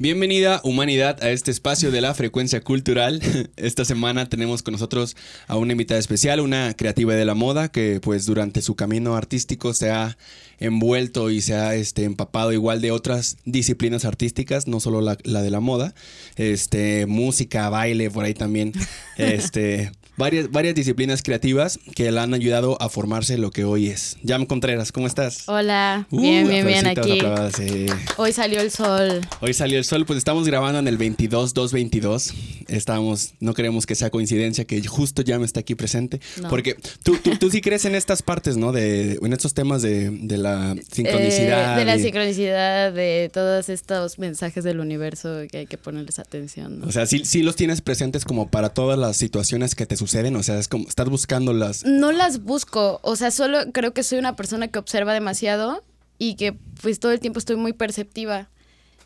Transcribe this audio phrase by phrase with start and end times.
[0.00, 3.20] Bienvenida humanidad a este espacio de la frecuencia cultural.
[3.58, 5.14] Esta semana tenemos con nosotros
[5.46, 9.74] a una invitada especial, una creativa de la moda que pues durante su camino artístico
[9.74, 10.16] se ha
[10.58, 15.42] envuelto y se ha este, empapado igual de otras disciplinas artísticas, no solo la, la
[15.42, 15.94] de la moda,
[16.36, 18.72] este, música, baile, por ahí también,
[19.18, 24.18] este, varias, varias disciplinas creativas que la han ayudado a formarse lo que hoy es.
[24.24, 25.44] Jam Contreras, ¿cómo estás?
[25.48, 27.20] Hola, bien, bien, bien aquí.
[28.18, 29.22] Hoy salió el sol.
[29.40, 32.32] Hoy salió el sol, pues estamos grabando en el 22-222.
[32.68, 36.20] Estamos, no queremos que sea coincidencia que justo Jam está aquí presente.
[36.40, 36.50] No.
[36.50, 38.72] Porque tú, tú, tú sí crees en estas partes, ¿no?
[38.72, 41.76] De, en estos temas de, de la sincronicidad.
[41.76, 46.18] Eh, de la y- sincronicidad, de todos estos mensajes del universo que hay que ponerles
[46.18, 46.80] atención.
[46.80, 46.86] ¿no?
[46.86, 50.09] O sea, sí, sí los tienes presentes como para todas las situaciones que te suceden.
[50.14, 51.84] O sea, es como estás buscando las.
[51.84, 55.84] No las busco, o sea, solo creo que soy una persona que observa demasiado
[56.18, 56.52] y que
[56.82, 58.50] pues todo el tiempo estoy muy perceptiva.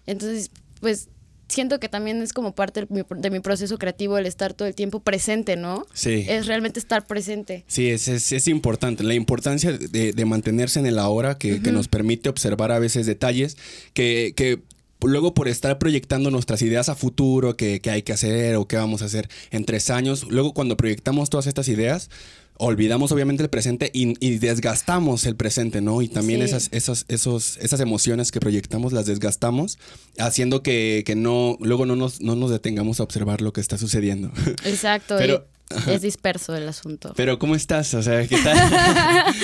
[0.07, 1.09] Entonces, pues
[1.49, 5.01] siento que también es como parte de mi, proceso creativo el estar todo el tiempo
[5.01, 5.87] presente, ¿no?
[5.93, 6.24] Sí.
[6.29, 7.65] Es realmente estar presente.
[7.66, 9.05] Sí, es, es, es importante.
[9.05, 13.07] La importancia de, de mantenerse en el ahora que, que nos permite observar a veces
[13.07, 13.57] detalles
[13.93, 14.63] que, que
[15.02, 18.76] luego por estar proyectando nuestras ideas a futuro, que, que hay que hacer o qué
[18.76, 22.09] vamos a hacer en tres años, luego cuando proyectamos todas estas ideas,
[22.56, 26.02] olvidamos obviamente el presente y, y desgastamos el presente, ¿no?
[26.02, 26.45] Y también Sí.
[26.46, 29.78] esas, esas, esos, esas emociones que proyectamos las desgastamos,
[30.18, 33.76] haciendo que, que no, luego no nos, no nos detengamos a observar lo que está
[33.76, 34.30] sucediendo.
[34.65, 35.16] Exacto.
[35.18, 35.46] Pero-
[35.88, 37.12] es disperso el asunto.
[37.16, 37.93] Pero ¿cómo estás?
[37.95, 38.57] O sea, ¿qué tal?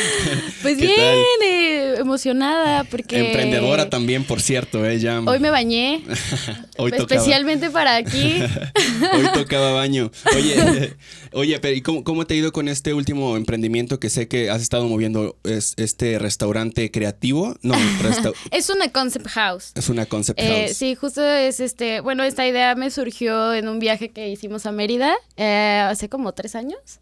[0.62, 1.16] Pues ¿Qué bien, tal?
[1.48, 3.18] eh, emocionada porque...
[3.18, 5.20] Emprendedora también, por cierto, ella.
[5.20, 6.02] Hoy me bañé,
[6.76, 8.34] Hoy tocaba, especialmente para aquí.
[9.14, 10.10] hoy tocaba baño.
[10.36, 10.94] Oye,
[11.32, 14.50] oye, pero ¿y cómo, cómo te ha ido con este último emprendimiento que sé que
[14.50, 15.36] has estado moviendo?
[15.44, 17.56] ¿Es este restaurante creativo?
[17.62, 19.72] No, resta- Es una concept house.
[19.74, 20.76] es una concept Eh, house.
[20.76, 24.72] sí, justo es este, bueno, esta idea me surgió en un viaje que hicimos a
[24.72, 27.00] Mérida eh, hace como tres años.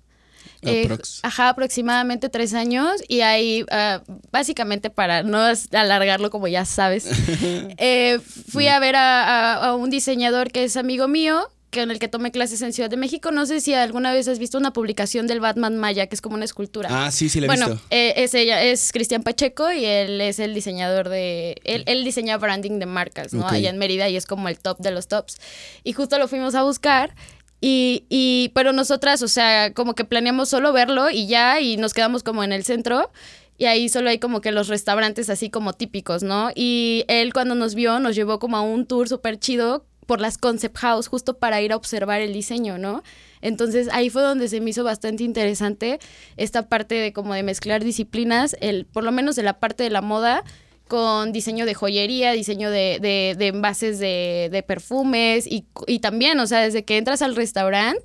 [0.63, 0.89] Eh,
[1.23, 2.91] ajá, aproximadamente tres años.
[3.07, 5.39] Y ahí, ah, básicamente para no
[5.73, 7.07] alargarlo como ya sabes,
[7.79, 8.19] eh,
[8.51, 11.99] fui a ver a, a- a un diseñador que es amigo mío, que en el
[11.99, 13.31] que tomé clases en Ciudad de México.
[13.31, 16.35] No sé si alguna vez has visto una publicación del Batman Maya, que es como
[16.35, 16.89] una escultura.
[16.91, 17.85] Ah, sí, sí, le he bueno, visto.
[17.91, 21.61] eh, es ella, es Cristian Pacheco y él es el diseñador de.
[21.65, 23.45] Él, él diseña branding de marcas, ¿no?
[23.47, 23.53] Ok.
[23.53, 25.37] Allá en Mérida y es como el top de los tops.
[25.85, 27.15] Y justo lo fuimos a buscar.
[27.61, 31.95] Y, y, pero nosotras, o sea, como que planeamos solo verlo y ya, y nos
[31.95, 33.11] quedamos como en el centro.
[33.57, 36.51] Y ahí solo hay como que los restaurantes así como típicos, ¿no?
[36.55, 40.39] Y él cuando nos vio nos llevó como a un tour súper chido por las
[40.39, 43.03] concept house justo para ir a observar el diseño, ¿no?
[43.43, 45.99] Entonces ahí fue donde se me hizo bastante interesante
[46.37, 49.91] esta parte de como de mezclar disciplinas, el, por lo menos de la parte de
[49.91, 50.45] la moda,
[50.89, 56.47] con diseño de joyería, diseño de, de- envases de, de perfumes y, y también, o
[56.47, 58.03] sea, desde que entras al restaurante,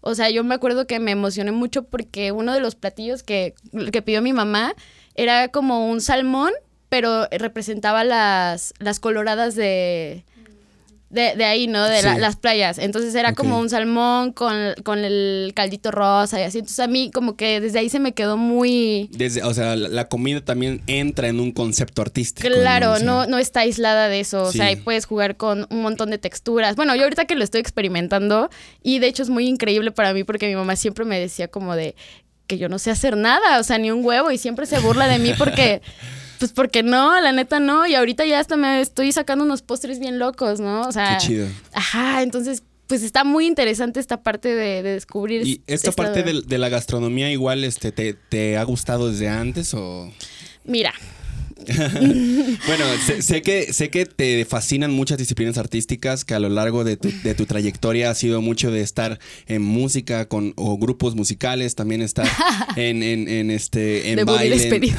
[0.00, 3.54] o sea, yo me acuerdo que me emocioné mucho porque uno de los platillos que,
[3.92, 4.74] que pidió mi mamá
[5.16, 6.52] era como un salmón,
[6.88, 10.24] pero representaba las, las coloradas de,
[11.08, 11.84] de, de ahí, ¿no?
[11.84, 12.78] De la- las playas.
[12.78, 16.58] Entonces era como un salmón con, con el caldito rosa y así.
[16.58, 19.08] Entonces a mí como que desde ahí se me quedó muy...
[19.12, 22.48] Desde, o sea, la, la comida también entra en un concepto artístico.
[22.48, 24.42] Claro, O sea, no, no está aislada de eso.
[24.42, 26.74] O sea, ahí puedes jugar con un montón de texturas.
[26.76, 28.50] Bueno, yo ahorita que lo estoy experimentando,
[28.82, 31.76] y de hecho es muy increíble para mí porque mi mamá siempre me decía como
[31.76, 31.94] de
[32.48, 35.08] que yo no sé hacer nada, o sea, ni un huevo, y siempre se burla
[35.08, 35.82] de mí porque,
[36.38, 39.98] pues porque no, la neta no, y ahorita ya hasta me estoy sacando unos postres
[39.98, 40.82] bien locos, ¿no?
[40.82, 41.48] O sea, Qué chido.
[41.72, 45.46] ajá, entonces, pues está muy interesante esta parte de, de descubrir.
[45.46, 49.28] ¿Y esta esta- parte de, de la gastronomía igual este, te, te ha gustado desde
[49.28, 50.12] antes o...?
[50.64, 50.92] Mira,
[51.66, 56.84] Bueno, sé, sé que, sé que te fascinan muchas disciplinas artísticas, que a lo largo
[56.84, 61.14] de tu, de tu trayectoria ha sido mucho de estar en música con, o grupos
[61.14, 62.28] musicales, también estar
[62.76, 64.56] en, en, en este, en baile.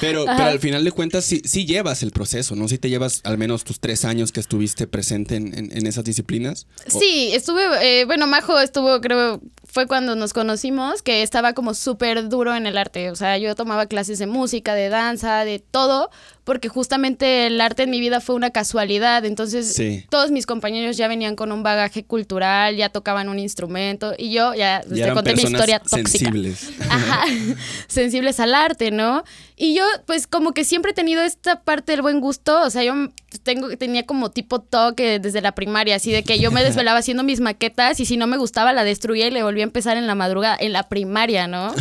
[0.00, 2.68] Pero, pero al final de cuentas sí, sí llevas el proceso, ¿no?
[2.68, 6.04] Sí te llevas al menos tus tres años que estuviste presente en, en- en esas
[6.04, 6.66] disciplinas.
[6.86, 12.28] Sí, estuve, eh, bueno, Majo estuvo, creo, fue cuando nos conocimos, que estaba como súper
[12.28, 13.10] duro en el arte.
[13.10, 16.10] O sea, yo tomaba clases de música, de danza, de todo,
[16.44, 19.24] porque justamente el arte en mi vida fue una casualidad.
[19.24, 20.04] Entonces, Sí.
[20.10, 24.54] todos mis compañeros ya venían con un bagaje cultural, ya tocaban un instrumento, y yo
[24.54, 26.08] ya, ya te conté mi historia tóxica.
[26.08, 26.70] sensibles.
[26.88, 27.24] Ajá,
[27.88, 29.22] sensibles al arte, ¿no?
[29.56, 32.82] Y yo pues como que siempre he tenido esta parte del buen gusto, o sea,
[32.82, 32.94] yo
[33.42, 37.22] tengo, tenía como tipo toque desde la primaria, así de que yo me desvelaba haciendo
[37.22, 40.06] mis maquetas y si no me gustaba la destruía y le volvía a empezar en
[40.06, 41.74] la madrugada, en la primaria, ¿no?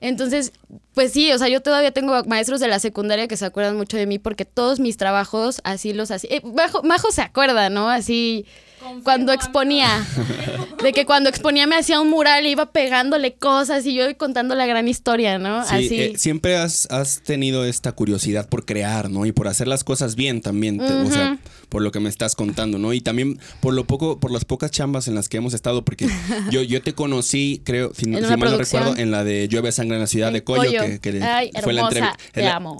[0.00, 0.52] Entonces,
[0.94, 3.96] pues sí, o sea, yo todavía tengo maestros de la secundaria que se acuerdan mucho
[3.96, 6.36] de mí porque todos mis trabajos así los hacía.
[6.36, 6.42] Eh,
[6.82, 7.88] Majo se acuerda, ¿no?
[7.88, 8.46] Así
[9.02, 10.06] cuando exponía.
[10.82, 14.54] De que cuando exponía me hacía un mural y iba pegándole cosas y yo contando
[14.54, 15.64] la gran historia, ¿no?
[15.64, 16.00] Sí, Así.
[16.00, 16.88] Eh, siempre has,
[17.24, 19.26] tenido esta curiosidad por crear, ¿no?
[19.26, 21.38] Y por hacer las cosas bien también, o sea,
[21.68, 22.92] por lo que me estás contando, ¿no?
[22.92, 26.08] Y también por lo poco, por las pocas chambas en las que hemos estado, porque
[26.50, 30.00] yo, yo te conocí, creo, si, mal no recuerdo, en la de Llueve Sangre en
[30.00, 31.10] la ciudad de Coyo, que,
[31.62, 32.16] fue la,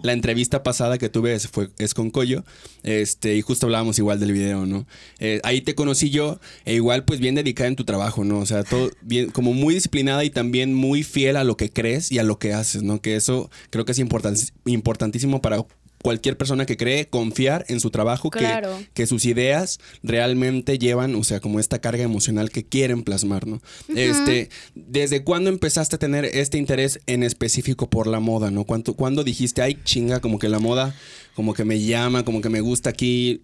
[0.02, 2.44] la, entrevista pasada que tuve fue, es con Coyo,
[2.82, 4.86] este, y justo hablábamos igual del video, ¿no?
[5.18, 8.38] Eh, ahí te conocí yo, e igual pues bien dedicada en tu trabajo, ¿no?
[8.38, 12.12] O sea, todo bien, como muy disciplinada y también muy fiel a lo que crees
[12.12, 13.00] y a lo que haces, ¿no?
[13.00, 15.64] Que eso creo que es importantísimo para
[16.02, 18.46] cualquier persona que cree confiar en su trabajo, que,
[18.94, 23.60] que, sus ideas realmente llevan, o sea, como esta carga emocional que quieren plasmar, ¿no?
[23.94, 28.64] Este, ¿desde cuándo empezaste a tener este interés en específico por la moda, ¿no?
[28.64, 30.94] ¿Cuándo, ¿Cuándo dijiste, ay, chinga, como que la moda,
[31.34, 33.40] como que me llama, como que me gusta aquí?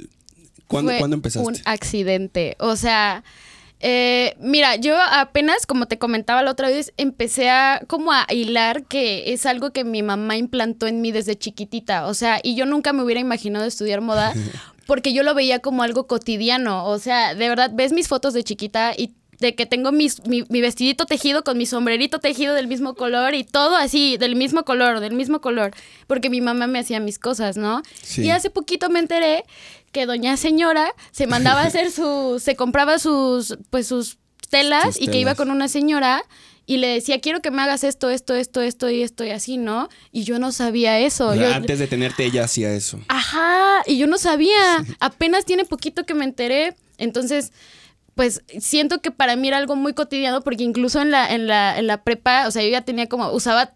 [0.67, 1.47] ¿Cuándo, ¿cuándo empezaste?
[1.47, 2.57] Un accidente.
[2.59, 3.23] O sea,
[3.81, 8.85] eh, mira, yo apenas, como te comentaba la otra vez, empecé a como a hilar
[8.85, 12.07] que es algo que mi mamá implantó en mí desde chiquitita.
[12.07, 14.33] O sea, y yo nunca me hubiera imaginado estudiar moda
[14.87, 16.87] porque yo lo veía como algo cotidiano.
[16.87, 20.61] O sea, de verdad, ves mis fotos de chiquita y de que tengo mi, mi,
[20.63, 25.01] vestidito tejido con mi sombrerito tejido del mismo color y todo así, del mismo color,
[25.01, 25.73] del mismo color,
[26.07, 27.83] porque mi mamá me hacía mis cosas, ¿no?
[28.17, 29.45] Y hace poquito me enteré
[29.97, 34.19] que doña señora se mandaba a hacer su, se compraba sus, pues sus
[34.51, 36.23] telas y que iba con una señora
[36.67, 39.57] y le decía, quiero que me hagas esto, esto, esto, esto y esto y así,
[39.57, 39.89] ¿no?
[40.13, 41.31] Y yo no sabía eso.
[41.31, 43.01] antes de tenerte ella hacía eso.
[43.09, 44.85] Ajá, y yo no sabía.
[45.01, 46.77] Apenas tiene poquito que me enteré.
[46.99, 47.53] Entonces,
[48.15, 51.79] pues siento que para mí era algo muy cotidiano porque incluso en la, en la,
[51.79, 53.73] en la prepa, o sea, yo ya tenía como, usaba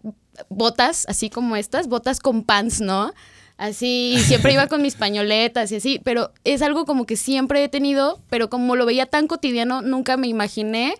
[0.49, 3.11] botas, así como estas, botas con pants, ¿no?
[3.61, 7.69] Así, siempre iba con mis pañoletas y así, pero es algo como que siempre he
[7.69, 10.95] tenido, pero como lo veía tan cotidiano, nunca me imaginé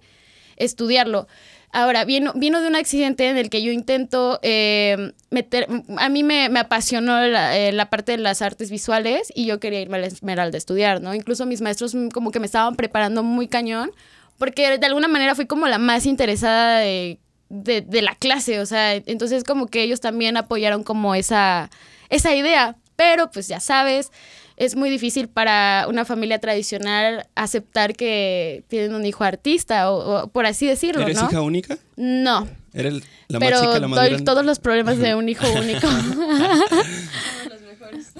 [0.57, 1.27] estudiarlo.
[1.71, 5.65] Ahora, vino, vino de un accidente en el que yo intento eh, meter,
[5.97, 9.97] a mí me, apasionó eh, la, parte de las artes visuales y yo quería irme
[9.97, 11.15] a la Esmeralda a estudiar, ¿no?
[11.15, 13.89] Incluso mis maestros como que me estaban preparando muy cañón,
[14.37, 17.17] porque de alguna manera fui como la más interesada de,
[17.49, 21.71] de la clase, o sea, entonces como que ellos también apoyaron como esa,
[22.11, 24.11] esa idea, pero pues ya sabes,
[24.57, 30.45] es muy difícil para una familia tradicional aceptar que tienen un hijo artista, o, por
[30.45, 31.79] así decirlo, ¿Eres hija única?
[31.95, 32.47] No.
[32.73, 35.87] ¿Eres la más chica, la más doy todos los problemas de un hijo único.
[37.49, 38.11] los mejores.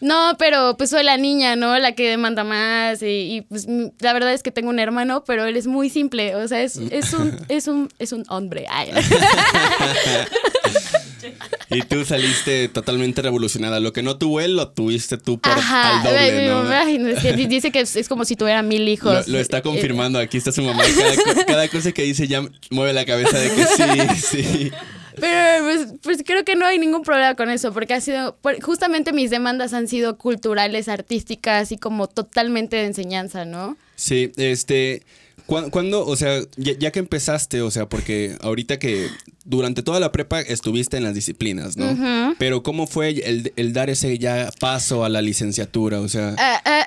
[0.00, 1.78] No, pero pues soy la niña, ¿no?
[1.78, 3.68] La que demanda más y, pues
[4.00, 6.76] la verdad es que tengo un hermano, pero él es muy simple, o sea, es,
[6.76, 8.66] es un es un es un hombre.
[11.70, 13.80] y tú saliste totalmente revolucionada.
[13.80, 17.46] Lo que no tuvo él, lo tuviste tú por al doble, ¿no?
[17.46, 19.28] dice que es, como si tuviera mil hijos.
[19.28, 20.18] Lo, está confirmando.
[20.18, 20.82] Aquí está su mamá.
[21.24, 24.72] Cada, cada cosa que dice ya mueve la cabeza de que sí, sí.
[25.20, 29.12] Pero pues, pues, creo que no hay ningún problema con eso, porque ha sido, justamente
[29.12, 33.76] mis demandas han sido culturales, artísticas y como totalmente de enseñanza, ¿no?
[33.96, 35.02] Sí, este,
[35.46, 39.08] ¿cuándo, o sea, ya, que empezaste, o sea, porque ahorita que
[39.44, 42.34] durante toda la prepa estuviste en las disciplinas, ¿no?
[42.38, 43.10] Pero ¿cómo fue
[43.56, 46.00] el, dar ese ya paso a la licenciatura?
[46.00, 46.34] O sea...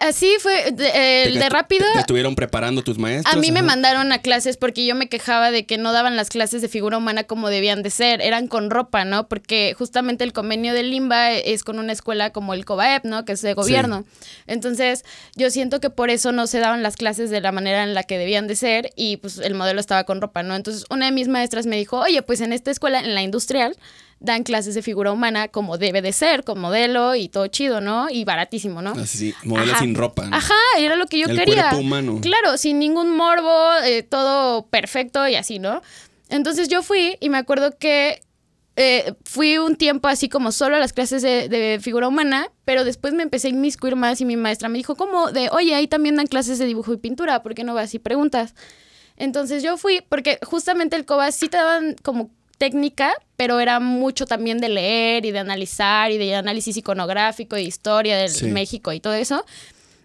[0.02, 1.86] Así fue, de, el de rápido...
[1.94, 3.36] ¿Te estuvieron preparando tus maestros?
[3.36, 6.30] A mí me mandaron a clases porque yo me quejaba de que no daban las
[6.30, 9.28] clases de figura humana como debían de ser, eran con ropa, ¿no?
[9.28, 13.26] Porque justamente el convenio del Limba es con una escuela como el COBAEP, ¿no?
[13.26, 14.06] Que es de gobierno.
[14.48, 15.04] Entonces,
[15.36, 18.04] yo siento que por eso no se daban las clases de la manera en la
[18.04, 20.56] que debían de ser y pues el modelo estaba con ropa, ¿no?
[20.56, 23.76] Entonces, una de mis maestras me dijo, oye, pues en esta escuela, en la industrial,
[24.20, 28.10] dan clases de figura humana como debe de ser, con modelo y todo chido, ¿no?
[28.10, 28.92] Y baratísimo, ¿no?
[28.92, 30.28] Así, sí, modelo sin ropa.
[30.32, 31.70] Ajá, era lo que yo quería.
[31.70, 32.20] Cuerpo humano.
[32.22, 35.82] Claro, sin ningún morbo, eh, todo perfecto y así, ¿no?
[36.30, 38.22] Entonces yo fui y me acuerdo que
[38.78, 42.84] eh, fui un tiempo así como solo a las clases de, de, figura humana, pero
[42.84, 45.88] después me empecé a inmiscuir más y mi maestra me dijo como de, oye, ahí
[45.88, 48.54] también dan clases de dibujo y pintura, ¿por qué no vas y preguntas?
[49.18, 54.26] Entonces yo fui, porque justamente el COBA sí te daban como técnica, pero era mucho
[54.26, 59.00] también de leer y de analizar y de análisis iconográfico, de historia de México y
[59.00, 59.46] todo eso.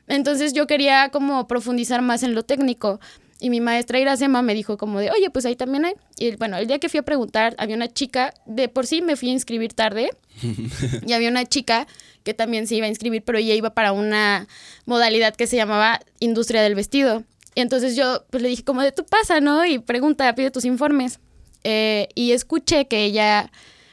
[0.09, 3.01] Entonces yo quería como profundizar más en lo técnico.
[3.43, 5.95] Y mi maestra Iracema me dijo como de, oye, pues ahí también hay.
[6.19, 9.17] Y bueno, el día que fui a preguntar, había una chica, de por sí me
[9.17, 10.11] fui a inscribir tarde,
[11.07, 11.87] y había una chica
[12.23, 14.47] que también se iba a inscribir, pero ella iba para una
[14.85, 17.25] modalidad que se llamaba industria del vestido.
[17.55, 19.65] Y entonces yo pues le dije como de, tú pasa, ¿no?
[19.65, 21.19] Y pregunta, pide tus informes.
[21.65, 23.51] Eh, y escuché que ella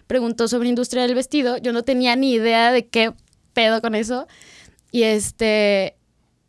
[0.07, 1.57] preguntó sobre industria del vestido.
[1.57, 3.13] Yo no tenía ni idea de qué
[3.53, 4.27] pedo con eso.
[4.91, 5.95] Y este.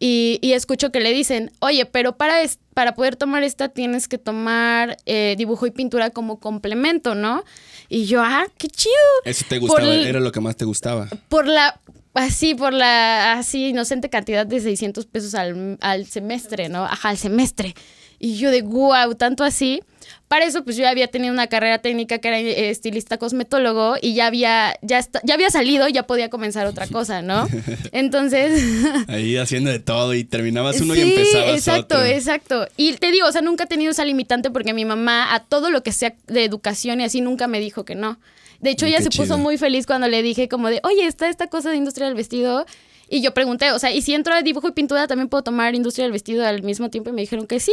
[0.01, 2.37] Y, y escucho que le dicen, oye, pero para,
[2.73, 7.43] para poder tomar esta tienes que tomar eh, dibujo y pintura como complemento, ¿no?
[7.89, 8.95] Y yo, ah, qué chido.
[9.25, 11.09] Eso te gustaba, era lo que más te gustaba.
[11.29, 11.81] Por la,
[12.15, 16.85] así, por la así inocente cantidad de 600 pesos al, al semestre, ¿no?
[16.85, 17.75] Ajá, al semestre.
[18.21, 19.83] Y yo de, wow, tanto así.
[20.29, 23.97] Para eso, pues yo ya había tenido una carrera técnica que era eh, estilista cosmetólogo
[24.01, 27.49] y ya había, ya, ya había salido, ya podía comenzar otra cosa, ¿no?
[27.93, 28.63] Entonces.
[29.09, 32.07] Ahí haciendo de todo y terminabas uno y empezabas exacto, otro.
[32.07, 35.41] Exacto, Y te digo, o sea, nunca he tenido esa limitante porque mi mamá, a
[35.41, 38.19] todo lo que sea de educación y así, nunca me dijo que no.
[38.61, 41.47] De hecho, ella se puso muy feliz cuando le dije, como de, oye, está esta
[41.47, 42.67] cosa de industria del vestido.
[43.09, 45.75] Y yo pregunté, o sea, ¿y si entro a dibujo y pintura también puedo tomar
[45.75, 47.09] industria del vestido al mismo tiempo?
[47.09, 47.73] Y me dijeron que sí.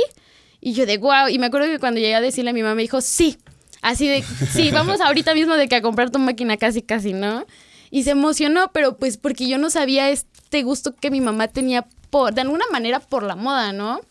[0.61, 1.27] Y yo de wow.
[1.29, 3.37] Y me acuerdo que cuando llegué a decirle a mi mamá, me dijo, sí.
[3.81, 7.45] Así de, sí, vamos ahorita mismo de que a comprar tu máquina casi, casi, ¿no?
[7.91, 11.85] Y se emocionó, pero pues porque yo no sabía este gusto que mi mamá tenía
[12.09, 14.01] por, de alguna manera por la moda, ¿no?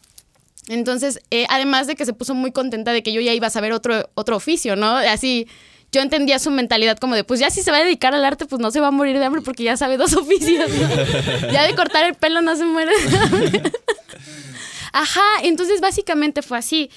[0.69, 3.51] Entonces, eh, además de que se puso muy contenta de que yo ya iba a
[3.51, 4.97] saber otro, otro oficio, ¿no?
[4.97, 5.47] Así,
[5.93, 8.47] yo entendía su mentalidad como de, pues ya si se va a dedicar al arte,
[8.47, 11.53] pues no se va a morir de hambre porque ya sabe dos oficios, ¿no?
[11.53, 13.63] ya de cortar el pelo no se muere de hambre.
[14.95, 16.89] Ajá, entonces básicamente fue así.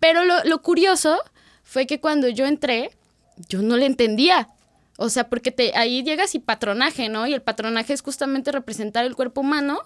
[0.00, 1.22] Pero lo, curioso
[1.62, 2.90] fue que cuando yo entré,
[3.50, 4.48] yo no le entendía.
[4.96, 7.26] O sea, porque te, ahí llegas y patronaje, ¿no?
[7.26, 9.82] Y el patronaje es justamente representar el cuerpo humano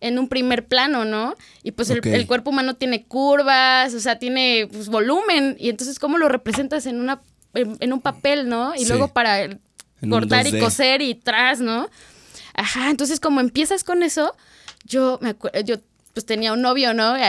[0.00, 1.34] en un primer plano, ¿no?
[1.64, 5.56] Y pues el, cuerpo humano tiene curvas, o sea, tiene pues, volumen.
[5.58, 7.22] Y entonces, ¿cómo lo representas en, una,
[7.54, 8.72] en, un papel, ¿no?
[8.76, 9.48] Y luego para
[10.08, 11.88] cortar y coser y tras, ¿no?
[12.54, 14.36] Ajá, entonces como empiezas con eso,
[14.84, 15.78] yo me acuerdo, yo
[16.14, 17.14] pues tenía un novio, ¿no?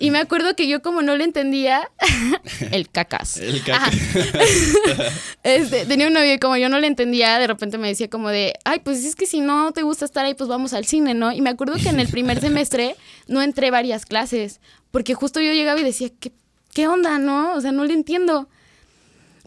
[0.00, 1.90] Y, me acuerdo que yo como no le entendía,
[2.70, 3.38] el cacas.
[3.38, 3.92] El cacas.
[5.42, 8.28] Este, tenía un novio y como yo no le entendía, de repente me decía como
[8.28, 11.14] de, ay, pues es que si no te gusta estar ahí, pues vamos al cine,
[11.14, 11.32] ¿no?
[11.32, 12.94] Y me acuerdo que en el primer semestre
[13.26, 14.60] no entré varias clases,
[14.92, 16.30] porque justo yo llegaba y decía, ¿qué,
[16.72, 17.54] qué onda, no?
[17.54, 18.48] O sea, no le entiendo,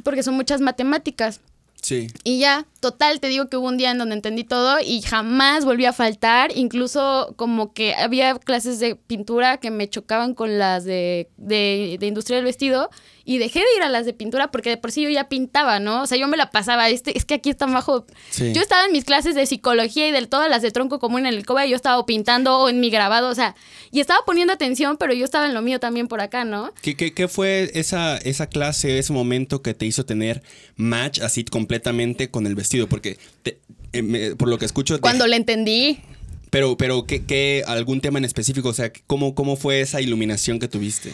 [0.04, 1.40] porque son muchas matemáticas.
[1.82, 2.08] Sí.
[2.26, 5.64] Y ya, total, te digo que hubo un día en donde entendí todo y jamás
[5.64, 6.52] volví a faltar.
[6.58, 12.08] Incluso como que había clases de pintura que me chocaban con las de, de, de
[12.08, 12.90] industria del vestido
[13.24, 15.80] y dejé de ir a las de pintura porque de por sí yo ya pintaba,
[15.80, 16.04] ¿no?
[16.04, 18.06] O sea, yo me la pasaba, este, es que aquí está bajo.
[18.38, 21.34] Yo estaba en mis clases de psicología y de todas las de tronco común en
[21.34, 23.56] el COBA, yo estaba pintando o en mi grabado, o sea,
[23.92, 26.74] y estaba poniendo atención, pero yo estaba en lo mío también por acá, ¿no?
[26.82, 30.42] ¿Qué, qué, fue esa, esa clase, ese momento que te hizo tener
[30.76, 32.71] match así completamente con el vestido?
[32.88, 33.18] Porque
[33.94, 35.00] eh, por lo que escucho...
[35.02, 36.00] Cuando le entendí.
[36.50, 38.70] Pero, pero ¿qué, ¿qué, algún tema en específico?
[38.70, 41.14] O sea, ¿cómo, cómo fue esa iluminación que tuviste?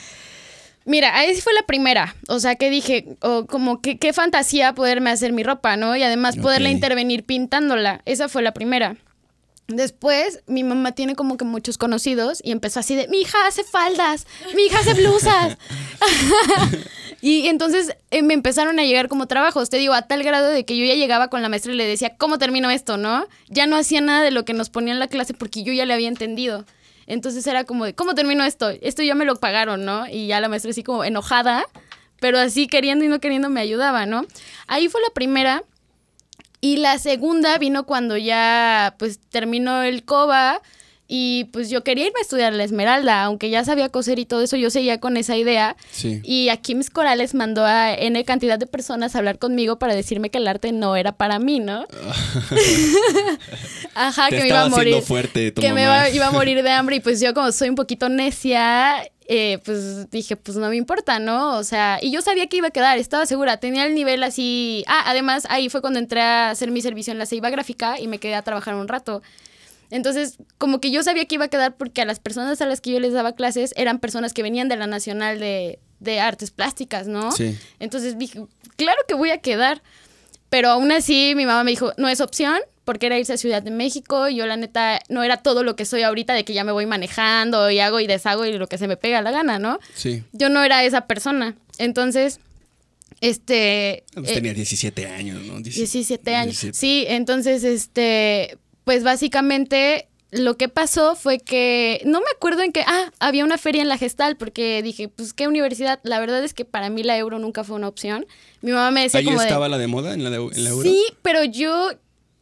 [0.88, 2.16] Mira, ahí fue la primera.
[2.30, 3.06] O sea, que dije,
[3.50, 5.98] como que qué fantasía poderme hacer mi ropa, ¿no?
[5.98, 8.02] Y además poderla intervenir pintándola.
[8.06, 8.96] Esa fue la primera.
[9.68, 13.66] Después, mi mamá tiene como que muchos conocidos y empezó así de, mi hija hace
[13.66, 15.58] faldas, mi hija hace blusas.
[17.22, 20.66] y entonces eh, me empezaron a llegar como trabajos, te digo, a tal grado de
[20.66, 23.28] que yo ya llegaba con la maestra y le decía, ¿cómo termino esto, no?
[23.48, 25.86] Ya no hacía nada de lo que nos ponía en la clase porque yo ya
[25.86, 26.66] le había entendido.
[27.08, 28.70] Entonces era como de, ¿cómo termino esto?
[28.70, 30.08] Esto ya me lo pagaron, ¿no?
[30.08, 31.66] Y ya la maestra así como enojada,
[32.20, 34.26] pero así queriendo y no queriendo me ayudaba, ¿no?
[34.68, 35.64] Ahí fue la primera.
[36.60, 40.62] Y la segunda vino cuando ya pues terminó el COBA
[41.10, 44.42] y pues yo quería irme a estudiar la Esmeralda, aunque ya sabía coser y todo
[44.42, 45.78] eso, yo seguía con esa idea.
[46.04, 50.30] Y aquí mis corales mandó a N cantidad de personas a hablar conmigo para decirme
[50.30, 51.86] que el arte no era para mí, ¿no?
[53.96, 55.02] Ajá, que me iba a morir.
[55.02, 58.10] Fuerte, que me iba, a morir de hambre y pues yo como soy un poquito
[58.10, 61.58] necia, eh, pues dije, pues no me importa, ¿no?
[61.58, 64.84] O sea, y yo sabía que iba a quedar, estaba segura, tenía el nivel así.
[64.88, 68.08] Ah, además ahí fue cuando entré a hacer mi servicio en la Ceiba Gráfica y
[68.08, 69.22] me quedé a trabajar un rato.
[69.90, 72.82] Entonces, como que yo sabía que iba a quedar porque a las personas a las
[72.82, 75.80] que yo les daba clases eran personas que venían de la Nacional de,
[76.20, 77.32] Artes Plásticas, ¿no?
[77.32, 77.58] Sí.
[77.80, 79.82] Entonces dije, claro que voy a quedar.
[80.50, 83.62] Pero aún así mi mamá me dijo, no es opción, porque era irse a Ciudad
[83.62, 84.30] de México.
[84.30, 86.72] Y yo, la neta, no era todo lo que soy ahorita, de que ya me
[86.72, 89.80] voy manejando y hago y deshago y lo que se me pega la gana, ¿no?
[89.94, 90.24] Sí.
[90.32, 91.56] Yo no era esa persona.
[91.78, 92.40] Entonces,
[93.20, 94.06] este.
[94.14, 95.60] Pues tenía 17 años, ¿no?
[95.60, 96.66] 17, años.
[96.72, 102.86] Sí, entonces, este pues básicamente lo que pasó fue que no me acuerdo en qué,
[102.88, 106.54] ah, había una feria en la Gestal porque dije, pues qué universidad, la verdad es
[106.54, 108.26] que para mí la euro nunca fue una opción.
[108.62, 110.64] Mi mamá me decía ¿Ahí como de, estaba la de moda en la, de, en
[110.64, 110.84] la euro?
[110.90, 111.90] Sí, pero yo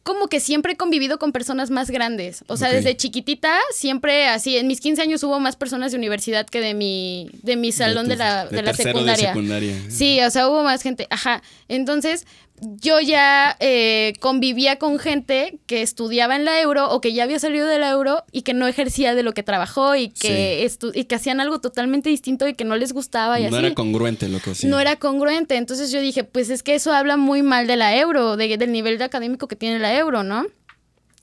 [0.04, 2.44] como que siempre he convivido con personas más grandes.
[2.46, 2.74] O sea, Ok.
[2.74, 6.74] desde chiquitita, siempre así, en mis 15 años hubo más personas de universidad que de
[6.74, 9.30] mi, de mi salón de, tu- la, de la secundaria.
[9.30, 9.74] Secundaria.
[9.88, 11.08] Sí, o sea, hubo más gente.
[11.10, 11.42] Ajá.
[11.66, 12.24] Entonces,
[12.60, 17.38] yo ya eh, convivía con gente que estudiaba en la euro o que ya había
[17.38, 20.92] salido de la euro y que no ejercía de lo que trabajó y que, estu-
[20.94, 23.74] y que hacían algo totalmente distinto y que no les gustaba y No así era
[23.74, 24.70] congruente lo que hacía.
[24.70, 25.56] no era congruente.
[25.56, 28.72] Entonces yo dije, pues es que eso habla muy mal de la euro, de- del
[28.72, 30.46] nivel de académico que tiene la euro, ¿no?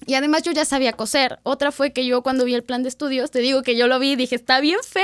[0.06, 1.40] Y además yo ya sabía coser.
[1.44, 4.00] Otra fue que yo cuando vi el plan de estudios, te digo que yo lo
[4.00, 5.04] vi y dije, está bien feo,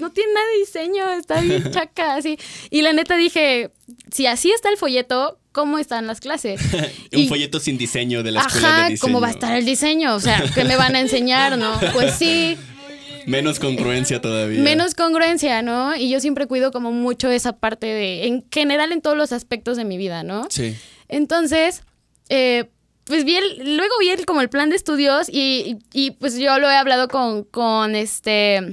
[0.00, 2.36] no tiene nada de diseño, está bien chaca, así.
[2.68, 3.70] Y la neta dije,
[4.10, 6.60] si así está el folleto, ¿cómo están las clases?
[7.12, 9.00] Un Y- folleto sin diseño de la escuela Ajá, de diseño.
[9.00, 10.14] ¿cómo va a estar el diseño?
[10.14, 11.78] O sea, ¿qué me van a enseñar, no?
[11.92, 12.56] Pues sí,
[13.26, 14.60] Menos congruencia todavía.
[14.62, 15.94] menos congruencia, ¿no?
[15.94, 19.76] Y yo siempre cuido como mucho esa parte de, en general en todos los aspectos
[19.76, 20.46] de mi vida, ¿no?
[20.50, 20.74] Sí.
[21.08, 21.82] Entonces,
[22.28, 22.70] eh,
[23.04, 26.38] pues vi el, luego vi el, como el plan de estudios y, y- y, pues
[26.38, 28.72] yo lo he hablado con, con este,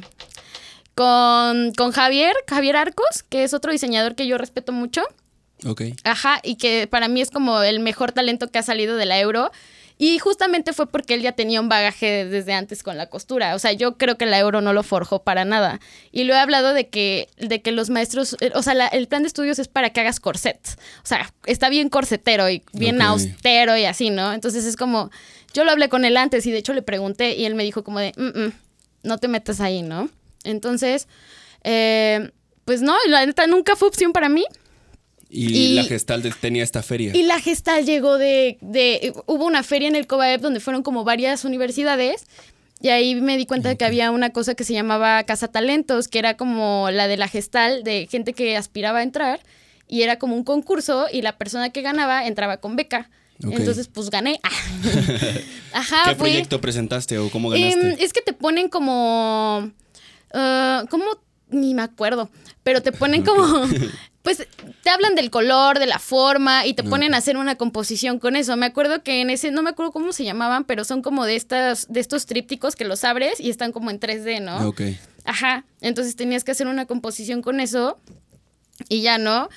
[0.95, 5.03] con, con Javier, Javier Arcos, que es otro diseñador que yo respeto mucho.
[5.65, 5.81] Ok.
[6.03, 9.19] Ajá, y que para mí es como el mejor talento que ha salido de la
[9.19, 9.51] euro.
[9.99, 13.55] Y justamente fue porque él ya tenía un bagaje desde antes con la costura.
[13.55, 15.79] O sea, yo creo que la euro no lo forjó para nada.
[16.11, 19.07] Y lo he hablado de que, de que los maestros, eh, o sea, la- el
[19.07, 20.77] plan de estudios es para que hagas corsets.
[21.03, 24.33] O sea, está bien corsetero y bien austero y así, ¿no?
[24.33, 25.09] Entonces es como,
[25.55, 27.83] yo lo hablé con él antes y de hecho le pregunté y él me dijo
[27.83, 28.53] como de, "Mm, mm,
[29.01, 30.11] no te metas ahí, ¿no?
[30.43, 31.07] Entonces,
[31.63, 32.29] eh,
[32.65, 34.45] pues no, la neta nunca fue opción para mí.
[35.29, 37.11] Y, Y- la gestal de- tenía esta feria.
[37.15, 41.03] Y la gestal llegó de, de- Hubo una feria en el COBAEP donde fueron como
[41.03, 42.25] varias universidades.
[42.79, 46.07] Y ahí me di cuenta de que había una cosa que se llamaba Casa Talentos,
[46.07, 49.39] que era como la de la gestal, de gente que aspiraba a entrar.
[49.87, 53.09] Y era como un concurso y la persona que ganaba entraba con beca.
[53.41, 54.39] Entonces, pues gané.
[55.73, 58.03] Ajá, ¿Qué proyecto presentaste o cómo Em, ganaste?
[58.03, 59.71] es que te ponen como.
[60.33, 61.05] ah, ¿Cómo?
[61.49, 62.29] Ni me acuerdo.
[62.63, 63.65] Pero te ponen como.
[64.27, 64.45] Pues
[64.83, 68.35] te hablan del color, de la forma y te ponen a hacer una composición con
[68.35, 68.57] eso.
[68.57, 71.37] Me acuerdo que en ese, no me acuerdo cómo se llamaban, pero son como de
[71.37, 74.67] estas, de estos trípticos que los abres y están como en 3D, ¿no?
[74.67, 74.81] Ok.
[75.23, 75.63] Ajá.
[75.79, 77.99] Entonces tenías que hacer una composición con eso
[78.89, 79.47] y ya no.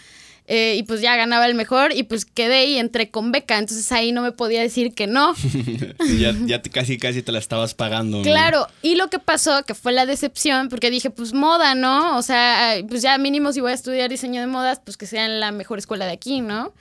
[0.53, 3.57] Eh, y pues ya ganaba el mejor y pues quedé y entré con beca.
[3.57, 5.33] Entonces ahí no me podía decir que no.
[6.19, 8.17] ya ya te- casi, casi te la estabas pagando.
[8.17, 8.23] ¿no?
[8.25, 12.19] Claro, y lo que pasó, que fue la decepción, porque dije, pues moda, ¿no?
[12.19, 15.25] O sea, pues ya mínimo si voy a estudiar diseño de modas, pues que sea
[15.25, 16.75] en la mejor escuela de aquí, ¿no?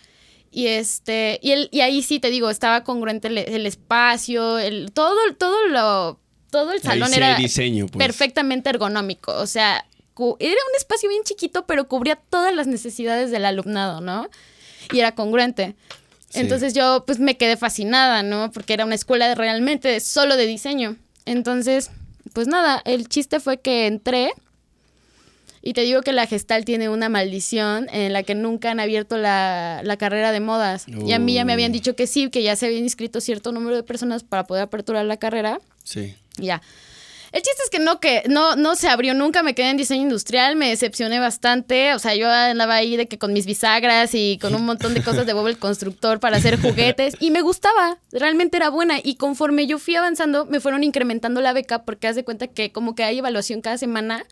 [0.52, 4.92] Y este, y, el, y ahí sí te digo, estaba congruente el, el espacio, el,
[4.92, 8.04] todo, todo lo, todo el salón sí era diseño, pues.
[8.04, 9.32] perfectamente ergonómico.
[9.36, 9.86] O sea,
[10.40, 14.28] era un espacio bien chiquito, pero cubría todas las necesidades del alumnado, ¿no?
[14.92, 15.76] Y era congruente.
[16.30, 16.40] Sí.
[16.42, 18.52] Entonces yo pues me quedé fascinada, ¿no?
[18.52, 20.96] Porque era una escuela realmente solo de diseño.
[21.26, 21.90] Entonces,
[22.34, 24.32] pues nada, el chiste fue que entré
[25.62, 29.18] y te digo que la gestal tiene una maldición en la que nunca han abierto
[29.18, 30.86] la, la carrera de modas.
[30.88, 31.74] Y a mí ya me habían Oh.
[31.74, 35.06] dicho que sí, que ya se habían inscrito cierto número de personas para poder aperturar
[35.06, 35.60] la carrera.
[35.84, 36.16] Sí.
[36.38, 36.62] Y Ya.
[37.32, 40.02] El chiste es que no, que no, no se abrió nunca, me quedé en diseño
[40.02, 44.39] industrial, me decepcioné bastante, o sea, yo andaba ahí de que con mis bisagras y
[44.42, 48.00] con un montón de cosas de Bob el Constructor para hacer juguetes y me gustaba,
[48.12, 52.15] realmente era buena y conforme yo fui avanzando me fueron incrementando la beca porque haz
[52.15, 54.26] de cuenta que como que hay evaluación cada semana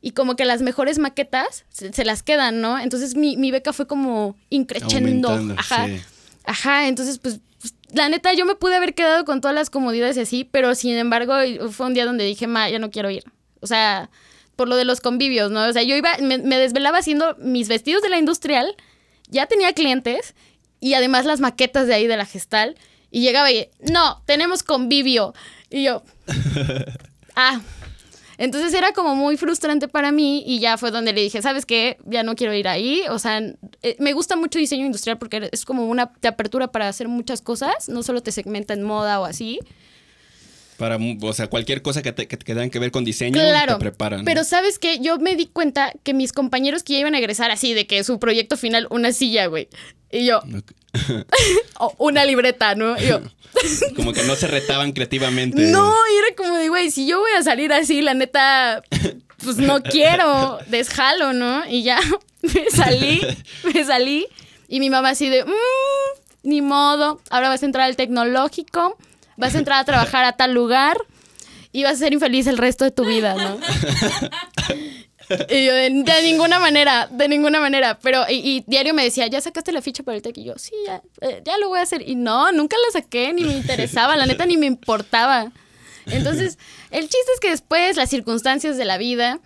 [0.00, 2.78] y como que las mejores maquetas se, se las quedan, ¿no?
[2.78, 5.86] Entonces mi, mi beca fue como increchendo, ajá.
[5.86, 6.00] sí.
[6.44, 10.16] Ajá, entonces pues, pues, la neta yo me pude haber quedado con todas las comodidades
[10.16, 11.34] y así, pero sin embargo
[11.70, 13.24] fue un día donde dije, ma, ya no quiero ir.
[13.60, 14.10] O sea,
[14.56, 15.66] por lo de los convivios, ¿no?
[15.66, 18.76] O sea, yo iba, me, me desvelaba haciendo mis vestidos de la industrial,
[19.28, 20.34] ya tenía clientes
[20.80, 22.76] y además las maquetas de ahí de la gestal
[23.10, 25.34] y llegaba y, no, tenemos convivio.
[25.70, 26.02] Y yo,
[27.36, 27.60] ah.
[28.38, 31.98] Entonces era como muy frustrante para mí y ya fue donde le dije, ¿sabes qué?
[32.04, 33.02] Ya no quiero ir ahí.
[33.10, 33.38] O sea,
[33.82, 37.88] eh, me gusta mucho diseño industrial porque es como una apertura para hacer muchas cosas,
[37.88, 39.60] no solo te segmenta en moda o así.
[40.76, 43.74] Para, o sea, cualquier cosa que, te, que, que tengan que ver con diseño, Claro,
[43.74, 44.24] te preparan.
[44.24, 47.52] pero sabes que yo me di cuenta que mis compañeros que ya iban a egresar
[47.52, 49.68] así, de que su proyecto final, una silla, güey.
[50.10, 50.40] Y yo.
[51.78, 52.96] o una libreta, ¿no?
[52.98, 53.20] Yo,
[53.96, 55.62] Como que no se retaban creativamente.
[55.70, 58.82] No, y era como de, güey, si yo voy a salir así, la neta,
[59.44, 61.64] pues no quiero, desjalo, ¿no?
[61.68, 62.00] Y ya
[62.42, 63.20] me salí,
[63.72, 64.26] me salí.
[64.68, 65.48] Y mi mamá así de, "Mm,
[66.42, 68.96] ni modo, ahora vas a entrar al tecnológico
[69.36, 70.96] vas a entrar a trabajar a tal lugar
[71.72, 73.58] y vas a ser infeliz el resto de tu vida, ¿no?
[75.48, 77.98] Y yo, de, de ninguna manera, de ninguna manera.
[78.02, 80.38] Pero, y, y diario me decía, ¿ya sacaste la ficha para el TEC?
[80.38, 82.08] Y yo, sí, ya, eh, ya lo voy a hacer.
[82.08, 85.52] Y no, nunca la saqué, ni me interesaba, la neta ni me importaba.
[86.06, 86.58] Entonces,
[86.90, 89.40] el chiste es que después las circunstancias de la vida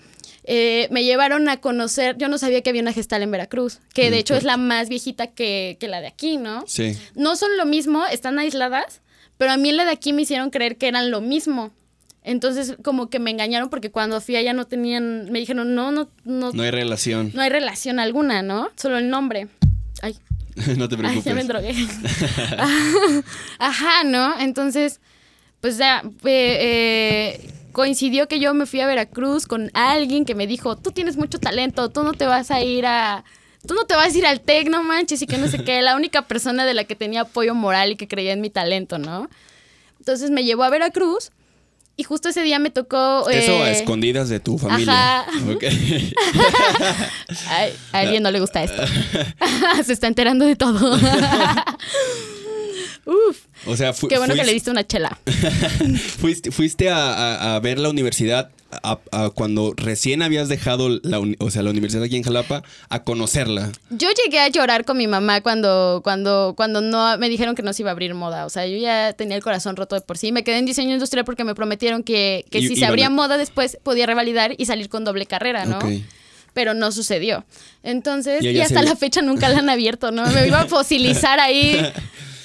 [0.45, 4.11] eh, me llevaron a conocer, yo no sabía que había una gestal en Veracruz, que
[4.11, 6.65] de hecho es la más viejita que, que la de aquí, ¿no?
[6.67, 6.99] Sí.
[7.15, 9.03] No son lo mismo, están aisladas,
[9.37, 11.73] pero a mí en la de aquí me hicieron creer que eran lo mismo.
[12.29, 16.11] Entonces, como que me engañaron porque cuando fui allá no tenían, me dijeron, no, no,
[16.25, 17.31] no, No hay relación.
[17.35, 18.69] no hay relación alguna, ¿no?
[18.77, 19.49] Solo el nombre.
[20.03, 20.15] Ay,
[20.77, 21.25] no te ay preocupes.
[21.25, 21.75] ya me drogué.
[23.59, 24.39] Ajá, ¿no?
[24.41, 25.01] Entonces,
[25.63, 30.47] pues ya, eh, eh, coincidió que yo me fui a Veracruz con alguien que me
[30.47, 33.25] dijo, tú tienes mucho talento, tú no te vas a ir a...
[33.67, 35.81] Tú no te vas a ir al TEC, no manches, y que no sé qué.
[35.83, 38.99] La única persona de la que tenía apoyo moral y que creía en mi talento,
[38.99, 39.29] ¿no?
[39.99, 41.33] Entonces me llevó a Veracruz
[41.99, 43.29] y justo ese día me tocó...
[43.29, 45.21] Eso a eh, escondidas de tu familia.
[45.21, 45.31] ajá.
[45.53, 45.65] Ok.
[47.51, 48.83] Ay, a alguien no le gusta esto.
[49.85, 50.97] Se está enterando de todo.
[53.05, 55.19] Uf, O sea, qué bueno que le diste una chela.
[56.19, 61.21] Fuiste, fuiste a, a- a ver la universidad a- a cuando recién habías dejado la,
[61.39, 63.73] o sea, la universidad aquí en Jalapa a conocerla.
[63.91, 67.73] Yo llegué a llorar con mi mamá cuando, cuando, cuando no me dijeron que no
[67.73, 68.45] se iba a abrir moda.
[68.47, 70.33] O sea, yo ya tenía el corazón roto de por sí.
[70.33, 73.11] Me quedé en diseño industrial porque me prometieron que, que Y- si se abría a-
[73.11, 75.79] moda después podía revalidar y salir con doble carrera, ¿no?
[76.55, 77.45] Pero no sucedió.
[77.83, 80.27] Entonces, Y hasta la fecha nunca la han abierto, ¿no?
[80.33, 81.81] Me iba a fosilizar ahí.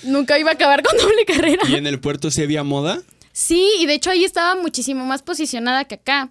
[0.05, 1.63] Nunca iba a acabar con doble carrera.
[1.69, 3.01] ¿Y en el puerto sí había moda?
[3.33, 6.29] Sí, y de hecho ahí estaba muchísimo más posicionada que acá.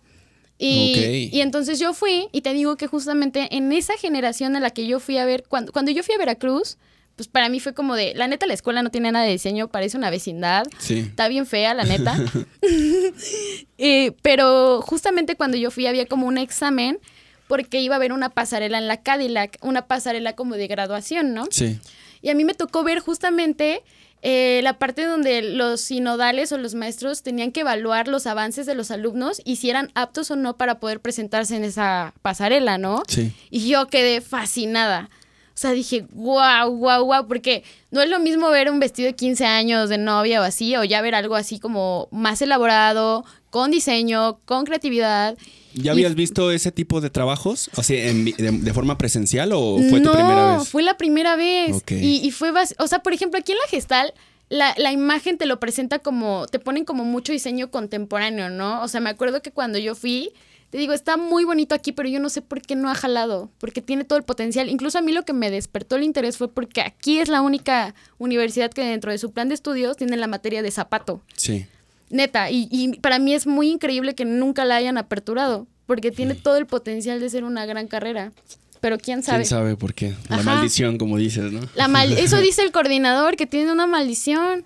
[0.59, 4.71] Y, y entonces yo fui, y te digo que justamente en esa generación a la
[4.71, 6.79] que yo fui a ver, cuando, cuando yo fui a Veracruz,
[7.17, 9.69] pues para mí fue como de, la neta la escuela no tiene nada de diseño,
[9.69, 11.01] parece una vecindad, Sí.
[11.01, 12.17] está bien fea, la neta.
[13.79, 17.01] Eh, pero justamente cuando yo fui había como un examen
[17.49, 21.47] porque iba a haber una pasarela en la Cadillac, una pasarela como de graduación, ¿no?
[21.51, 21.79] Sí.
[22.23, 23.83] Y a mí me tocó ver justamente
[24.23, 28.77] eh, la parte donde los sinodales o los maestros tenían que evaluar los avances de
[28.77, 33.03] los alumnos y si eran aptos o no para poder presentarse en esa pasarela, ¿no?
[33.09, 33.35] Sí.
[33.51, 35.11] Y yo quedé fascinada.
[35.55, 39.17] O sea, dije, wow, wow, wow, porque no es lo mismo ver un vestido de
[39.17, 43.71] 15 años de novia o así, o ya ver algo así como más elaborado, con
[43.71, 45.37] diseño, con creatividad.
[45.75, 47.71] ¿Ya Y- habías visto ese tipo de trabajos?
[47.77, 50.69] O sea, en de, de forma presencial o fue tu no, primera vez?
[50.69, 51.77] fue la primera vez.
[51.77, 51.93] Ok.
[51.93, 54.13] Y, y fue, o sea, por ejemplo, aquí en la gestal,
[54.49, 58.83] la, la imagen te lo presenta como, te ponen como mucho diseño contemporáneo, ¿no?
[58.83, 60.31] O sea, me acuerdo que cuando yo fui,
[60.69, 63.51] te digo, está muy bonito aquí, pero yo no sé por qué no ha jalado,
[63.59, 64.69] porque tiene todo el potencial.
[64.71, 67.95] Incluso a mí lo que me despertó el interés fue porque aquí es la única
[68.19, 71.23] universidad que dentro de su plan de estudios tiene la materia de zapato.
[71.37, 71.67] Sí.
[72.13, 76.35] Neta, y, y para mí es muy increíble que nunca la hayan aperturado, porque tiene
[76.35, 78.33] todo el potencial de ser una gran carrera.
[78.81, 79.39] Pero quién sabe.
[79.39, 80.15] ¿Quién sabe por qué?
[80.29, 80.55] La Ajá.
[80.55, 81.61] maldición, como dices, ¿no?
[81.75, 84.65] La mal eso dice el coordinador, que tiene una maldición.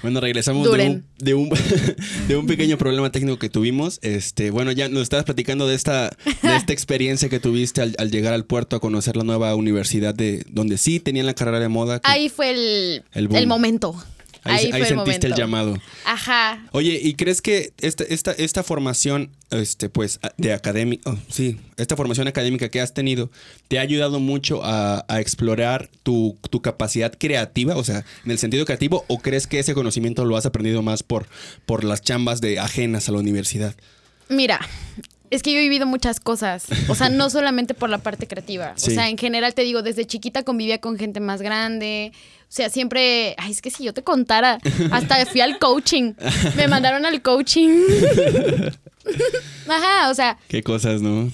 [0.00, 1.50] Bueno, regresamos de un, de, un,
[2.28, 3.98] de un pequeño problema técnico que tuvimos.
[4.02, 6.10] Este, bueno, ya nos estabas platicando de esta,
[6.42, 10.14] de esta experiencia que tuviste al, al llegar al puerto a conocer la nueva universidad
[10.14, 12.00] de donde sí tenían la carrera de moda.
[12.04, 13.96] Ahí fue el, El momento.
[14.48, 15.78] Ahí sentiste el llamado.
[16.04, 16.66] Ajá.
[16.72, 22.28] Oye, ¿y crees que esta, esta, esta formación, este, pues, de académica, sí, esta formación
[22.28, 23.30] académica que has tenido,
[23.68, 28.38] te ha ayudado mucho a, a explorar tu, tu capacidad creativa, o sea, en el
[28.38, 31.28] sentido creativo, o crees que ese conocimiento lo has aprendido más por,
[31.66, 33.74] por las chambas de ajenas a la universidad?
[34.28, 34.60] Mira,
[35.30, 36.66] es que yo he vivido muchas cosas.
[36.88, 38.72] O sea, no solamente por la parte creativa.
[38.76, 38.90] Sí.
[38.90, 42.12] O sea, en general te digo, desde chiquita convivía con gente más grande.
[42.48, 43.34] O sea, siempre.
[43.38, 44.58] Ay, es que si yo te contara.
[44.90, 46.14] Hasta fui al coaching.
[46.56, 47.68] Me mandaron al coaching.
[49.68, 51.30] Ajá, o sea, Qué cosas, ¿no?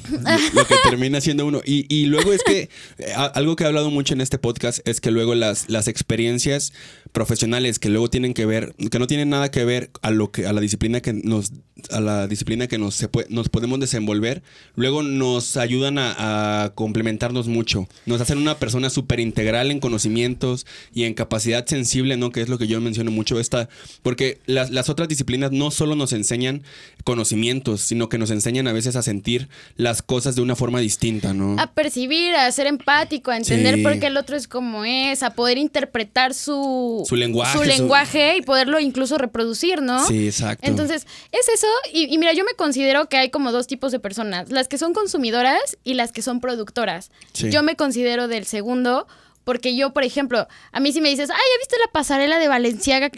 [0.55, 1.61] Lo que termina siendo uno.
[1.64, 5.00] Y, y luego es que eh, algo que he hablado mucho en este podcast es
[5.00, 6.72] que luego las, las experiencias
[7.12, 10.46] profesionales que luego tienen que ver, que no tienen nada que ver a lo que,
[10.46, 11.53] a la disciplina que nos,
[11.90, 14.42] a la disciplina que nos, se pue- nos podemos desenvolver,
[14.77, 17.87] luego nos ayudan a, a complementarnos mucho.
[18.07, 22.31] Nos hacen una persona súper integral en conocimientos y en capacidad sensible, ¿no?
[22.31, 23.68] Que es lo que yo menciono mucho esta,
[24.03, 26.62] porque las, las otras disciplinas no solo nos enseñan
[27.05, 31.33] conocimientos, sino que nos enseñan a veces a sentir las cosas de una forma distinta,
[31.35, 31.57] ¿no?
[31.61, 33.83] a percibir, a ser empático, a entender Sí.
[33.83, 37.68] por qué el otro es como es, a poder interpretar su, Su lenguaje, su su-
[37.68, 40.07] lenguaje y poderlo incluso reproducir, ¿no?
[40.07, 40.66] Sí, exacto.
[40.68, 41.66] Entonces, es eso.
[41.93, 44.79] Y, y mira, yo me considero que hay como dos tipos de personas: las que
[44.79, 47.11] son consumidoras y las que son productoras.
[47.33, 47.51] Sí.
[47.51, 49.07] Yo me considero del segundo,
[49.45, 52.49] porque yo, por ejemplo, a mí si me dices, ay, ¿ya viste la pasarela de
[52.49, 53.11] Valenciaga?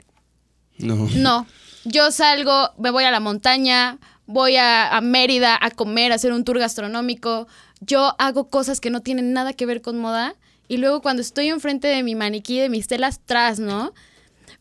[0.79, 1.09] No.
[1.15, 1.47] No.
[1.89, 6.33] Yo salgo, me voy a la montaña, voy a, a Mérida a comer, a hacer
[6.33, 7.47] un tour gastronómico.
[7.81, 10.35] Yo hago cosas que no tienen nada que ver con moda.
[10.67, 13.95] Y luego cuando estoy enfrente de mi maniquí, de mis telas, tras, ¿no?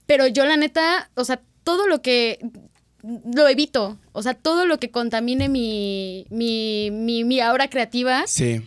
[0.05, 2.39] Pero yo la neta, o sea, todo lo que
[3.25, 3.97] lo evito.
[4.13, 8.23] O sea, todo lo que contamine mi, mi, mi, mi aura creativa.
[8.27, 8.61] Sí.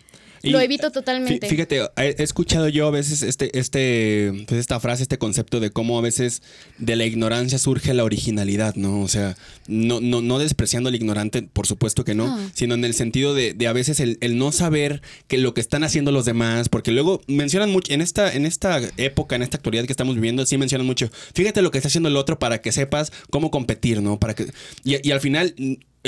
[0.51, 1.47] Lo evito totalmente.
[1.47, 5.61] fí- Fíjate, he he escuchado yo a veces este, este, pues esta frase, este concepto
[5.61, 6.43] de cómo a veces
[6.79, 9.01] de la ignorancia surge la originalidad, ¿no?
[9.03, 12.51] O sea, no, no, no despreciando al ignorante, por supuesto que no, No.
[12.55, 15.61] sino en el sentido de, de a veces el, el no saber que lo que
[15.61, 19.57] están haciendo los demás, porque luego mencionan mucho, en esta, en esta época, en esta
[19.59, 22.61] actualidad que estamos viviendo, sí mencionan mucho, fíjate lo que está haciendo el otro para
[22.61, 24.19] que sepas cómo competir, ¿no?
[24.19, 24.47] Para que,
[24.85, 25.55] y, y al final...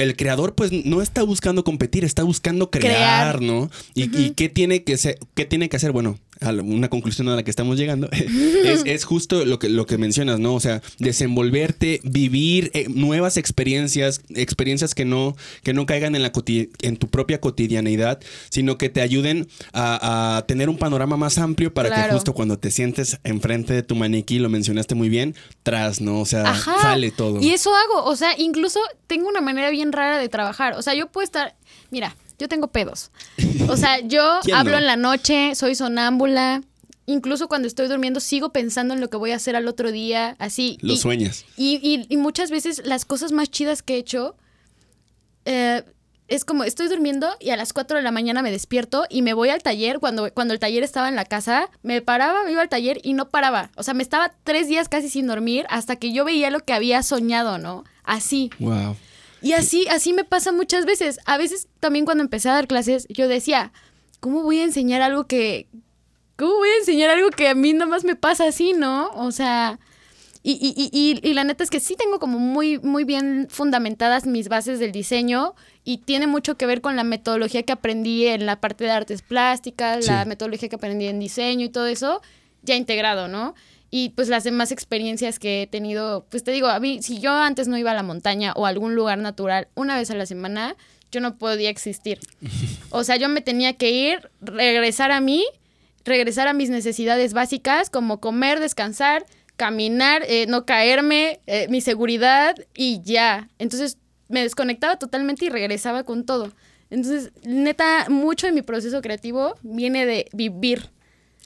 [0.00, 3.42] El creador, pues, no está buscando competir, está buscando crear, Crear.
[3.42, 3.70] ¿no?
[3.94, 7.36] Y, y qué tiene que ser, qué tiene que hacer, bueno, a una conclusión a
[7.36, 8.08] la que estamos llegando,
[8.64, 10.54] es, es justo lo que, lo que mencionas, ¿no?
[10.54, 16.32] O sea, desenvolverte, vivir eh, nuevas experiencias, experiencias que no, que no caigan en, la
[16.82, 21.72] en tu propia cotidianidad, sino que te ayuden a, a tener un panorama más amplio
[21.72, 26.00] para que justo cuando te sientes enfrente de tu maniquí, lo mencionaste muy bien, tras,
[26.00, 26.20] ¿no?
[26.20, 26.80] O sea, Ajá.
[26.80, 27.40] sale todo.
[27.40, 28.04] Y eso hago.
[28.04, 30.74] O sea, incluso tengo una manera bien rara de trabajar.
[30.74, 31.56] O sea, yo puedo estar.
[31.90, 33.10] Mira, yo tengo pedos.
[33.68, 34.78] O sea, yo ¿Quién hablo no?
[34.78, 36.62] en la noche, soy sonámbula.
[37.06, 40.36] Incluso cuando estoy durmiendo, sigo pensando en lo que voy a hacer al otro día,
[40.38, 40.78] así.
[40.80, 41.44] Lo y, sueñas.
[41.56, 44.36] y, y- y muchas veces las cosas más chidas que he hecho
[45.44, 45.82] eh,
[46.28, 49.34] es como estoy durmiendo y a las 4 de la mañana me despierto y me
[49.34, 49.98] voy al taller.
[49.98, 53.14] Cuando, cuando el taller estaba en la casa, me paraba, me iba al taller y
[53.14, 53.70] no paraba.
[53.76, 56.72] O sea, me estaba tres días casi sin dormir hasta que yo veía lo que
[56.72, 57.82] había soñado, ¿no?
[58.04, 58.50] Así.
[58.60, 58.94] Wow.
[59.42, 61.18] Y así, así me pasa muchas veces.
[61.24, 63.72] A veces también cuando empecé a dar clases, yo decía,
[64.20, 65.66] ¿cómo voy a enseñar algo que...
[66.36, 69.10] ¿Cómo voy a enseñar algo que a mí nomás me pasa así, no?
[69.14, 69.78] O sea...
[70.42, 70.88] Y, y, y,
[71.22, 74.78] y- y la neta es que sí tengo como muy, muy bien fundamentadas mis bases
[74.78, 78.84] del diseño y tiene mucho que ver con la metodología que aprendí en la parte
[78.84, 80.10] de artes plásticas, Sí.
[80.10, 82.22] la metodología que aprendí en diseño y todo eso,
[82.62, 83.54] ya integrado, ¿no?
[83.90, 87.32] Y pues las demás experiencias que he tenido, pues te digo, a mí, si yo
[87.32, 90.26] antes no iba a la montaña o a algún lugar natural una vez a la
[90.26, 90.76] semana,
[91.10, 92.20] yo no podía existir.
[92.92, 95.44] O sea, yo me tenía que ir, regresar a mí,
[96.04, 99.26] regresar a mis necesidades básicas como comer, descansar,
[99.56, 103.48] caminar, eh, no caerme, eh, mi seguridad y ya.
[103.58, 103.98] Entonces
[104.28, 106.52] me desconectaba totalmente y regresaba con todo.
[106.90, 110.90] Entonces, neta, mucho de mi proceso creativo viene de vivir,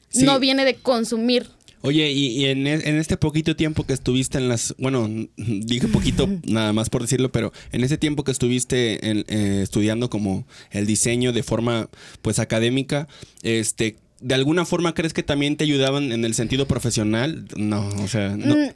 [0.09, 0.25] Sí.
[0.25, 1.49] no viene de consumir.
[1.87, 5.87] Oye, y, y en, e- en este poquito tiempo que estuviste en las, bueno, dije
[5.89, 10.47] poquito nada más por decirlo, pero en ese tiempo que estuviste en- eh, estudiando como
[10.71, 11.91] el diseño de forma
[12.23, 13.07] pues académica,
[13.43, 17.45] este, ¿de alguna forma crees que también te ayudaban en el sentido profesional?
[17.55, 18.57] No, o sea, no.
[18.57, 18.69] Mm,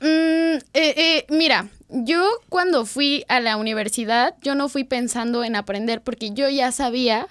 [0.00, 5.54] mm, eh, eh, mira, yo cuando fui a la universidad, yo no fui pensando en
[5.54, 7.28] aprender porque yo ya sabía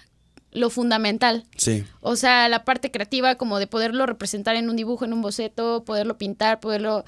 [0.51, 1.45] lo fundamental.
[1.57, 5.21] Sí, O sea, la parte creativa como de poderlo representar en un dibujo, en un
[5.21, 7.05] boceto, poderlo pintar, poderlo...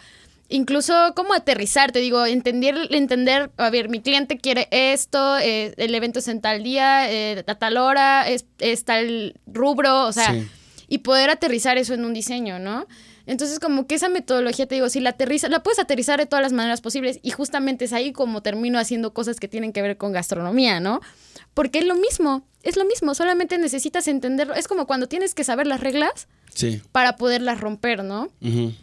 [0.49, 5.95] Incluso como aterrizar, te digo, entender, entender, a ver, mi cliente quiere esto, eh, el
[5.95, 10.34] evento es en tal día, eh, a tal hora, es, es tal rubro, o sea,
[10.34, 10.45] Sí.
[10.89, 12.86] y poder aterrizar eso en un diseño, ¿no?
[13.27, 16.43] Entonces, como que esa metodología, te digo, si la aterriza, la puedes aterrizar de todas
[16.43, 19.95] las maneras posibles y justamente es ahí como termino haciendo cosas que tienen que ver
[19.95, 20.99] con gastronomía, ¿no?
[21.54, 24.54] Porque es lo mismo, es lo mismo, solamente necesitas entenderlo.
[24.54, 26.82] Es como cuando tienes que saber las reglas sí.
[26.91, 28.30] para poderlas romper, ¿no?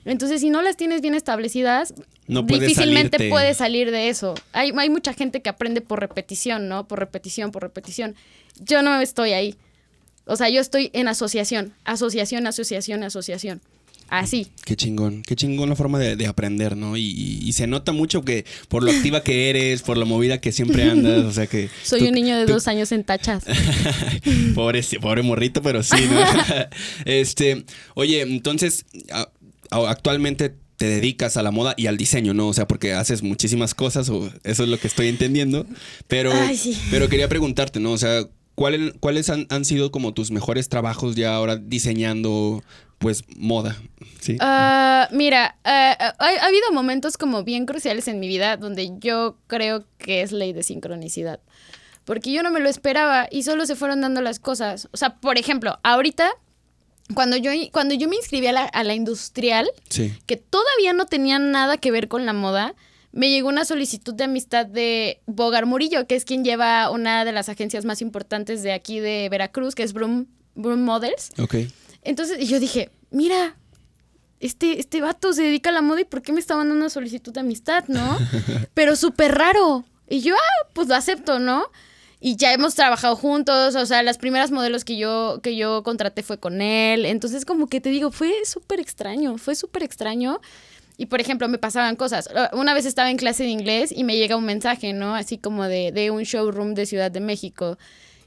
[0.05, 1.95] Entonces, si no las tienes bien establecidas,
[2.27, 3.31] No difícilmente salirte.
[3.31, 4.35] puedes salir de eso.
[4.53, 6.89] Hay, hay mucha gente que aprende por repetición, ¿no?
[6.89, 8.17] Por repetición, por repetición.
[8.61, 9.57] Yo no estoy ahí.
[10.27, 13.61] O sea, yo estoy en asociación, asociación, asociación, asociación.
[14.09, 14.47] Así.
[14.65, 16.97] Qué chingón, qué chingón la forma de, de aprender, ¿no?
[16.97, 20.41] Y, y- y se nota mucho que por lo activa que eres, por la movida
[20.41, 21.69] que siempre andas, o sea que...
[21.85, 23.45] Soy tú- un niño de tú- dos años en tachas.
[24.55, 26.21] pobre, pobre morrito, pero sí, ¿no?
[27.05, 29.29] este, oye, entonces, a-
[29.71, 32.49] a- actualmente te dedicas a la moda y al diseño, ¿no?
[32.49, 35.67] O sea, porque haces muchísimas cosas, o eso es lo que estoy entendiendo.
[36.07, 36.79] Pero, Ay, sí.
[36.91, 37.93] pero quería preguntarte, ¿no?
[37.93, 38.23] O sea,
[38.55, 42.63] ¿cuál- ¿cuáles han, han sido como tus mejores trabajos ya ahora diseñando,
[42.99, 43.77] pues, moda?
[44.21, 44.37] Sí.
[44.41, 49.39] Ah, mira, ah, ha, ha habido momentos como bien cruciales en mi vida donde yo
[49.47, 51.41] creo que es ley de sincronicidad.
[52.05, 54.89] Porque yo no me lo esperaba y solo se fueron dando las cosas.
[54.93, 56.31] O sea, por ejemplo, ahorita,
[57.15, 60.15] cuando yo, cuando yo me inscribí a la, a la industrial, sí.
[60.27, 62.75] que todavía no tenía nada que ver con la moda,
[63.13, 67.33] me llegó una solicitud de amistad de Bogar Murillo, que es quien lleva una de
[67.33, 71.33] las agencias más importantes de aquí de Veracruz, que es Broom, Broom Models.
[71.39, 71.57] Ok.
[72.09, 73.55] Entonces y yo dije, mira,
[74.41, 76.91] este, este vato se dedica a la moda y ¿por qué me está mandando una
[76.91, 78.19] solicitud de amistad, no?
[78.75, 79.85] Pero súper raro.
[80.09, 81.67] Y yo, ah, pues lo acepto, ¿no?
[82.19, 86.23] Y ya hemos trabajado juntos, o sea, las primeras modelos que yo, que yo contraté
[86.23, 87.05] fue con él.
[87.05, 90.41] Entonces, como que te digo, fue súper extraño, fue súper extraño.
[90.97, 92.31] Y por ejemplo, me pasaban cosas.
[92.55, 95.15] Una vez estaba en clase de inglés y me llega un mensaje, ¿no?
[95.15, 97.77] Así como de, de un showroom de Ciudad de México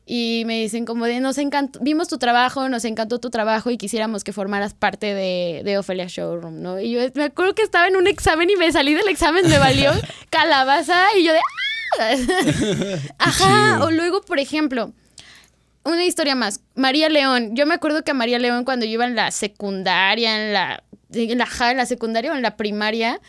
[0.06, 3.78] y me dicen como de, nos encantó, vimos tu trabajo, nos encantó tu trabajo y
[3.78, 6.80] quisiéramos que formaras parte de, de Ophelia Showroom, ¿no?
[6.80, 9.60] Y yo me acuerdo que estaba en un examen y me salí del examen, me
[9.60, 9.92] valió
[10.30, 11.40] calabaza y yo de...
[11.40, 11.52] ¡Ah!
[13.18, 14.94] Ajá, o luego, por ejemplo,
[15.84, 19.06] una historia más, María León, yo me acuerdo que a María León cuando yo iba
[19.06, 20.84] en la secundaria, en la,
[21.14, 23.20] en la, en la secundaria o en la primaria,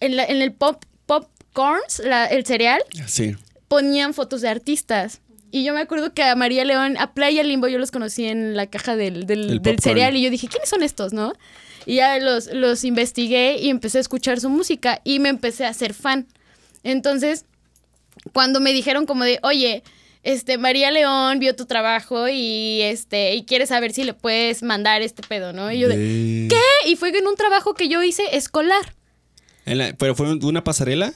[0.00, 3.36] en, en el pop, popcorns, el cereal, sí.
[3.68, 5.20] ponían fotos de artistas.
[5.50, 8.56] Y yo me acuerdo que a María León, a Playa Limbo, yo los conocí en
[8.56, 11.32] la caja del, del, cereal y yo dije, ¿quiénes son estos, no?
[11.86, 15.74] Y ya los, los investigué y empecé a escuchar su música y me empecé a
[15.74, 16.26] ser fan.
[16.84, 17.46] Entonces,
[18.32, 19.82] cuando me dijeron como de, oye,
[20.22, 25.02] este, María León vio tu trabajo y este, y quiere saber si le puedes mandar
[25.02, 25.72] este pedo, ¿no?
[25.72, 26.90] Y yo de, ¿qué?
[26.90, 28.94] Y fue en un trabajo que yo hice escolar.
[29.98, 31.12] ¿Pero fue una pasarela?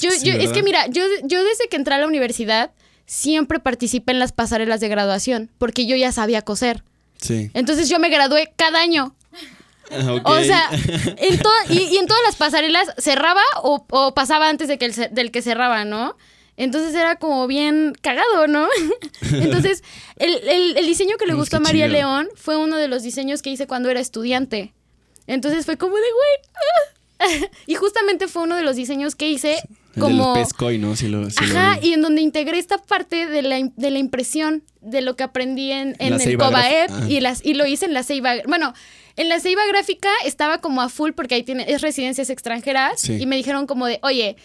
[0.00, 2.70] yo, yo es que mira, yo, yo desde que entré a la universidad
[3.08, 6.84] siempre participé en las pasarelas de graduación, porque yo ya sabía coser.
[7.20, 7.50] Sí.
[7.54, 9.16] Entonces yo me gradué cada año.
[9.90, 10.68] Ah, o sea,
[11.16, 11.40] en
[11.70, 15.86] y, en todas las pasarelas cerraba o, pasaba antes de que el, del que cerraba,
[15.86, 16.16] ¿no?
[16.58, 18.68] Entonces era como bien cagado, ¿no?
[19.32, 19.82] Entonces,
[20.16, 23.66] el, diseño que le gustó a María León fue uno de los diseños que hice
[23.66, 24.74] cuando era estudiante.
[25.26, 26.50] Entonces fue como de, güey.
[26.54, 26.98] Ah".
[27.66, 29.62] y justamente fue uno de los diseños que hice
[29.98, 30.34] como...
[31.52, 31.56] ¿no?
[31.56, 35.24] Ajá, y en donde integré esta parte de la, de la impresión de lo que
[35.24, 38.34] aprendí en, el Cobaep y, las, y lo hice en la Ceiba...
[38.46, 38.74] Bueno,
[39.16, 43.26] en la Ceiba Gráfica estaba como a full porque ahí tiene, es residencias extranjeras y
[43.26, 44.36] me dijeron como de, oye,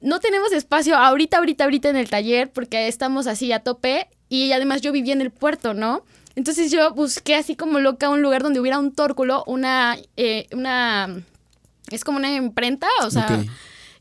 [0.00, 4.52] no tenemos espacio ahorita, ahorita, ahorita en el taller porque estamos así a tope y
[4.52, 6.04] además yo vivía en el puerto, ¿no?
[6.36, 11.22] Entonces yo busqué así como loca un lugar donde hubiera un tórculo, una, eh, una,
[11.90, 13.44] es como una imprenta, o sea,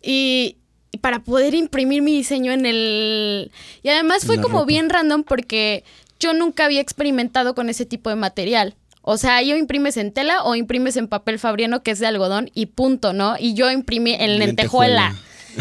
[0.02, 0.58] y,
[0.98, 3.52] para poder imprimir mi diseño en el...
[3.84, 5.84] Y además fue como bien random porque
[6.20, 8.76] yo nunca había experimentado con ese tipo de material.
[9.02, 12.52] O sea, yo imprimes en tela o imprimes en papel fabriano que es de algodón
[12.54, 13.36] y punto, ¿no?
[13.40, 15.16] Y yo imprimí en lentejuela.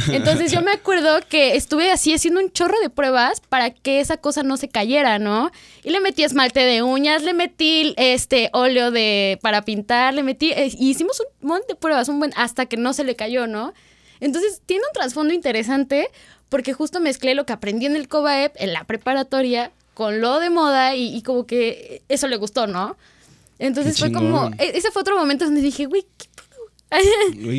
[0.09, 4.17] Entonces yo me acuerdo que estuve así haciendo un chorro de pruebas para que esa
[4.17, 5.51] cosa no se cayera, ¿no?
[5.83, 10.53] Y le metí esmalte de uñas, le metí este óleo de para pintar, le metí
[10.53, 13.73] eh, hicimos un montón de pruebas, un buen hasta que no se le cayó, ¿no?
[14.21, 16.09] Entonces tiene un trasfondo interesante
[16.49, 20.51] porque justo mezclé lo que aprendí en el COBAEP, en la preparatoria, con lo de
[20.51, 22.97] moda y, como que eso le gustó, ¿no?
[23.59, 26.29] Entonces fue como, e, ese fue otro momento donde dije, güey, ¿qué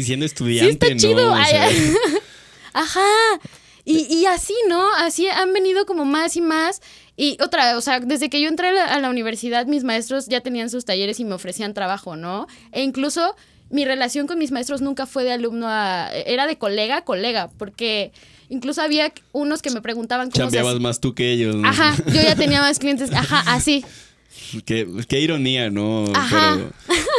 [0.03, 1.33] siendo estudiante, sí chido.
[2.73, 3.39] Ajá.
[3.85, 4.93] Y, y, así, ¿no?
[4.95, 6.81] Así han venido como más y más.
[7.17, 10.69] Y otra, o sea, desde que yo entré a la universidad, mis maestros ya tenían
[10.69, 12.47] sus talleres y me ofrecían trabajo, ¿no?
[12.71, 13.35] E incluso
[13.69, 16.09] mi relación con mis maestros nunca fue de alumno a...
[16.11, 18.11] Era de colega a colega, porque
[18.49, 20.45] incluso había unos que me preguntaban cómo...
[20.45, 21.55] Chambeabas más tú que ellos.
[21.63, 23.11] Ajá, yo ya tenía más clientes.
[23.13, 23.85] Ajá, así.
[24.65, 26.05] Qué, qué, ironía, ¿no?
[26.13, 26.57] Ajá.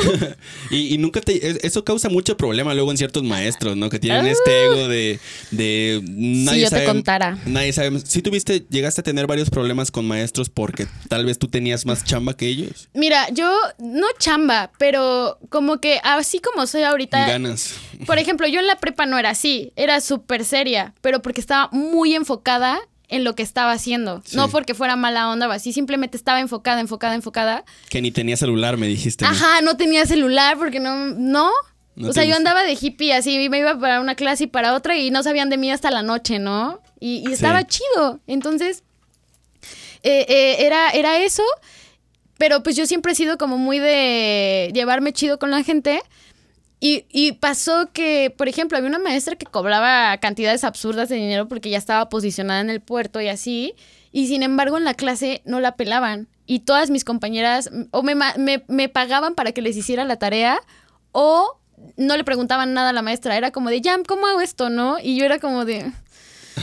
[0.70, 1.66] y, nunca te.
[1.66, 3.88] Eso causa mucho problema luego en ciertos maestros, ¿no?
[3.90, 4.64] Que tienen este ah.
[4.64, 5.20] ego de.
[5.50, 7.38] de nadie si yo te contara.
[7.46, 8.00] Nadie sabe.
[8.00, 12.04] Si tuviste, llegaste a tener varios problemas con maestros porque tal vez tú tenías más
[12.04, 12.88] chamba que ellos.
[12.94, 17.26] Mira, yo no chamba, pero como que así como soy ahorita.
[17.26, 17.74] Ganas.
[18.06, 19.72] Por ejemplo, yo en la prepa no era así.
[19.76, 22.80] Era súper seria, pero porque estaba muy enfocada
[23.11, 24.23] en lo que estaba haciendo.
[24.33, 27.64] No porque fuera mala onda o así, simplemente estaba enfocada, enfocada, enfocada.
[27.90, 29.25] Que ni tenía celular, me dijiste.
[29.25, 31.51] Ajá, no tenía celular porque no, no.
[32.03, 34.96] o sea, yo andaba de hippie así, me iba para una clase y para otra
[34.96, 36.81] y no sabían de mí hasta la noche, ¿no?
[37.01, 38.20] Y, estaba chido.
[38.29, 38.85] Entonces,
[40.05, 41.42] eh, eh, era, era eso,
[42.38, 46.01] pero pues yo siempre he sido como muy de llevarme chido con la gente.
[46.83, 51.69] Y, pasó que, por ejemplo, había una maestra que cobraba cantidades absurdas de dinero porque
[51.69, 53.75] ya estaba posicionada en el puerto y así,
[54.12, 56.27] y sin embargo en la clase no la pelaban.
[56.47, 58.14] Y todas mis compañeras o me,
[58.66, 60.59] me, pagaban para que les hiciera la tarea
[61.12, 61.61] o
[61.99, 63.37] no le preguntaban nada a la maestra.
[63.37, 64.71] Era como de, Jam, ¿cómo hago esto?
[64.71, 64.99] ¿No?
[64.99, 65.93] Y yo era como de,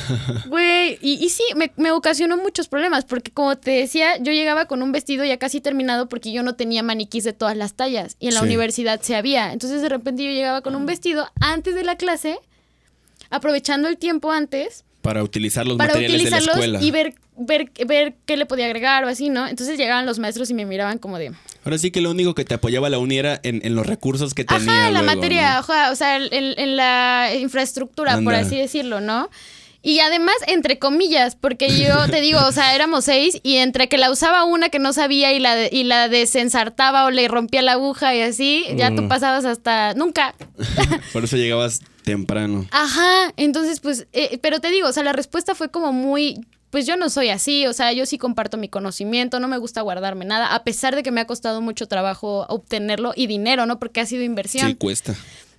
[0.48, 1.44] Güey, y, y, sí,
[1.76, 5.62] me, ocasionó muchos problemas, porque como te decía, yo llegaba con un vestido ya casi
[5.62, 9.16] terminado porque yo no tenía maniquís de todas las tallas y en la universidad se
[9.16, 9.54] había.
[9.54, 12.40] Entonces de repente yo llegaba con un vestido antes de la clase,
[13.30, 14.84] aprovechando el tiempo antes.
[15.02, 16.82] Para utilizar los para materiales de la escuela.
[16.82, 19.48] Y ver, ver, ver qué le podía agregar o así, ¿no?
[19.48, 21.32] Entonces llegaban los maestros y me miraban como de...
[21.64, 24.34] Ahora sí que lo único que te apoyaba la uni era en, en los recursos
[24.34, 24.64] que tenía.
[24.64, 25.60] Ajá, en la luego, materia, ¿no?
[25.60, 29.30] ajá, o sea, en, en la infraestructura, por así decirlo, ¿no?
[29.84, 33.98] Y además, entre comillas, porque yo te digo, o sea, éramos seis y entre que
[33.98, 37.62] la usaba una que no sabía y la, de- y la desensartaba o le rompía
[37.62, 39.08] la aguja y así, ya tú Mm.
[39.08, 40.34] pasabas hasta nunca.
[41.14, 42.66] Por eso llegabas temprano.
[42.72, 46.86] Ajá, entonces pues, eh, pero te digo, o sea, la respuesta fue como muy, pues
[46.88, 50.26] yo no soy así, o sea, yo sí comparto mi conocimiento, no me gusta guardarme
[50.26, 53.78] nada, a pesar de que me ha costado mucho trabajo obtenerlo y dinero, ¿no?
[53.80, 54.68] Porque ha sido inversión.
[54.70, 55.16] Sí, cuesta.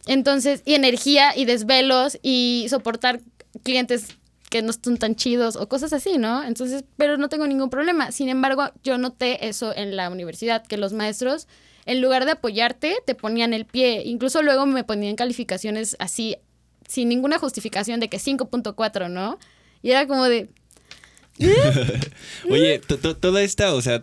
[0.07, 3.21] Entonces, y energía y desvelos y soportar
[3.63, 4.17] clientes
[4.51, 6.43] que no están tan chidos o cosas así, ¿no?
[6.45, 8.13] Entonces, pero no tengo ningún problema.
[8.13, 11.49] Sin embargo, yo noté eso en la universidad, que los maestros,
[11.85, 14.03] en lugar de apoyarte, te ponían el pie.
[14.07, 16.37] Incluso luego me ponían calificaciones así,
[16.89, 19.39] sin ninguna justificación de que 5.4, ¿no?
[19.83, 20.49] Y era como de,
[22.51, 24.03] Oye, to- to- toda esta, o sea,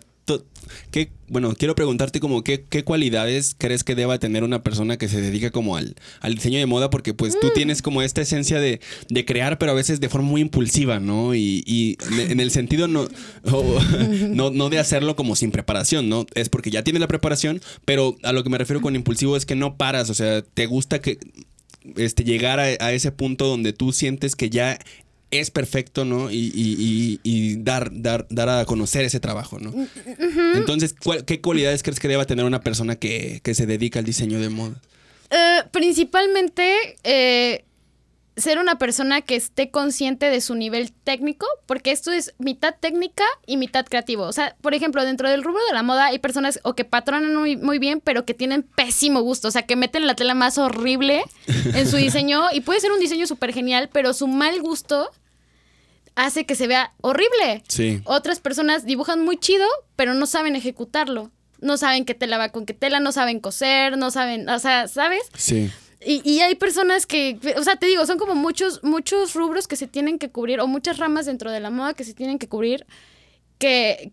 [0.92, 5.08] ¿qué, bueno, quiero preguntarte como qué, qué cualidades crees que deba tener una persona que
[5.08, 8.60] se dedica como al, al diseño de moda, porque pues tú tienes como esta esencia
[8.60, 11.36] de, de crear, pero a veces de forma muy impulsiva, ¿no?
[11.36, 13.08] Y, y en- el sentido no,
[14.30, 16.26] no, no de hacerlo como sin preparación, ¿no?
[16.36, 19.46] Es porque ya tienes la preparación, pero a lo que me refiero con impulsivo es
[19.46, 21.18] que no paras, o sea, te gusta que
[21.96, 24.80] este, llegar a, a ese punto donde tú sientes que ya
[25.40, 26.30] es perfecto, ¿no?
[26.32, 29.74] Y, y- y- y dar, dar, dar a conocer ese trabajo, ¿no?
[30.56, 34.06] Entonces, ¿cuál- ¿qué cualidades crees que deba tener una persona que, que se dedica al
[34.06, 34.76] diseño de moda?
[35.32, 37.66] Eh, principalmente eh,
[38.38, 43.24] ser una persona que esté consciente de su nivel técnico, porque esto es mitad técnica
[43.48, 44.24] y mitad creativo.
[44.24, 47.34] O sea, por ejemplo, dentro del rubro de la moda hay personas o que patronan
[47.36, 49.48] muy, muy bien, pero que tienen pésimo gusto.
[49.48, 51.24] O sea, que meten la tela más horrible
[51.74, 55.10] en su diseño y puede ser un diseño súper genial, pero su mal gusto
[56.16, 57.64] hace que se vea horrible.
[57.68, 58.02] Sí.
[58.06, 61.32] Otras personas dibujan muy chido, pero no saben ejecutarlo.
[61.62, 64.88] No saben qué tela va con qué tela, no saben coser, no saben, o sea,
[64.88, 65.22] ¿sabes?
[65.36, 65.72] Sí.
[66.06, 69.76] Y, y hay personas que, o sea, te digo, son como muchos, muchos rubros que
[69.76, 72.48] se tienen que cubrir, o muchas ramas dentro de la moda que se tienen que
[72.48, 72.86] cubrir,
[73.58, 74.12] que,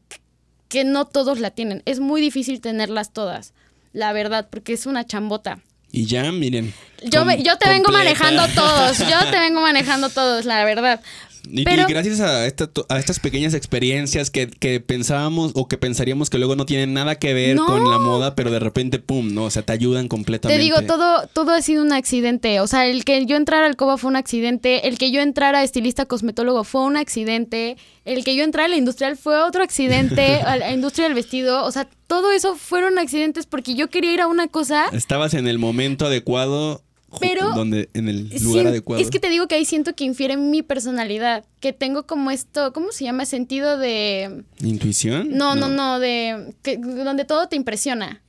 [0.68, 1.82] que no todos la tienen.
[1.84, 3.52] Es muy difícil tenerlas todas,
[3.92, 5.58] la verdad, porque es una chambota.
[5.90, 6.72] Y ya, miren.
[7.04, 11.02] Yo, me- yo te vengo manejando todos, yo te vengo manejando todos, la verdad.
[11.50, 15.76] Y, y Pero- gracias a, esta- a estas pequeñas experiencias que, que pensábamos o que
[15.76, 17.66] pensaríamos que luego no tienen nada que ver No.
[17.66, 19.44] con la moda, pero de repente, pum, ¿no?
[19.44, 20.62] O sea, te ayudan Te completamente.
[20.62, 22.60] digo, todo, todo ha sido un accidente.
[22.60, 24.86] O sea, el que yo entrara al COBA fue un accidente.
[24.86, 27.76] El que yo entrara a estilista cosmetólogo fue un accidente.
[28.04, 30.36] El que yo entrara a la industrial fue otro accidente.
[30.46, 31.64] a la industria del vestido.
[31.64, 34.86] O sea, todo eso fueron accidentes porque yo quería ir a una cosa.
[34.92, 36.82] Estabas en el momento adecuado,
[37.20, 39.02] Pero- donde, en el lugar adecuado.
[39.02, 41.44] Es que te digo que ahí siento que infiere mi personalidad.
[41.60, 43.26] Que tengo como esto, ¿cómo se llama?
[43.26, 44.44] Sentido de...
[44.60, 45.28] ¿Intuición?
[45.36, 46.54] No, no, no, de...
[46.62, 48.22] Que, donde todo te impresiona.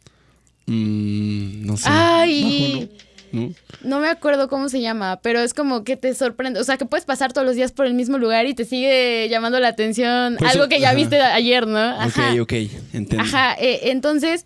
[0.66, 1.90] Mm, no sé.
[1.90, 2.74] Ay.
[2.74, 2.94] Bajo,
[3.32, 3.48] ¿no?
[3.48, 3.54] ¿No?
[3.82, 6.60] No me acuerdo cómo se llama, pero es como que te sorprende.
[6.60, 9.28] O sea, que puedes pasar todos los días por el mismo lugar y te sigue
[9.28, 10.96] llamando la atención algo que ya ajá.
[10.96, 11.80] viste ayer, ¿no?
[11.80, 12.32] Ajá.
[12.34, 12.54] Ok, ok,
[12.94, 13.22] entiendo.
[13.22, 13.56] Ajá.
[13.60, 14.46] eh, entonces,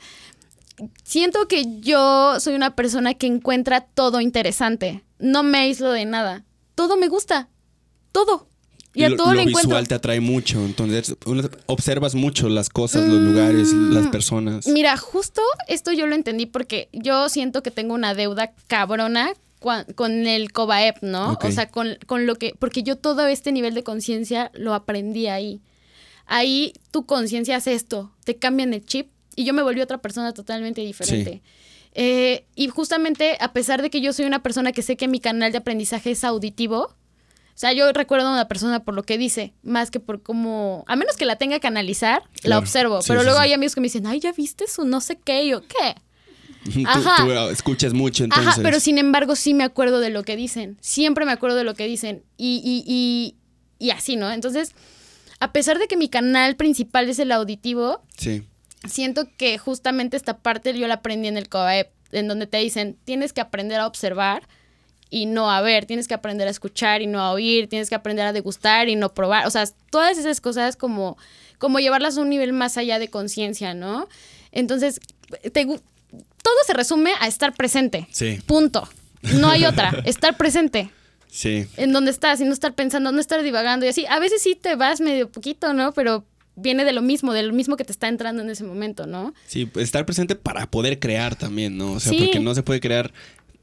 [1.03, 5.03] siento que yo soy una persona que encuentra todo interesante.
[5.19, 6.43] No me aíslo de nada.
[6.75, 7.49] Todo me gusta.
[8.11, 8.47] Todo.
[8.93, 9.61] Y a lo, todo lo encuentro.
[9.69, 11.15] visual te atrae mucho, entonces
[11.67, 13.93] observas mucho las cosas, los lugares, Mm.
[13.93, 14.67] las personas.
[14.67, 20.25] Mira, justo esto yo lo entendí porque yo siento que tengo una deuda cabrona con
[20.27, 21.37] el COBAEP, ¿no?
[21.41, 25.27] O sea, con, con lo que, porque yo todo este nivel de conciencia lo aprendí
[25.27, 25.61] ahí.
[26.25, 30.33] Ahí tu conciencia hace esto, te cambian el chip y yo me volví otra persona
[30.33, 31.43] totalmente diferente.
[31.93, 35.19] Eh, y justamente, a pesar de que yo soy una persona que sé que mi
[35.19, 39.19] canal de aprendizaje es auditivo, o sea, yo recuerdo a una persona por lo que
[39.19, 43.01] dice, más que por cómo, a menos que la tenga que analizar, la observo.
[43.03, 45.19] Sí, pero sí, luego hay amigos que me dicen, ay, ya viste su no sé
[45.23, 45.95] qué, y yo, ¿qué?
[46.87, 47.25] Ajá.
[47.25, 48.47] tú, escuchas mucho, entonces.
[48.47, 50.77] Ajá, pero sin embargo sí me acuerdo de lo que dicen.
[50.81, 52.23] Siempre me acuerdo de lo que dicen.
[52.37, 53.35] Y, y, y,
[53.85, 54.31] y así, ¿no?
[54.31, 54.73] Entonces,
[55.39, 58.43] a pesar de que mi canal principal es el auditivo, Sí.
[58.87, 62.97] Siento que justamente esta parte yo la aprendí en el COAEP, en donde te dicen,
[63.05, 64.47] tienes que aprender a observar
[65.09, 67.95] y no a ver, tienes que aprender a escuchar y no a oír, tienes que
[67.95, 71.17] aprender a degustar y no probar, o sea, todas esas cosas como,
[71.57, 74.07] como llevarlas a un nivel más allá de conciencia, ¿no?
[74.51, 74.99] Entonces,
[75.53, 78.07] te todo se resume a estar presente.
[78.11, 78.39] Sí.
[78.45, 78.87] Punto.
[79.21, 80.89] No hay otra, estar presente
[81.29, 81.67] Sí.
[81.75, 84.05] en donde estás y no estar pensando, no estar divagando y así.
[84.05, 85.91] A veces sí te vas medio poquito, ¿no?
[85.91, 86.23] Pero
[86.57, 89.33] viene de lo mismo, de lo mismo que te está entrando en ese momento, ¿no?
[89.45, 91.93] Sí, estar presente para poder crear también, ¿no?
[91.93, 92.17] O sea, Sí.
[92.19, 93.13] porque no se puede crear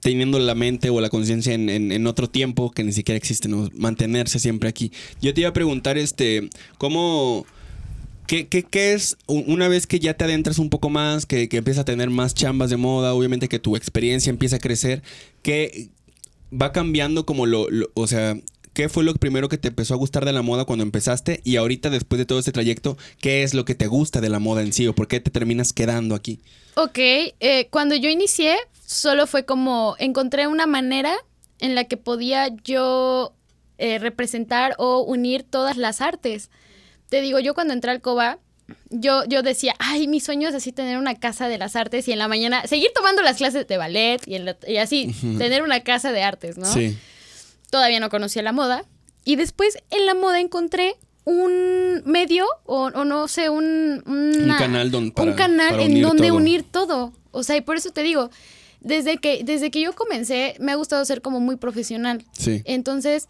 [0.00, 3.48] teniendo la mente o la conciencia en, en- en otro tiempo que ni siquiera existe,
[3.48, 3.68] ¿no?
[3.74, 4.92] Mantenerse siempre aquí.
[5.20, 7.44] Yo te iba a preguntar, este, ¿cómo,
[8.26, 11.58] ¿Qué, qué, qué es una vez que ya te adentras un poco más, que, que
[11.58, 15.02] empiezas a tener más chambas de moda, obviamente que tu experiencia empieza a crecer,
[15.42, 15.88] que
[16.50, 18.38] va cambiando como lo, lo- o sea,
[18.74, 21.40] ¿qué fue lo primero que te empezó a gustar de la moda cuando empezaste?
[21.44, 24.38] Y ahorita, después de todo este trayecto, ¿qué es lo que te gusta de la
[24.40, 26.40] moda en sí o por qué te terminas quedando aquí?
[26.74, 31.14] Ok, eh, cuando yo inicié, solo fue como encontré una manera
[31.60, 33.32] en la que podía yo
[33.78, 36.50] eh, representar o unir todas las artes.
[37.08, 38.38] Te digo, yo cuando entré al COBA,
[38.90, 42.12] yo, yo decía, ay, mi sueño es así tener una casa de las artes y
[42.12, 45.62] en la mañana seguir tomando las clases de ballet y, en la- y así, tener
[45.62, 46.66] una casa de artes, ¿no?
[46.66, 46.96] Sí.
[47.70, 48.84] Todavía no conocía la moda.
[49.24, 54.90] Y después en la moda encontré un medio o, o no sé, un, una- canal
[54.90, 56.36] don- para- un canal para en donde todo.
[56.36, 57.12] unir todo.
[57.30, 58.30] O sea, y por eso te digo,
[58.80, 62.24] desde que, desde que yo comencé, me ha gustado ser como muy profesional.
[62.32, 62.62] Sí.
[62.66, 63.28] Entonces,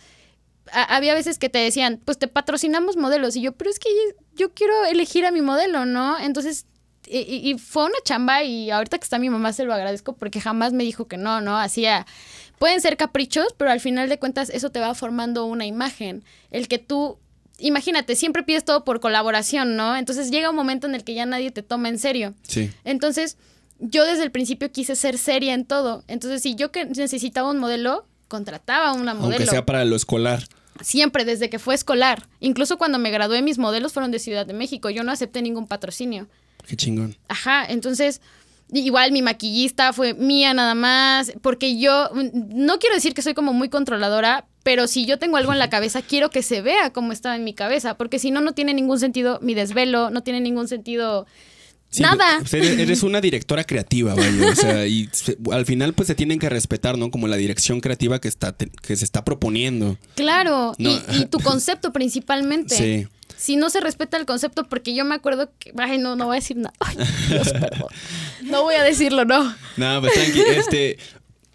[0.73, 3.37] a- había veces que te decían, pues te patrocinamos modelos.
[3.37, 3.89] Y yo, pero es que
[4.35, 6.19] yo quiero elegir a mi modelo, ¿no?
[6.19, 6.67] Entonces,
[7.07, 10.15] y, y- y fue una chamba y ahorita que está mi mamá se lo agradezco
[10.17, 11.57] porque jamás me dijo que no, ¿no?
[11.59, 12.07] Hacía,
[12.59, 16.25] pueden ser caprichos, pero al final de cuentas eso te va formando una imagen.
[16.51, 17.19] El que tú,
[17.59, 19.97] imagínate, siempre pides todo por colaboración, ¿no?
[19.97, 22.35] Entonces llega un momento en el que ya nadie te toma en serio.
[22.43, 22.71] Sí.
[22.85, 23.37] Entonces,
[23.79, 26.05] yo desde el principio quise ser seria en todo.
[26.09, 29.37] Entonces, si yo que necesitaba un modelo, contrataba a una modelo.
[29.37, 30.45] Aunque sea para lo escolar.
[30.81, 32.27] Siempre, desde que fue escolar.
[32.41, 34.91] Incluso cuando me gradué, mis modelos fueron de Ciudad de México.
[34.91, 36.27] Yo no acepté ningún patrocinio.
[36.67, 37.17] Qué chingón.
[37.29, 38.21] Ajá, entonces,
[38.75, 41.33] igual mi maquillista fue mía nada más.
[41.43, 42.31] Porque yo, mm,
[42.65, 45.71] no quiero decir que soy como muy controladora, pero si yo tengo algo en la
[45.71, 47.97] cabeza, quiero que se vea como estaba en mi cabeza.
[47.97, 51.27] Porque si no, no tiene ningún sentido mi desvelo, no tiene ningún sentido.
[51.91, 52.39] Sí, Nada.
[52.41, 54.49] pues, eres, eres una directora creativa, vaya.
[54.51, 57.13] O sea, y se- al final, pues se tienen que respetar, ¿no?
[57.13, 59.97] Como la dirección creativa que, está, te- que se está proponiendo.
[60.17, 60.91] Claro, No.
[60.91, 62.75] y, y tu concepto principalmente.
[62.77, 63.07] Sí.
[63.37, 65.73] Si no se respeta el concepto, porque yo me acuerdo que.
[65.79, 66.73] Ay, no, no voy a decir nada.
[66.81, 66.97] Ay,
[67.29, 67.89] Dios, perdón.
[68.45, 69.55] No voy a decirlo, no.
[69.77, 70.41] Nada, pues tranqui.
[70.41, 70.97] Este.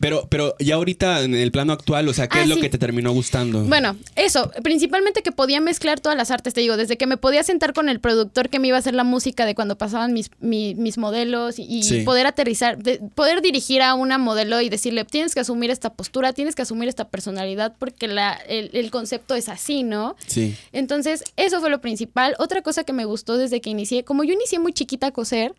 [0.01, 2.69] Pero, pero ya ahorita en el plano actual, o sea, ¿qué Ah, es lo que
[2.69, 3.63] te terminó gustando?
[3.65, 7.43] Bueno, eso, principalmente que podía mezclar todas las artes, te digo, desde que me podía
[7.43, 10.31] sentar con el productor que me iba a hacer la música de cuando pasaban mis,
[10.39, 11.99] mi- mis modelos y, y Sí.
[12.03, 16.31] poder aterrizar, de- poder dirigir a una modelo y decirle, tienes que asumir esta postura,
[16.31, 20.15] tienes que asumir esta personalidad porque la, el, el concepto es así, ¿no?
[20.27, 20.55] Sí.
[20.71, 22.35] Entonces, eso fue lo principal.
[22.39, 25.53] Otra cosa que me gustó desde que inicié, como yo inicié muy chiquita a coser,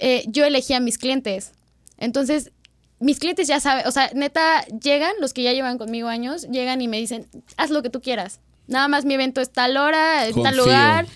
[0.00, 1.52] eh, yo elegía a mis clientes.
[1.98, 2.52] Entonces,
[3.00, 6.80] mis clientes ya saben, o sea, neta, llegan, los que ya llevan conmigo años, llegan
[6.80, 7.26] y me dicen,
[7.56, 8.40] haz lo que tú quieras.
[8.66, 11.06] Nada más mi evento es tal hora, en tal lugar.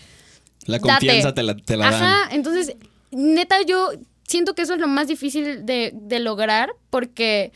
[0.67, 0.89] La Date.
[0.89, 2.03] confianza te la, te la dan.
[2.03, 2.77] Ajá, entonces,
[3.11, 3.91] neta, yo
[4.27, 7.53] siento que eso es lo más difícil de, de lograr porque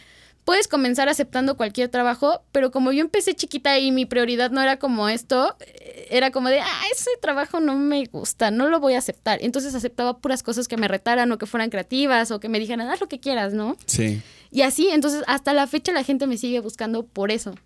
[0.46, 4.78] puedes comenzar aceptando cualquier trabajo, pero como yo empecé chiquita y mi prioridad no era
[4.78, 8.94] como esto, eh, era como de, ah, ese trabajo no me gusta, no lo voy
[8.94, 9.40] a aceptar.
[9.42, 12.88] Entonces aceptaba puras cosas que me retaran o que fueran creativas o que me dijeran,
[12.88, 13.76] haz lo que quieras, ¿no?
[13.86, 14.22] Sí.
[14.52, 17.56] Y así, entonces hasta la fecha la gente me sigue buscando por eso.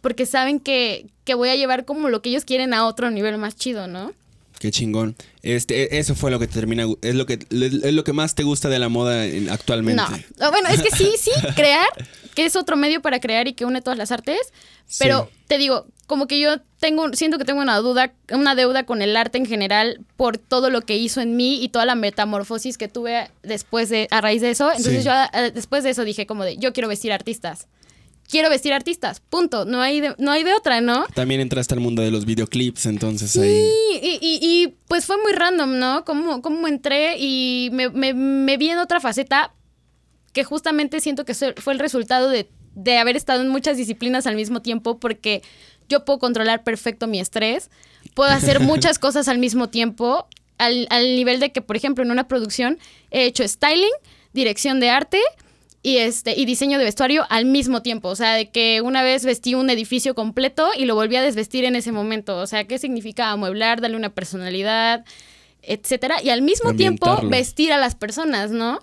[0.00, 3.36] Porque saben que, que voy a llevar como lo que ellos quieren a otro nivel
[3.36, 4.14] más chido, ¿no?
[4.60, 5.16] Qué chingón.
[5.42, 8.42] Este, eso fue lo que te termina, es lo que, es lo que más te
[8.42, 10.02] gusta de la moda en- actualmente.
[10.38, 10.50] No.
[10.50, 11.88] Bueno, es que sí, sí, crear,
[12.34, 14.38] que es otro medio para crear y que une todas las artes.
[14.98, 15.38] Pero Sí.
[15.46, 19.16] te digo, como que yo tengo, siento que tengo una duda, una deuda con el
[19.16, 22.88] arte en general por todo lo que hizo en mí y toda la metamorfosis que
[22.88, 24.68] tuve después de, a raíz de eso.
[24.70, 25.08] Entonces Sí.
[25.08, 25.12] yo
[25.54, 27.66] después de eso dije como de, yo quiero vestir artistas.
[28.30, 29.64] Quiero vestir artistas, punto.
[29.64, 31.04] No hay de, no hay de otra, ¿no?
[31.14, 33.48] También entraste al mundo de los videoclips, entonces ahí.
[33.92, 36.04] Sí, y, y- y, pues fue muy random, ¿no?
[36.04, 39.52] Cómo, cómo entré y me, me- me vi en otra faceta
[40.32, 44.36] que justamente siento que fue el resultado de, de haber estado en muchas disciplinas al
[44.36, 45.42] mismo tiempo porque
[45.88, 47.68] yo puedo controlar perfecto mi estrés,
[48.14, 52.12] puedo hacer muchas cosas al mismo tiempo, al, al nivel de que, por ejemplo, en
[52.12, 52.78] una producción
[53.10, 53.90] he hecho styling,
[54.32, 55.18] dirección de arte
[55.82, 59.24] y este y diseño de vestuario al mismo tiempo, o sea, de que una vez
[59.24, 62.78] vestí un edificio completo y lo volví a desvestir en ese momento, o sea, ¿qué
[62.78, 65.04] significa amueblar, darle una personalidad,
[65.62, 66.22] etcétera?
[66.22, 68.78] Y al mismo tiempo vestir a las personas, ¿no?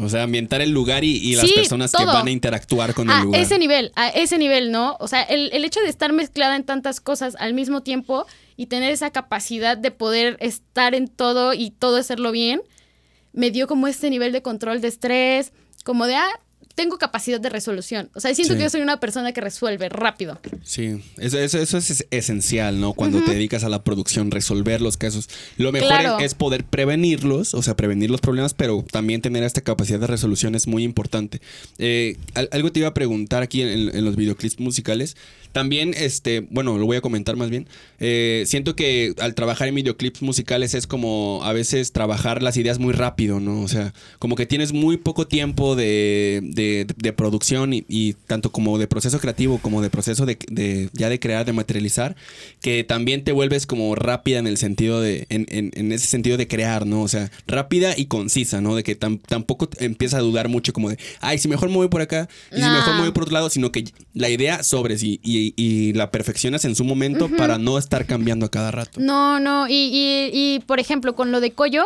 [0.00, 3.08] O sea, ambientar el lugar y, y las Sí, personas que van a interactuar con
[3.10, 3.40] el a lugar.
[3.40, 4.96] ese nivel, a ese nivel, ¿no?
[5.00, 8.24] O sea, el, el hecho de estar mezclada en tantas cosas al mismo tiempo
[8.56, 12.62] y tener esa capacidad de poder estar en todo y todo hacerlo bien,
[13.32, 15.52] me dio como este nivel de control de estrés,
[15.88, 16.28] como de, ah,
[16.74, 18.10] tengo capacidad de resolución.
[18.14, 18.58] O sea, siento Sí.
[18.58, 20.38] que yo soy una persona que resuelve rápido.
[20.62, 22.92] Sí, eso, eso, eso es esencial, ¿no?
[22.92, 25.28] Cuando te dedicas a la producción, resolver los casos.
[25.56, 26.18] Lo mejor Claro.
[26.18, 30.06] es, es poder prevenirlos, o sea, prevenir los problemas, pero también tener esta capacidad de
[30.06, 31.40] resolución es muy importante.
[31.78, 35.16] Eh, al- algo te iba a preguntar aquí en, en los videoclips musicales.
[35.52, 37.66] También, este, bueno, lo voy a comentar más bien.
[38.00, 42.78] Eh, siento que al trabajar en videoclips musicales es como a veces trabajar las ideas
[42.78, 43.62] muy rápido, ¿no?
[43.62, 48.52] O sea, como que tienes muy poco tiempo de, de, de producción y, y tanto
[48.52, 52.14] como de proceso creativo como de proceso de, de, ya de crear, de materializar,
[52.60, 56.36] que también te vuelves como rápida en el sentido de, en, en, en ese sentido
[56.36, 57.02] de crear, ¿no?
[57.02, 58.76] O sea, rápida y concisa, ¿no?
[58.76, 61.88] De que tam- tampoco empieza a dudar mucho como de, ay, si mejor me voy
[61.88, 63.84] por acá y si mejor me voy por otro lado, sino que
[64.14, 68.46] la idea sobres y, y, y la perfeccionas en su momento para no estar cambiando
[68.46, 69.00] a cada rato.
[69.00, 71.84] No, no, y, y, y, por ejemplo, con lo de Coyo,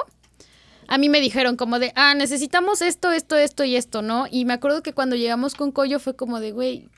[0.89, 4.27] a mí me dijeron como de, ah, necesitamos esto, esto, esto y esto, ¿no?
[4.31, 6.89] Y me acuerdo que cuando llegamos con Coyo fue como de, güey,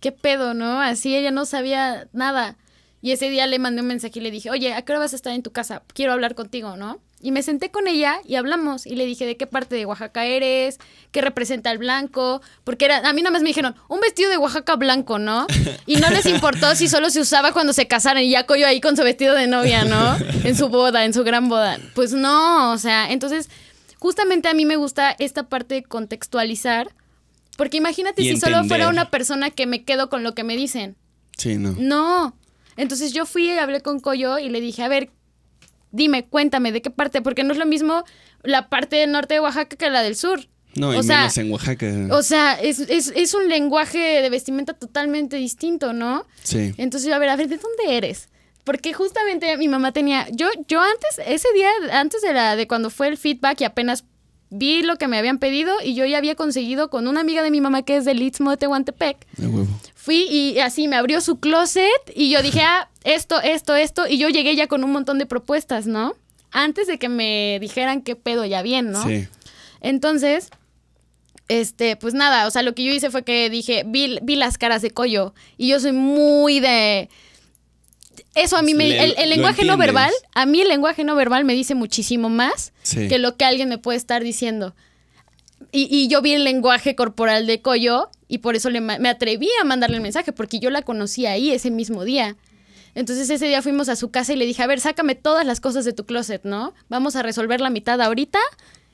[0.00, 0.80] ¿qué pedo, no?
[0.80, 2.56] Así ella no sabía nada.
[3.02, 5.12] Y ese día le mandé un mensaje y le dije, oye, ¿a qué hora vas
[5.12, 5.82] a estar en tu casa?
[5.92, 7.00] Quiero hablar contigo, ¿no?
[7.24, 8.84] Y me senté con ella y hablamos.
[8.84, 10.78] Y le dije, ¿de qué parte de Oaxaca eres?
[11.10, 12.42] ¿Qué representa el blanco?
[12.64, 15.46] Porque era, a mí nada más me dijeron, un vestido de Oaxaca blanco, ¿no?
[15.86, 18.22] Y no les importó si solo se usaba cuando se casaran.
[18.22, 20.18] Y ya Coyo ahí con su vestido de novia, ¿no?
[20.44, 21.78] En su boda, en su gran boda.
[21.94, 23.48] Pues no, o sea, entonces,
[23.98, 26.94] justamente a mí me gusta esta parte de contextualizar.
[27.56, 30.94] Porque imagínate si solo fuera una persona que me quedo con lo que me dicen.
[31.38, 31.74] Sí, no.
[31.78, 32.36] No.
[32.76, 35.08] Entonces yo fui y hablé con Coyo y le dije, a ver,
[35.94, 37.22] dime, cuéntame, ¿de qué parte?
[37.22, 38.04] Porque no es lo mismo
[38.42, 40.40] la parte del norte de Oaxaca que la del sur.
[40.74, 41.86] No, y o sea, menos en Oaxaca.
[42.10, 46.26] O sea, es, es, es un lenguaje de vestimenta totalmente distinto, ¿no?
[46.42, 46.74] sí.
[46.78, 48.28] Entonces yo, a ver, a ver, ¿de dónde eres?
[48.64, 52.90] Porque justamente mi mamá tenía, yo, yo antes, ese día, antes de la, de cuando
[52.90, 54.04] fue el feedback y apenas
[54.56, 57.50] vi lo que me habían pedido y yo ya había conseguido con una amiga de
[57.50, 59.68] mi mamá que es del Istmo de Tehuantepec, De huevo.
[59.94, 64.18] fui y así me abrió su closet y yo dije, ah, esto, esto, esto, y
[64.18, 66.14] yo llegué ya con un montón de propuestas, ¿no?
[66.50, 69.02] Antes de que me dijeran qué pedo ya bien, ¿no?
[69.02, 69.26] Sí.
[69.80, 70.50] Entonces,
[71.48, 74.56] este, pues nada, o sea, lo que yo hice fue que dije, vi, vi las
[74.56, 77.10] caras de Coyo y yo soy muy de...
[78.34, 78.88] Eso a mí me...
[78.88, 82.72] Le- el, lenguaje no verbal, a mí el lenguaje no verbal me dice muchísimo más
[82.82, 83.08] Sí.
[83.08, 84.74] que lo que alguien me puede estar diciendo.
[85.72, 89.48] Y, y yo vi el lenguaje corporal de Coyo y por eso le me atreví
[89.60, 92.36] a mandarle el mensaje, porque yo la conocí ahí ese mismo día.
[92.94, 95.60] Entonces ese día fuimos a su casa y le dije, a ver, sácame todas las
[95.60, 96.74] cosas de tu closet, ¿no?
[96.88, 98.38] Vamos a resolver la mitad ahorita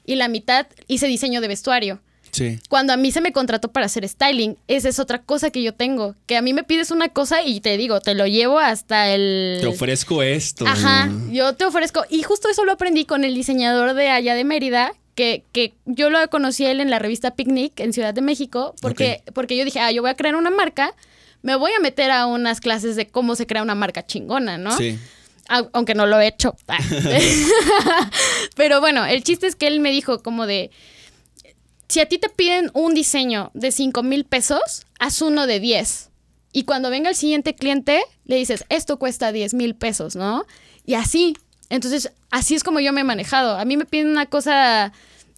[0.07, 2.01] y la mitad hice diseño de vestuario.
[2.33, 2.59] Sí.
[2.69, 5.75] Cuando a mí se me contrató para hacer styling, esa es otra cosa que yo
[5.75, 9.11] tengo, que a mí me pides una cosa y te digo, te lo llevo hasta
[9.11, 9.59] el...
[9.61, 10.67] Te ofrezco esto.
[10.67, 12.05] Ajá, yo te ofrezco.
[12.09, 16.09] Y justo eso lo aprendí con el diseñador de allá de Mérida, que, que yo
[16.09, 19.65] lo conocí a él en la revista Picnic en Ciudad de México, porque, porque yo
[19.65, 20.95] dije, ah, yo voy a crear una marca,
[21.43, 24.77] me voy a meter a unas clases de cómo se crea una marca chingona, ¿no?
[24.77, 24.99] Sí.
[25.49, 26.55] Au- Aunque no lo he hecho.
[26.69, 26.79] Ah.
[28.57, 30.71] Pero bueno, el chiste es que él me dijo como de,
[31.91, 36.11] si a ti te piden un diseño de 5 mil pesos, haz uno de 10.
[36.53, 40.47] Y cuando venga el siguiente cliente, le dices, esto cuesta 10 mil pesos, ¿no?
[40.85, 41.37] Y así.
[41.69, 43.57] Entonces, así es como yo me he manejado.
[43.57, 44.93] A mí me piden una cosa,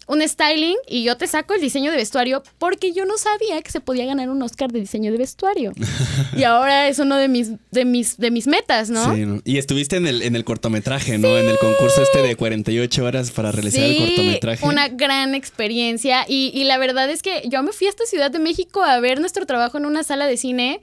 [0.08, 3.70] un styling, y yo te saco el diseño de vestuario porque yo no sabía que
[3.70, 5.72] se podía ganar un Oscar de diseño de vestuario.
[6.36, 9.14] y ahora es uno de mis, de mis, de mis metas, ¿no?
[9.14, 9.40] Sí, ¿no?
[9.44, 11.38] Y estuviste en el, en el cortometraje, ¿no?
[11.38, 14.66] En el concurso este de 48 horas para realizar el cortometraje.
[14.66, 16.24] una gran experiencia.
[16.28, 19.20] Y, y la verdad es que yo me fui hasta Ciudad de México a ver
[19.20, 20.80] nuestro trabajo en una sala de cine.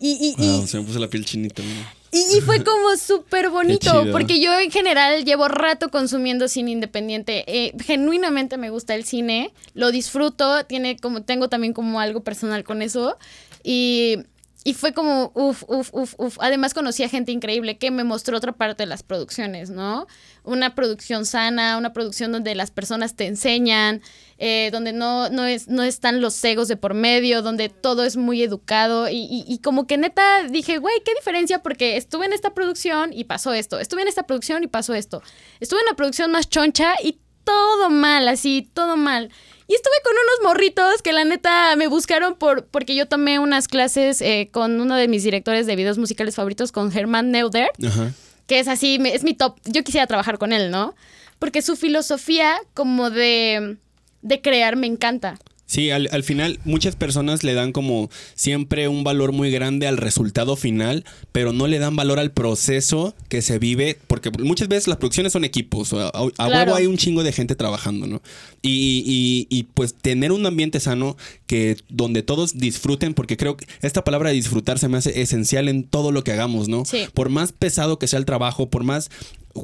[0.00, 1.62] Y, y- y- se me puso la piel chinita.
[1.62, 1.94] mira.
[2.12, 7.44] Y- y fue como súper bonito, porque yo en general llevo rato consumiendo cine independiente.
[7.46, 12.64] Eh, genuinamente me gusta el cine, lo disfruto, tiene como, tengo también como algo personal
[12.64, 13.16] con eso.
[13.64, 14.18] Y,
[14.64, 16.38] y fue como, uff, uff, uff, uff.
[16.40, 20.06] Además conocí a gente increíble que me mostró otra parte de las producciones, ¿no?
[20.44, 24.02] Una producción sana, una producción donde las personas te enseñan,
[24.38, 28.16] eh, donde no, no, es, no están los egos de por medio, donde todo es
[28.16, 29.08] muy educado.
[29.08, 31.62] Y, y- y como que neta dije, güey, ¿qué diferencia?
[31.62, 33.78] Porque estuve en esta producción y pasó esto.
[33.80, 35.22] Estuve en esta producción y pasó esto.
[35.60, 39.30] Estuve en la producción más choncha y todo mal, así, todo mal.
[39.68, 43.68] Y estuve con unos morritos que la neta me buscaron por, porque yo tomé unas
[43.68, 48.12] clases eh, con uno de mis directores de videos musicales favoritos, con Germán Neuder, Ajá.
[48.46, 49.56] que es así, es mi top.
[49.64, 50.94] Yo quisiera trabajar con él, ¿no?
[51.38, 53.76] Porque su filosofía como de,
[54.22, 55.38] de crear me encanta.
[55.72, 59.96] Sí, al, al final muchas personas le dan como siempre un valor muy grande al
[59.96, 61.02] resultado final,
[61.32, 65.32] pero no le dan valor al proceso que se vive, porque muchas veces las producciones
[65.32, 66.54] son equipos, o a, a Claro.
[66.66, 68.20] huevo hay un chingo de gente trabajando, ¿no?
[68.60, 71.16] Y, y- y, pues tener un ambiente sano
[71.46, 75.68] que donde todos disfruten, porque creo que esta palabra de disfrutar se me hace esencial
[75.70, 76.84] en todo lo que hagamos, ¿no?
[76.84, 77.06] Sí.
[77.14, 79.10] Por más pesado que sea el trabajo, por más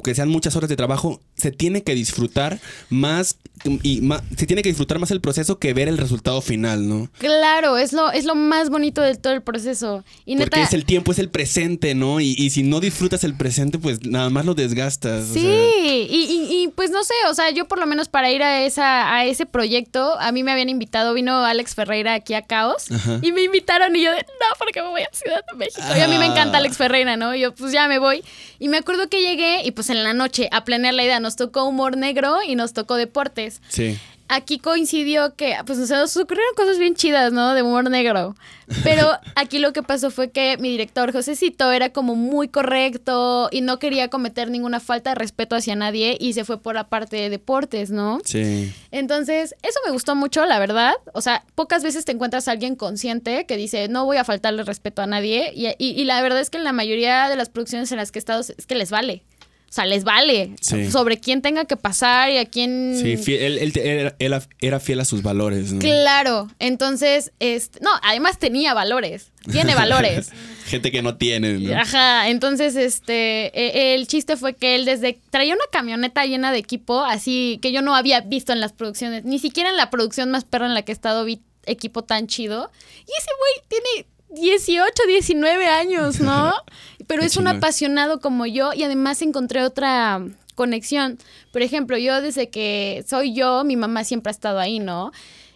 [0.03, 2.59] que sean muchas horas de trabajo, se tiene que disfrutar
[2.89, 3.37] más
[3.83, 4.01] y
[4.37, 7.09] se tiene que disfrutar más el proceso que ver el resultado final, ¿no?
[7.17, 10.03] Claro, es lo, es lo más bonito de todo el proceso.
[10.25, 12.19] Y Porque es el tiempo, es el presente, ¿no?
[12.19, 15.27] Y, si no disfrutas el presente, pues nada más lo desgastas.
[15.27, 19.13] Sí, y, pues no sé, o sea, yo por lo menos para ir a, esa,
[19.13, 22.85] a ese proyecto, a mí me habían invitado, vino Alex Ferreira aquí a Caos,
[23.21, 25.85] y me invitaron y yo de, no, porque me voy a Ciudad de México.
[25.95, 26.59] Y a mí me encanta ah.
[26.59, 27.35] Alex Ferreira, ¿no?
[27.35, 28.23] Y yo, pues ya me voy.
[28.59, 31.35] Y me acuerdo que llegué y pues en la noche a planear la idea, nos
[31.35, 33.61] tocó humor negro y nos tocó deportes.
[33.69, 33.99] Sí
[34.29, 37.53] aquí coincidió que, pues, o sea, nos ocurrieron cosas bien chidas, ¿no?
[37.53, 38.35] De humor negro.
[38.83, 43.61] Pero aquí lo que pasó fue que mi director, Josecito, era como muy correcto y
[43.61, 47.17] no quería cometer ninguna falta de respeto hacia nadie y se fue por la parte
[47.17, 48.19] de deportes, ¿no?
[48.23, 48.71] Sí.
[48.91, 50.93] Entonces, eso me gustó mucho, la verdad.
[51.13, 54.63] O sea, pocas veces te encuentras a alguien consciente que dice, no voy a faltarle
[54.63, 55.51] respeto a nadie.
[55.55, 58.11] Y, y, y la verdad es que en la mayoría de las producciones en las
[58.11, 59.23] que he estado es que les vale.
[59.69, 60.55] O sea, les vale
[60.91, 62.97] sobre quién tenga que pasar y a quién...
[62.99, 63.71] Sí, él,
[64.17, 65.73] era, fiel a sus valores.
[65.79, 70.31] Claro, entonces, este, no, además tenía valores, tiene valores.
[70.65, 71.59] Gente que no tiene.
[71.59, 71.79] ¿no?
[71.79, 76.57] Ajá, entonces, este, e, el chiste fue que él desde, traía una camioneta llena de
[76.57, 80.31] equipo, así que yo no había visto en las producciones, ni siquiera en la producción
[80.31, 82.71] más perra en la que he estado vi equipo tan chido.
[83.01, 86.53] Y ese güey tiene 18, 19 años, ¿no?
[87.09, 91.17] Pero es un apasionado como yo y además encontré otra conexión.
[91.51, 95.11] Por ejemplo, yo desde que soy yo, mi mamá siempre ha estado ahí, ¿no?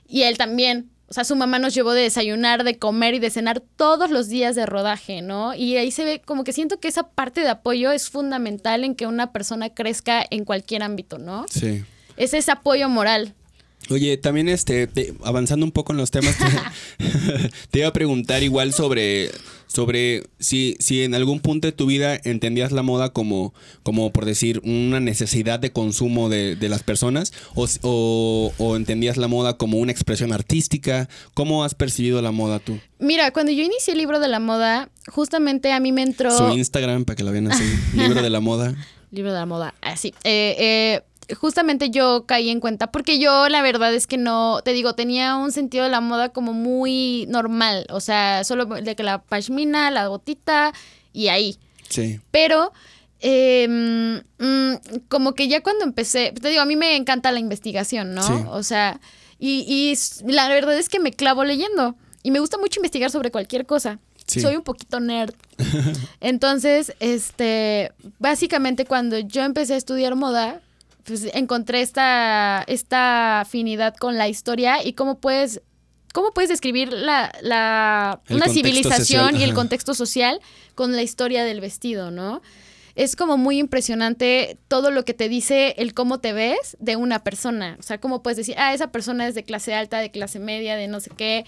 [0.08, 0.90] Y él también.
[1.10, 4.30] O sea, su mamá nos llevó de desayunar, de comer y de cenar todos los
[4.30, 5.54] días de rodaje, ¿no?
[5.54, 8.96] Y ahí se ve como que siento que esa parte de apoyo es fundamental en
[8.96, 11.46] que una persona crezca en cualquier ámbito, ¿no?
[11.52, 11.86] Sí.
[12.18, 13.36] Es ese apoyo moral.
[13.90, 14.90] Oye, también este,
[15.24, 16.36] avanzando un poco en los temas,
[17.72, 19.30] te, iba a preguntar igual sobre,
[19.68, 23.54] sobre si, si en algún punto de tu vida entendías la moda como,
[23.84, 29.58] como por decir, una necesidad de consumo de, las personas o, o, entendías la moda
[29.58, 31.10] como una expresión artística.
[31.34, 32.80] ¿Cómo has percibido la moda tú?
[33.00, 36.36] Mira, cuando yo inicié el libro de la moda, justamente a mí me entró...
[36.36, 37.64] Su Instagram, para que la vean así,
[37.96, 38.74] libro de la moda.
[39.12, 40.14] Libro de la moda, así.
[40.24, 41.02] eh, eh
[41.40, 45.36] justamente yo caí en cuenta, porque yo la verdad es que no, te digo, tenía
[45.36, 49.92] un sentido de la moda como muy normal, o sea, solo de que la pashmina,
[49.92, 50.74] la gotita
[51.12, 51.58] y ahí.
[51.90, 52.20] Sí.
[52.32, 52.74] Pero
[53.20, 54.74] em, mm,
[55.08, 58.52] como que ya cuando empecé, te digo, a mí me encanta la investigación, ¿no?
[58.52, 59.00] O sea,
[59.40, 63.32] y, y, la verdad es que me clavo leyendo y me gusta mucho investigar sobre
[63.32, 64.00] cualquier cosa.
[64.26, 65.36] Soy un poquito nerd.
[66.22, 70.62] Entonces, este, básicamente cuando yo empecé a estudiar moda,
[71.04, 75.62] pues encontré esta, esta afinidad con la historia y cómo puedes,
[76.14, 80.40] cómo puedes describir la, la una civilización y el contexto social
[80.76, 82.42] con la historia del vestido, ¿no?
[82.96, 87.24] Es como muy impresionante todo lo que te dice el cómo te ves de una
[87.24, 87.76] persona.
[87.80, 90.76] O sea, cómo puedes decir, ah, esa persona es de clase alta, de clase media,
[90.76, 91.46] de no sé qué,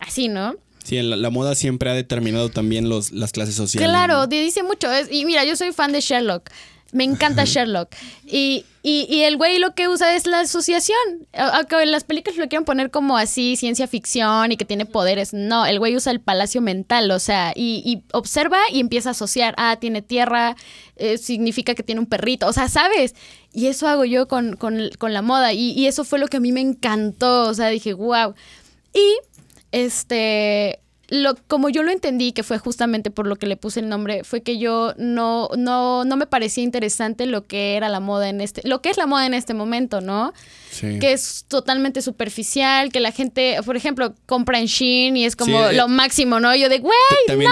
[0.00, 0.56] así, ¿no?
[0.82, 3.88] Sí, la, moda siempre ha determinado también los, las clases sociales.
[3.88, 4.88] Claro, dice mucho.
[5.10, 6.50] y mira, yo soy fan de Sherlock.
[6.92, 7.90] Me encanta Sherlock.
[8.24, 10.96] Y, y, el güey lo que usa es la asociación.
[11.34, 15.34] Aunque en las películas lo quieren poner como así, ciencia ficción y que tiene poderes.
[15.34, 19.54] No, el güey usa el palacio mental, o sea, y, observa y empieza a asociar.
[19.58, 20.56] Ah, tiene tierra,
[20.96, 22.46] eh, significa que tiene un perrito.
[22.46, 23.14] O sea, ¿sabes?
[23.52, 25.52] Y eso hago yo con, con, con la moda.
[25.52, 27.48] Y, y, eso fue lo que a mí me encantó.
[27.48, 28.34] O sea, dije, wow.
[28.94, 29.18] Y
[29.72, 33.88] este lo, como yo lo entendí, que fue justamente por lo que le puse el
[33.88, 38.28] nombre, fue que yo no, no, no me parecía interesante lo que era la moda
[38.28, 40.34] en este, lo que es la moda en este momento, ¿no?
[40.70, 40.98] Sí.
[40.98, 45.68] Que es totalmente superficial, que la gente, por ejemplo, compra en Shein y es como
[45.68, 46.54] eh, lo máximo, ¿no?
[46.54, 46.92] Yo de, güey,
[47.28, 47.50] no.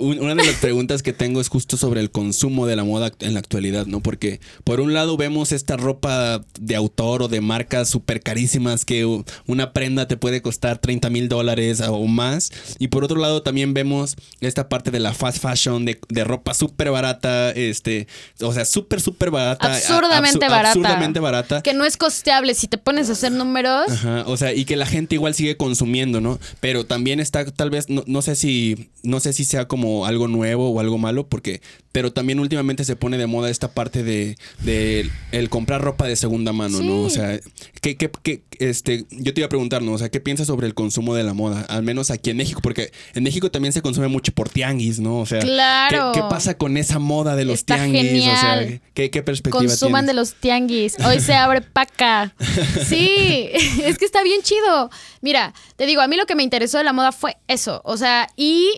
[0.00, 3.34] Una de las preguntas que tengo es justo sobre el consumo de la moda en
[3.34, 4.00] la actualidad, ¿no?
[4.00, 9.04] Porque por un lado vemos esta ropa de autor o de marcas súper carísimas que
[9.46, 12.50] una prenda te puede costar 30 mil dólares o más.
[12.78, 16.90] Y por otro lado también vemos esta parte de la fast fashion, de, ropa súper
[16.90, 18.06] barata, este,
[18.40, 19.74] o sea, súper, súper barata.
[19.74, 20.68] Absurdamente barata.
[20.70, 21.62] Absurdamente barata.
[21.62, 23.88] Que no es costeable si te pones a hacer números.
[23.88, 26.38] Ajá, o sea, y que la gente igual sigue consumiendo, ¿no?
[26.60, 30.28] Pero también está, tal vez, no, no sé si, no sé si sea como algo
[30.28, 31.60] nuevo o algo malo, porque,
[31.92, 36.16] pero también últimamente se pone de moda esta parte de, de el comprar ropa de
[36.16, 37.02] segunda mano, ¿no?
[37.02, 37.38] O sea,
[37.80, 39.92] ¿qué, qué, qué, este, yo te iba a preguntar, ¿no?
[39.92, 41.62] O sea, ¿qué piensas sobre el consumo de la moda?
[41.62, 45.18] Al menos aquí en México, porque en México también se consume mucho por tianguis, ¿no?
[45.18, 48.26] O sea, ¿qué, pasa con esa moda de los tianguis?
[48.26, 50.96] O sea, ¿qué, qué perspectiva Consuman de los tianguis.
[51.04, 52.34] Hoy se abre paca.
[52.88, 53.48] Sí,
[53.84, 54.90] es que está bien chido.
[55.20, 57.80] Mira, te digo, a mí lo que me interesó de la moda fue eso.
[57.84, 58.68] O sea, y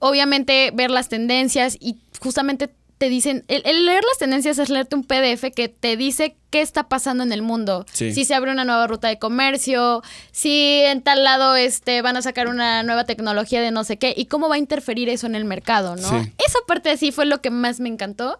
[0.00, 2.70] obviamente ver las tendencias y justamente
[3.00, 6.60] te dicen, el, el leer las tendencias es leerte un PDF que te dice qué
[6.60, 7.86] está pasando en el mundo.
[7.90, 8.12] Sí.
[8.12, 12.22] Si se abre una nueva ruta de comercio, si en tal lado este, van a
[12.22, 15.34] sacar una nueva tecnología de no sé qué, y cómo va a interferir eso en
[15.34, 16.10] el mercado, ¿no?
[16.10, 16.32] Sí.
[16.46, 18.38] Esa parte sí fue lo que más me encantó.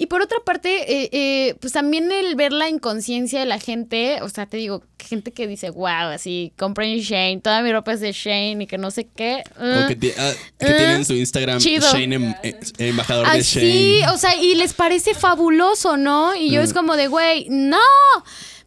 [0.00, 0.70] Y por otra parte,
[1.02, 4.84] eh, eh, pues también el ver la inconsciencia de la gente, o sea, te digo,
[4.98, 8.78] gente que dice, wow, así, compren Shane, toda mi ropa es de Shane y que
[8.78, 9.42] no sé qué.
[9.58, 11.90] O que, ti- ah, que tienen en su Instagram Chido.
[11.92, 14.14] Shane, em- eh, embajador de Así, Shane.
[14.14, 16.36] o sea, y les parece fabuloso, ¿no?
[16.36, 16.74] Y yo es Mm.
[16.76, 17.78] como de, güey, no.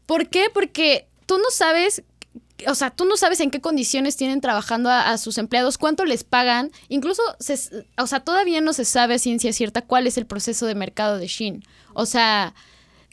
[0.06, 0.48] ¿Por qué?
[0.54, 2.04] Porque tú no sabes,
[2.68, 6.06] o sea, tú no sabes en qué condiciones tienen trabajando a, a sus empleados, cuánto
[6.06, 6.72] les pagan.
[6.90, 10.66] Incluso, se- o sea, todavía no se sabe a ciencia cierta cuál es el proceso
[10.66, 11.64] de mercado de Shin.
[11.94, 12.54] O sea,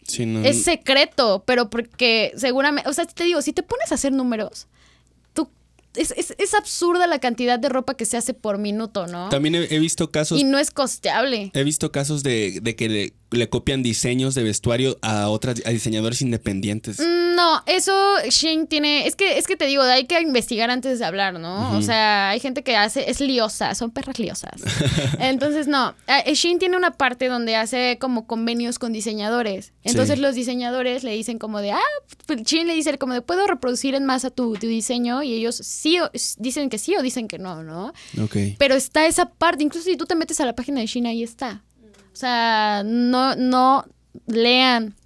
[0.07, 3.97] Sí, no, es secreto, pero porque seguramente, o sea, te digo, si te pones a
[3.97, 4.67] hacer números,
[5.35, 5.51] tú,
[5.95, 9.29] es, es, es absurda la cantidad de ropa que se hace por minuto, ¿no?
[9.29, 11.51] También he, he visto casos Y no es costeable.
[11.53, 16.23] He visto casos de, de que le, copian diseños de vestuario a otras a diseñadores
[16.23, 16.99] independientes.
[17.01, 17.93] Mm, No, eso
[18.29, 19.07] Shane tiene.
[19.07, 21.77] Es que, es que te digo, hay que investigar antes de hablar, ¿no?
[21.79, 23.09] O sea, hay gente que hace.
[23.11, 24.61] Es liosa, son perras liosas.
[25.21, 25.95] Entonces, no.
[26.07, 29.73] eh, Shane tiene una parte donde hace como convenios con diseñadores.
[29.85, 30.23] Entonces, Sí.
[30.23, 31.73] los diseñadores le dicen como de.
[31.73, 31.81] Ah,
[32.27, 33.23] pues, Shane le dice como de.
[33.23, 35.23] ¿Puedo reproducir en masa tu, tu diseño?
[35.23, 37.93] Y ellos sí o- dicen que sí o dicen que no, ¿no?
[38.23, 38.37] Ok.
[38.59, 41.23] Pero está esa parte, incluso si tú te metes a la página de China, ahí
[41.23, 41.63] está.
[42.19, 43.87] O sea, no, no
[44.27, 44.97] lean.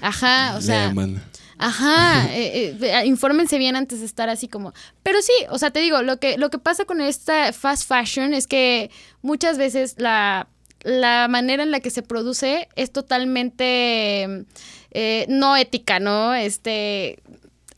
[0.00, 0.90] Ajá, o sea.
[0.94, 1.22] Lean.
[1.58, 4.72] Ajá, eh, eh, infórmense bien antes de estar así como.
[5.02, 8.32] Pero sí, o sea, te digo, lo que, lo que pasa con esta fast fashion
[8.32, 8.90] es que
[9.20, 10.48] muchas veces la,
[10.84, 14.46] la manera en la que se produce es totalmente
[14.92, 16.34] eh, no ética, ¿no?
[16.34, 17.18] Este,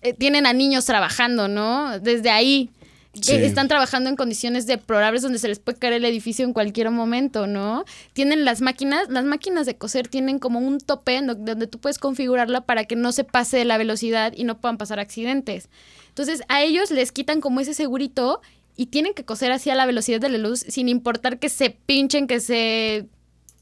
[0.00, 1.98] eh, tienen a niños trabajando, ¿no?
[1.98, 2.70] Desde ahí.
[3.12, 3.34] Sí.
[3.34, 7.48] Están trabajando en condiciones deplorables donde se les puede caer el edificio en cualquier momento,
[7.48, 7.84] ¿no?
[8.12, 12.60] Tienen las máquinas, las máquinas de coser tienen como un tope donde tú puedes configurarla
[12.60, 15.68] para que no se pase de la velocidad y no puedan pasar accidentes.
[16.08, 18.42] Entonces a ellos les quitan como ese segurito
[18.76, 21.70] y tienen que coser así a la velocidad de la luz sin importar que se
[21.70, 23.08] pinchen, que se...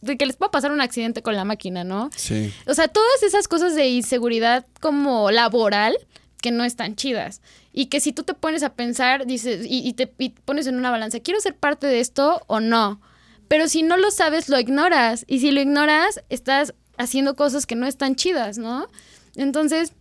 [0.03, 2.11] de que les pueda pasar un accidente con la máquina, ¿no?
[2.14, 2.53] Sí.
[2.66, 5.96] O sea, todas esas cosas de inseguridad como laboral
[6.40, 7.40] que no están chidas.
[7.79, 11.20] Y que si tú te pones a pensar, dices, y, te pones en una balanza,
[11.20, 13.01] ¿quiero ser parte de esto o no?
[13.47, 15.24] Pero si no lo sabes, lo ignoras.
[15.29, 18.89] Y si lo ignoras, estás haciendo cosas que no están chidas, ¿no?
[19.37, 19.93] Entonces,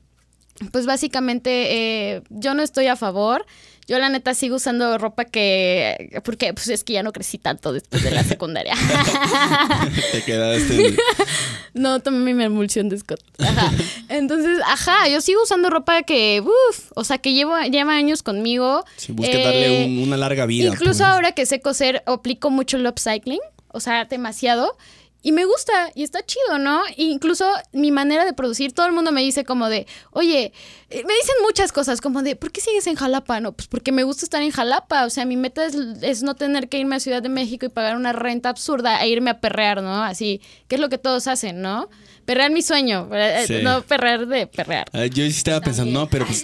[0.71, 3.45] pues básicamente eh, yo no estoy a favor.
[3.88, 6.19] Yo la neta sigo usando ropa que...
[6.25, 8.73] Porque pues es que ya no crecí tanto después de la secundaria.
[10.11, 10.88] Te quedaste.
[10.88, 10.97] en-
[11.73, 13.21] No, tomé mi emulsión de Scott.
[13.38, 13.71] Ajá.
[14.09, 18.83] Entonces, ajá, yo sigo usando ropa que, uff, o sea, que llevo, lleva años conmigo.
[18.95, 20.69] Sí, busca Eh, darle un- una larga vida.
[20.69, 21.01] Incluso pues.
[21.01, 24.75] ahora que sé coser, aplico mucho el upcycling, o sea, demasiado.
[25.24, 26.86] Y me gusta y está chido, ¿no?
[26.86, 30.53] E incluso mi manera de producir, todo el mundo me dice como de, oye,
[30.89, 33.39] eh, me dicen muchas cosas, como de, ¿por qué sigues en Jalapa?
[33.39, 36.36] No, pues porque me gusta estar en Jalapa, o sea, mi meta es, es no
[36.36, 39.41] tener que irme a Ciudad de México y pagar una renta absurda e irme a
[39.41, 40.03] perrear, ¿no?
[40.03, 41.89] Así, que es lo que todos hacen, ¿no?
[42.28, 43.59] Perrear mi sueño, eh, Sí.
[43.63, 44.86] no perrear de perrear.
[44.91, 46.43] Ah, yo sí estaba pensando, no, pero pues.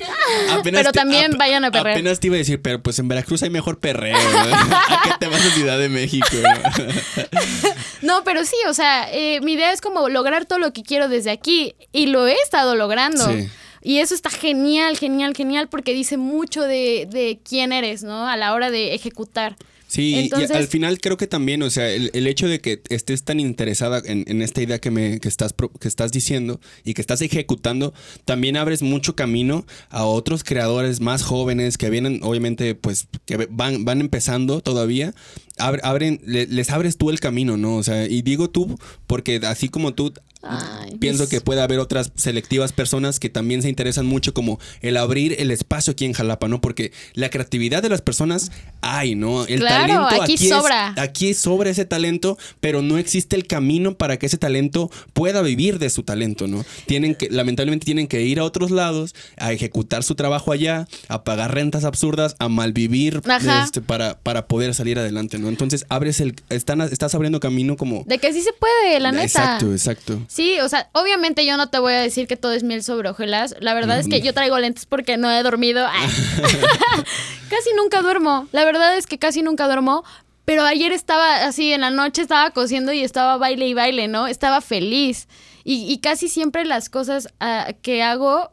[0.50, 1.98] apenas Pero te- también vayan a perrear.
[1.98, 4.16] Apenas te iba a decir, pero pues en Veracruz hay mejor perreo.
[4.18, 4.40] ¿no?
[4.76, 6.26] ¿A qué te vas a Ciudad de México?
[6.32, 7.30] no?
[8.02, 11.08] No, pero sí, o sea, eh, mi idea es como lograr todo lo que quiero
[11.08, 13.26] desde aquí y lo he estado logrando.
[13.28, 13.50] Sí.
[13.84, 18.28] Y eso está genial, genial, genial porque dice mucho de, de quién eres, ¿no?
[18.28, 19.56] A la hora de ejecutar.
[19.86, 22.82] Sí, Entonces- y al final creo que también, o sea, el, el hecho de que
[22.90, 26.96] estés tan interesada en, en esta idea que me que estás que estás diciendo y
[26.96, 27.94] que estás ejecutando,
[28.26, 33.86] también abres mucho camino a otros creadores más jóvenes que vienen, obviamente, pues, que van,
[33.86, 35.14] van empezando todavía.
[35.60, 37.76] Abre- abren, le- les abres tú el camino, ¿no?
[37.76, 40.12] O sea, y digo tú, porque así como tú,
[40.44, 44.60] Ay, pienso mis- que puede haber otras selectivas personas que también se interesan mucho como
[44.82, 46.60] el abrir el espacio aquí en Jalapa, ¿no?
[46.62, 49.46] Porque la creatividad de las personas hay, ¿no?
[49.46, 50.94] El Claro, talento aquí es- sobra.
[50.98, 55.80] aquí sobra ese talento, pero no existe el camino para que ese talento pueda vivir
[55.80, 56.66] de su talento, ¿no?
[56.86, 61.24] Tienen que, lamentablemente tienen que ir a otros lados, a ejecutar su trabajo allá, a
[61.24, 63.22] pagar rentas absurdas, a malvivir
[63.64, 65.48] este, para, para poder salir adelante, ¿no?
[65.48, 68.04] Entonces abres el, están, estás abriendo camino como...
[68.06, 69.24] De que sí se puede, la neta.
[69.24, 70.22] Exacto, exacto.
[70.34, 73.08] Sí, o sea, obviamente yo no te voy a decir que todo es miel sobre
[73.08, 73.54] hojuelas.
[73.60, 75.86] La verdad es que yo traigo lentes porque no he dormido.
[77.52, 78.48] Casi nunca duermo.
[78.52, 80.04] La verdad es que casi nunca duermo.
[80.44, 84.26] Pero ayer estaba así, en la noche estaba cosiendo y estaba baile y baile, ¿no?
[84.26, 85.28] Estaba feliz.
[85.64, 88.50] Y, y casi siempre las cosas ah, que hago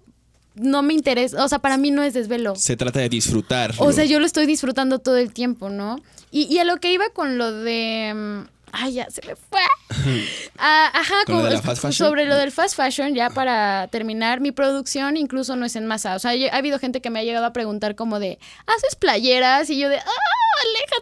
[0.57, 1.41] no me interesan.
[1.41, 2.57] O sea, para mí no es desvelo.
[2.57, 3.73] Se trata de disfrutar.
[3.79, 5.99] O sea, yo lo estoy disfrutando todo el tiempo, ¿no?
[6.31, 8.13] Y, y a lo que iba con lo de...
[8.15, 9.61] mm, Ay, ya se me fue.
[10.63, 12.09] Ah, ajá, ¿Con lo como- de la fast fashion?
[12.09, 16.15] sobre lo del fast fashion, ya para terminar, mi producción incluso no es en masa.
[16.15, 18.95] O sea, yo- ha habido gente que me ha llegado a preguntar como de, ¿haces
[18.97, 19.69] playeras?
[19.71, 20.03] Y yo de, ¡ah,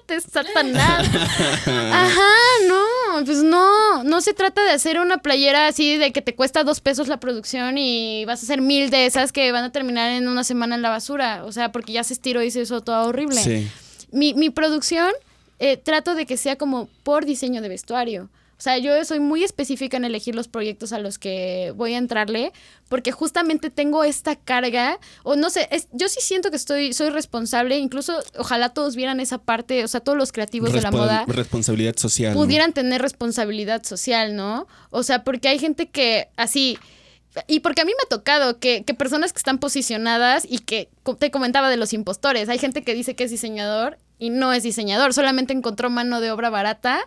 [0.09, 1.09] aléjate, Satanás!
[1.67, 2.31] Ajá,
[2.69, 6.65] no, pues no, no se trata de hacer una playera así de que te cuesta
[6.65, 10.11] dos pesos la producción y vas a hacer mil de esas que van a terminar
[10.11, 11.45] en una semana en la basura.
[11.45, 13.69] O sea, porque ya se estiró y se hizo todo horrible Sí.
[14.13, 15.11] mi, mi producción
[15.59, 18.31] eh, trato de que sea como por diseño de vestuario.
[18.57, 21.99] O sea, yo soy muy específica en elegir los proyectos a los que voy a
[21.99, 22.53] entrarle,
[22.89, 27.11] porque justamente tengo esta carga, o no sé, es- yo sí siento que estoy, soy
[27.11, 31.25] responsable, incluso ojalá todos vieran esa parte, o sea, todos los creativos de la moda
[31.29, 32.35] Responsabilidad social.
[32.35, 32.41] ¿no?
[32.41, 34.67] pudieran tener responsabilidad social, ¿no?
[34.91, 36.79] O sea, porque hay gente que así...
[37.47, 40.89] Y porque a mí me ha tocado que, que personas que están posicionadas y que
[41.21, 44.63] te comentaba de los impostores, hay gente que dice que es diseñador y no es
[44.63, 47.01] diseñador, solamente encontró mano de obra barata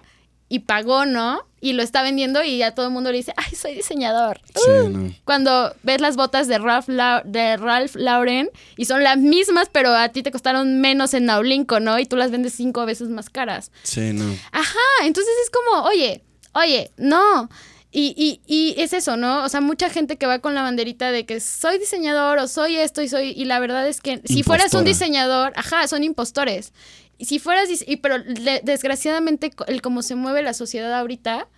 [0.49, 1.45] y pagó, ¿no?
[1.61, 4.41] Y lo está vendiendo y ya todo el mundo le dice, ay, soy diseñador.
[4.55, 5.13] Sí, Uh, no.
[5.23, 10.09] Cuando ves las botas de Ralph, de Ralph Lauren y son las mismas, pero a
[10.09, 11.99] ti te costaron menos en Naulinco, ¿no?
[11.99, 13.71] Y tú las vendes cinco veces más caras.
[13.83, 14.25] Sí, no.
[14.51, 16.21] Ajá, entonces es como, oye,
[16.53, 17.49] oye, no.
[17.93, 19.43] Y, y, y es eso, ¿no?
[19.43, 22.77] O sea, mucha gente que va con la banderita de que soy diseñador o soy
[22.77, 23.31] esto y soy.
[23.35, 26.71] Y la verdad es que si fueras un diseñador, ajá, son impostores.
[27.17, 27.67] Y si fueras.
[27.85, 31.49] Y, pero le- desgraciadamente, el cómo se mueve la sociedad ahorita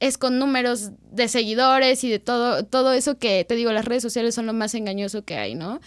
[0.00, 4.02] es con números de seguidores y de todo, todo eso que te digo, las redes
[4.02, 5.80] sociales son lo más engañoso que hay, ¿no?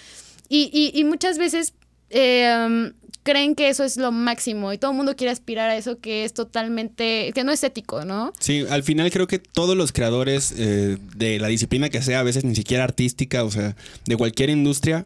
[0.50, 1.74] Y, y, y muchas veces
[2.10, 2.92] eh, um,
[3.24, 6.24] creen que eso es lo máximo y todo el mundo quiere aspirar a eso que
[6.26, 8.34] es totalmente, que no es ético, ¿no?
[8.40, 12.24] Sí, al final creo que todos los creadores eh, de la disciplina que sea, a
[12.24, 15.06] veces ni siquiera artística, o sea, de cualquier industria,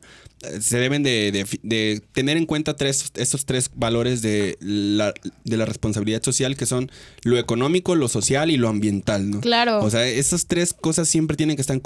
[0.61, 5.57] se deben de, de- de tener en cuenta tres, estos tres valores de la, de
[5.57, 6.91] la responsabilidad social, que son
[7.23, 9.41] lo económico, lo social y lo ambiental, ¿no?
[9.41, 9.79] Claro.
[9.83, 11.79] O sea, esas tres cosas siempre tienen que estar,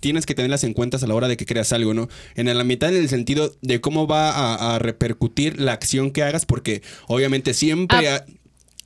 [0.00, 2.08] tienes que tenerlas en cuenta a la hora de que creas algo, ¿no?
[2.34, 6.22] En el ambiental, en el sentido de cómo va a, a repercutir la acción que
[6.22, 8.08] hagas, porque obviamente siempre...
[8.08, 8.16] Ah.
[8.16, 8.35] ha-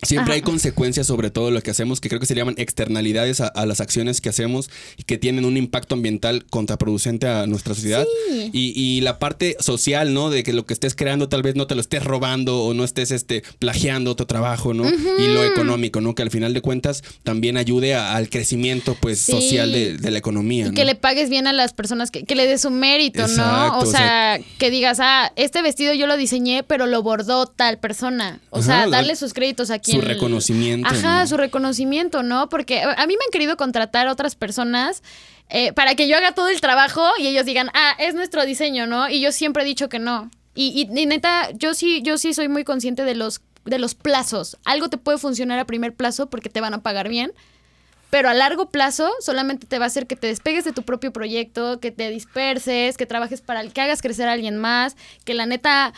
[0.03, 0.35] Siempre Ajá.
[0.35, 3.67] hay consecuencias sobre todo lo que hacemos, que creo que se llaman externalidades a, a
[3.67, 8.07] las acciones que hacemos y que tienen un impacto ambiental contraproducente a nuestra sociedad.
[8.29, 8.51] Sí.
[8.53, 10.31] Y, y la parte social, ¿no?
[10.31, 12.85] De que lo que estés creando tal vez no te lo estés robando o no
[12.85, 14.89] estés este, plagiando tu trabajo, ¿no?
[14.89, 16.15] Y lo económico, ¿no?
[16.15, 19.33] Que al final de cuentas también ayude a- al crecimiento pues Sí.
[19.33, 20.67] social de, de la economía.
[20.67, 20.75] Y ¿no?
[20.75, 23.43] que le pagues bien a las personas, que, que le des su mérito, Exacto,
[23.75, 23.79] ¿no?
[23.79, 27.47] O o sea, sea- que digas, ah, este vestido yo lo diseñé, pero lo bordó
[27.47, 28.41] tal persona.
[28.51, 30.03] O Ajá, sea, la- darle sus créditos a quien...
[30.03, 31.27] su reconocimiento, Ajá, ¿no?
[31.27, 32.49] su reconocimiento, ¿no?
[32.49, 35.03] Porque a a mí me han querido contratar otras personas
[35.49, 38.87] eh, para que yo haga todo el trabajo y ellos digan, ah, es nuestro diseño,
[38.87, 39.09] ¿no?
[39.09, 40.31] Y yo siempre he dicho que no.
[40.55, 43.95] Y, y- y neta, yo sí, yo sí soy muy consciente de los, de los
[43.95, 44.57] plazos.
[44.65, 47.33] Algo te puede funcionar a primer plazo porque te van a pagar bien.
[48.11, 51.13] Pero a largo plazo solamente te va a hacer que te despegues de tu propio
[51.13, 55.33] proyecto, que te disperses, que trabajes para el que hagas crecer a alguien más, que
[55.33, 55.93] la neta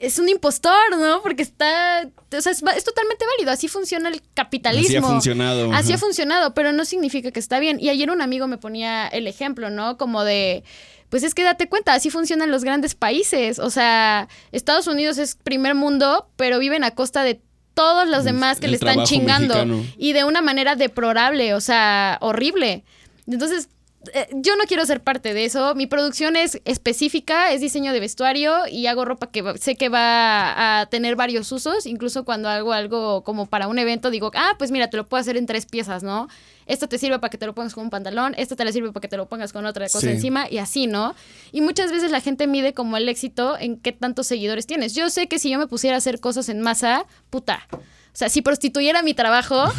[0.00, 1.22] es un impostor, ¿no?
[1.22, 4.86] Porque está, o sea, es, totalmente válido, así funciona el capitalismo.
[4.88, 5.96] Así ha funcionado, Así ajá.
[5.96, 7.78] ha funcionado, pero no significa que está bien.
[7.80, 9.96] Y ayer un amigo me ponía el ejemplo, ¿no?
[9.96, 10.64] Como de,
[11.08, 13.58] pues es que date cuenta, así funcionan los grandes países.
[13.58, 17.40] O sea, Estados Unidos es primer mundo, pero viven a costa de
[17.74, 19.54] todos los demás que el le están chingando.
[19.54, 19.84] mexicano.
[19.98, 22.84] Y de una manera deplorable, o sea, horrible.
[23.26, 23.68] Entonces,
[24.14, 25.74] eh, yo no quiero ser parte de eso.
[25.74, 30.80] Mi producción es específica, es diseño de vestuario y hago ropa que sé que va
[30.80, 31.86] a tener varios usos.
[31.86, 35.20] Incluso cuando hago algo como para un evento, digo, ah, pues mira, te lo puedo
[35.20, 36.28] hacer en tres piezas, ¿no?
[36.66, 38.90] Esto te sirve para que te lo pongas con un pantalón, esto te le sirve
[38.90, 40.08] para que te lo pongas con otra cosa Sí.
[40.08, 41.14] encima y así, ¿no?
[41.52, 44.94] Y muchas veces la gente mide como el éxito en qué tantos seguidores tienes.
[44.94, 47.66] Yo sé que si yo me pusiera a hacer cosas en masa, puta.
[47.72, 47.78] O
[48.18, 49.70] sea, si prostituyera mi trabajo,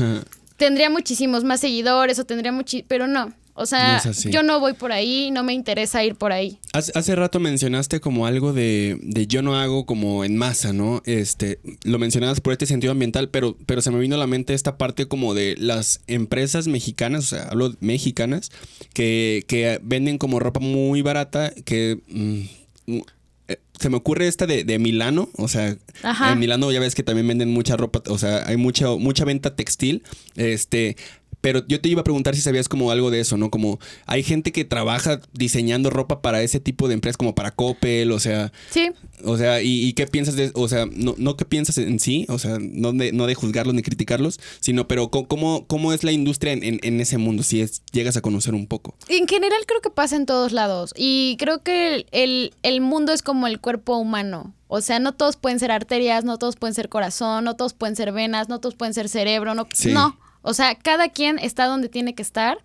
[0.58, 2.84] tendría muchísimos más seguidores o tendría muchi...
[2.88, 3.34] Pero no.
[3.60, 6.60] O sea, No yo no voy por ahí, no me interesa ir por ahí.
[6.74, 11.02] Hace, hace rato mencionaste como algo de, de yo no hago como en masa, ¿no?
[11.06, 14.54] Este, lo mencionabas por este sentido ambiental, pero, pero se me vino a la mente
[14.54, 18.52] esta parte como de las empresas mexicanas, o sea, hablo mexicanas,
[18.94, 23.00] que, que venden como ropa muy barata, que mm,
[23.48, 26.34] eh, se me ocurre esta de, de Milano, o sea, Ajá.
[26.34, 29.56] en Milano ya ves que también venden mucha ropa, o sea, hay mucha, mucha venta
[29.56, 30.04] textil,
[30.36, 30.98] este,
[31.42, 33.50] Pero yo te iba a preguntar si sabías como algo de eso, ¿no?
[33.52, 38.12] Como hay gente que trabaja diseñando ropa para ese tipo de empresas, como para Coppel,
[38.12, 38.52] o sea.
[38.70, 38.92] Sí.
[39.24, 42.38] O sea, ¿y, qué piensas de, o sea, no, no qué piensas en sí, o
[42.38, 46.54] sea, no de, no de juzgarlos ni criticarlos, sino, pero cómo, cómo es la industria
[46.54, 48.96] en, ese mundo, si es, llegas a conocer un poco.
[49.08, 53.22] En general creo que pasa en todos lados y creo que el, el mundo es
[53.24, 54.54] como el cuerpo humano.
[54.68, 57.96] O sea, no todos pueden ser arterias, no todos pueden ser corazón, no todos pueden
[57.96, 59.68] ser venas, no todos pueden ser cerebro, no.
[59.86, 60.20] No.
[60.48, 62.60] O sea, cada quien está donde tiene que estar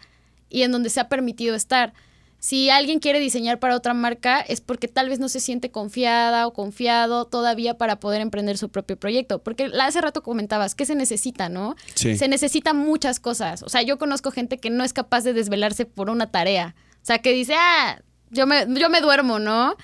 [0.49, 1.93] y en donde se ha permitido estar.
[2.39, 6.47] Si alguien quiere diseñar para otra marca es porque tal vez no se siente confiada
[6.47, 9.43] o confiado todavía para poder emprender su propio proyecto.
[9.43, 11.75] Porque hace rato comentabas, ¿qué se necesita, no?
[11.95, 12.17] Sí.
[12.17, 13.65] Se necesitan muchas cosas.
[13.65, 16.77] O sea, yo conozco gente que no es capaz de desvelarse por una tarea.
[17.03, 19.77] O sea, que dice, ah, yo me, yo me duermo, ¿no?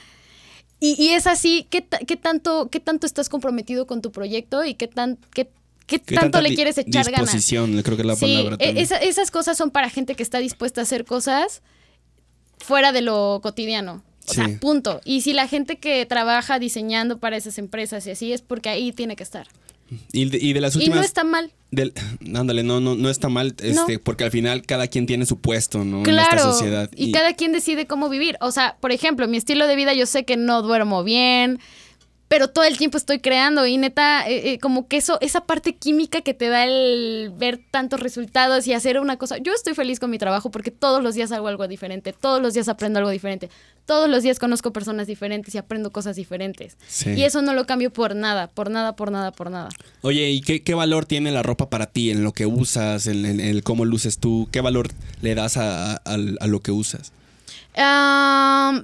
[0.81, 4.87] Y, es así, ¿qué, ¿qué, tanto, ¿qué tanto estás comprometido con tu proyecto y qué,
[4.87, 5.51] tan, qué,
[5.89, 7.85] qué, tanto le quieres echar disposición, ganas?
[7.85, 8.57] creo que es la palabra.
[8.61, 11.63] E, esas cosas son para gente que está dispuesta a hacer cosas
[12.59, 14.05] fuera de lo cotidiano.
[14.29, 15.01] O sea, punto.
[15.05, 18.93] Y si la gente que trabaja diseñando para esas empresas y así es porque ahí
[18.93, 19.49] tiene que estar.
[20.13, 20.97] Y de, las últimas.
[20.97, 21.51] Y no está mal.
[21.71, 21.95] Del,
[22.35, 25.83] ándale, no, no, no está mal, este, porque al final cada quien tiene su puesto,
[25.83, 26.03] ¿no?
[26.03, 26.91] Claro, en esta sociedad.
[26.95, 28.37] Y, y cada quien decide cómo vivir.
[28.43, 31.59] O sea, por ejemplo, mi estilo de vida, yo sé que no duermo bien,
[32.29, 35.75] pero todo el tiempo estoy creando y neta, eh, eh, como que eso, esa parte
[35.75, 39.99] química que te da el ver tantos resultados y hacer una cosa, yo estoy feliz
[39.99, 43.11] con mi trabajo porque todos los días hago algo diferente, todos los días aprendo algo
[43.11, 43.49] diferente,
[43.87, 46.77] todos los días conozco personas diferentes y aprendo cosas diferentes.
[47.07, 49.71] Y eso no lo cambio por nada, por nada, por nada, por nada.
[50.03, 53.63] Oye, ¿y qué, valor tiene la ropa para ti, en lo que usas, en, el
[53.63, 54.47] cómo luces tú?
[54.53, 54.91] ¿Qué valor
[55.23, 57.13] le das a, lo que usas?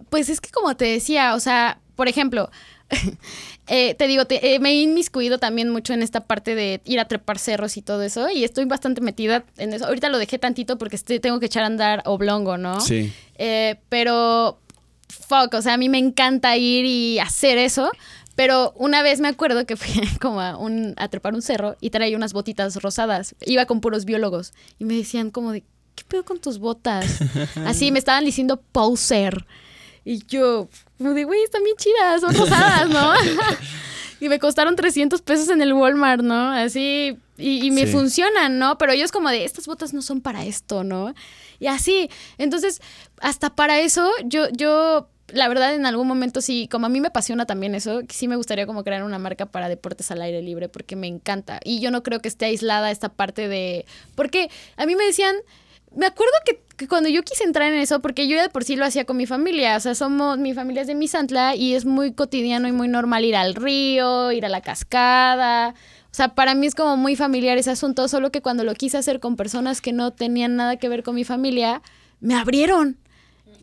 [0.09, 2.49] pues es que como te decía, o sea, por ejemplo,
[3.67, 7.09] Eh, te digo, eh, me he inmiscuido también mucho en esta parte de ir a
[7.09, 9.87] trepar cerros y todo eso, y estoy bastante metida en eso.
[9.87, 12.83] Ahorita lo dejé tantito porque tengo que echar a andar oblongo, ¿no?
[12.83, 13.11] Sí.
[13.37, 14.59] Eh, pero,
[15.09, 17.91] fuck, o sea, a mí me encanta ir y hacer eso.
[18.37, 21.91] Pero una vez me acuerdo que fui como a, un, a trepar un cerro y
[21.91, 23.35] traía unas botitas rosadas.
[23.47, 25.63] Iba con puros biólogos y me decían como de,
[25.95, 27.21] ¿qué pedo con tus botas?
[27.65, 29.47] Así me estaban diciendo poser.
[30.05, 30.69] Y yo,
[30.99, 33.13] como de, güey, están bien chidas, son rosadas, ¿no?
[34.21, 36.53] y me costaron 300 pesos en el Walmart, ¿no?
[36.53, 38.79] Así, y, me funcionan, ¿no?
[38.79, 41.15] Pero ellos como de, estas botas no son para esto, ¿no?
[41.59, 42.81] Y así, entonces,
[43.21, 47.09] hasta para eso, yo, yo, la verdad, en algún momento sí, como a mí me
[47.09, 50.69] apasiona también eso, sí me gustaría como crear una marca para deportes al aire libre,
[50.69, 51.59] porque me encanta.
[51.65, 53.85] Y yo no creo que esté aislada esta parte de,
[54.15, 55.35] porque a mí me decían,
[55.97, 58.77] me acuerdo que, cuando yo quise entrar en eso, porque yo ya de por sí
[58.77, 61.85] lo hacía con mi familia, o sea, somos, mi familia es de Misantla y es
[61.85, 65.75] muy cotidiano y muy normal ir al río, ir a la cascada.
[66.15, 68.99] O sea, para mí es como muy familiar ese asunto, solo que cuando lo quise
[68.99, 71.83] hacer con personas que no tenían nada que ver con mi familia,
[72.21, 72.99] me abrieron.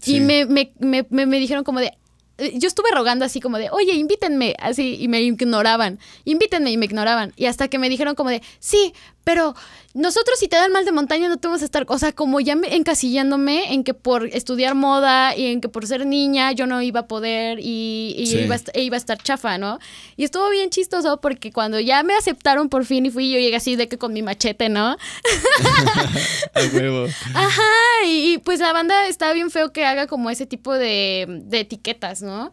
[0.06, 1.94] Y me, me, me, me, dijeron como de,
[2.38, 6.78] eh, yo estuve rogando así como de, oye, invítenme, así, y me ignoraban, invítenme y
[6.78, 7.34] me ignoraban.
[7.36, 8.94] Y hasta que me dijeron como de, sí,
[9.24, 9.56] pero
[9.94, 12.40] nosotros si te dan mal de montaña no te vamos a estar, o sea, como
[12.40, 16.66] ya me, encasillándome en que por estudiar moda y en que por ser niña yo
[16.66, 19.80] no iba a poder y, iba, a, e iba, a, estar chafa, ¿no?
[20.16, 23.56] Y estuvo bien chistoso porque cuando ya me aceptaron por fin y fui, yo llegué
[23.56, 24.96] así de que con mi machete, ¿no?
[26.74, 27.08] huevo.
[27.34, 31.60] Ajá, y, pues la banda está bien feo que haga como ese tipo de, de
[31.60, 32.52] etiquetas, ¿no?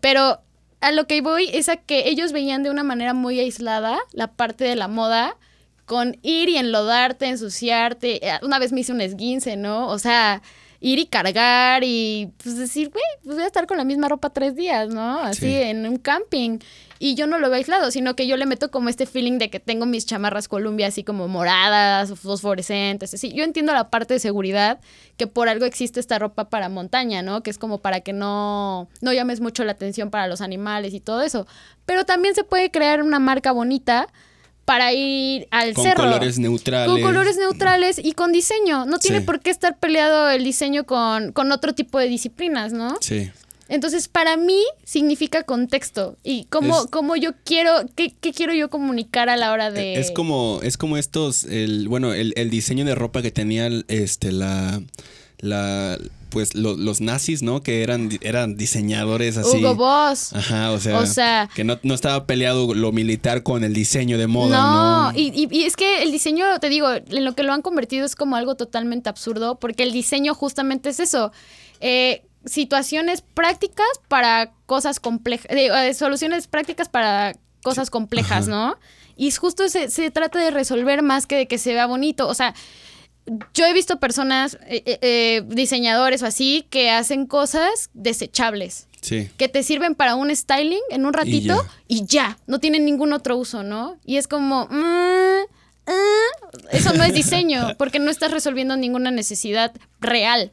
[0.00, 0.40] Pero
[0.80, 4.26] a lo que voy es a que ellos veían de una manera muy aislada la
[4.26, 5.36] parte de la moda
[5.84, 8.26] con ir y enlodarte, ensuciarte.
[8.26, 9.88] Eh, una vez me hice un esguince, ¿no?
[9.88, 10.42] O sea,
[10.82, 14.30] ir y cargar y pues decir, güey, pues voy a estar con la misma ropa
[14.30, 15.20] tres días, ¿no?
[15.20, 16.58] Así en un camping.
[16.98, 19.48] Y yo no lo veo aislado, sino que yo le meto como este feeling de
[19.48, 23.32] que tengo mis chamarras Columbia así como moradas, fosforescentes, así.
[23.32, 24.80] Yo entiendo la parte de seguridad,
[25.16, 27.42] que por algo existe esta ropa para montaña, ¿no?
[27.42, 31.00] Que es como para que no, no llames mucho la atención para los animales y
[31.00, 31.46] todo eso.
[31.86, 34.08] Pero también se puede crear una marca bonita
[34.64, 36.02] para ir al cerro.
[36.02, 36.88] Con colores neutrales.
[36.88, 38.84] Con colores neutrales y con diseño.
[38.86, 42.96] No tiene por qué estar peleado el diseño con, otro tipo de disciplinas, ¿no?
[43.00, 43.30] Sí.
[43.68, 49.30] Entonces, para mí significa contexto y cómo, cómo yo quiero, qué, qué, quiero yo comunicar
[49.30, 49.94] a la hora de...
[49.94, 54.30] Es como, es como estos, el, bueno, el, el diseño de ropa que tenía este,
[54.30, 54.82] la,
[55.38, 55.98] la,
[56.32, 57.62] pues los nazis, ¿no?
[57.62, 59.58] Que eran, eran diseñadores así.
[59.58, 60.32] Hugo Boss.
[60.32, 65.12] Ajá, o sea, que no, estaba peleado lo militar con el diseño de moda, ¿no?
[65.12, 68.06] No, y, y, es que el diseño, te digo, en lo que lo han convertido
[68.06, 71.32] es como algo totalmente absurdo, porque el diseño justamente es eso.
[71.80, 78.78] Eh, situaciones prácticas para cosas complejas, eh, soluciones prácticas para cosas complejas, ¿no?
[79.16, 82.26] Y justo se, se trata de resolver más que de que se vea bonito.
[82.26, 82.54] O sea,
[83.54, 88.88] yo he visto personas, eh, eh, eh, diseñadores o así, que hacen cosas desechables.
[89.00, 89.30] Sí.
[89.36, 93.36] Que te sirven para un styling en un ratito y ya, no tienen ningún otro
[93.36, 93.96] uso, ¿no?
[94.04, 95.42] Y es como, mm,
[95.86, 100.50] mm, eso no es diseño, porque no estás resolviendo ninguna necesidad real.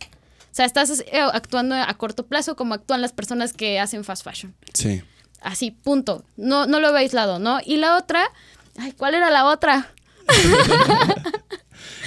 [0.52, 4.56] O sea, estás actuando a corto plazo como actúan las personas que hacen fast fashion.
[4.74, 5.04] Sí.
[5.42, 6.26] Así, punto.
[6.36, 7.60] No, no lo veo aislado, ¿no?
[7.64, 8.24] Y la otra,
[8.78, 9.94] ay, ¿cuál era la otra?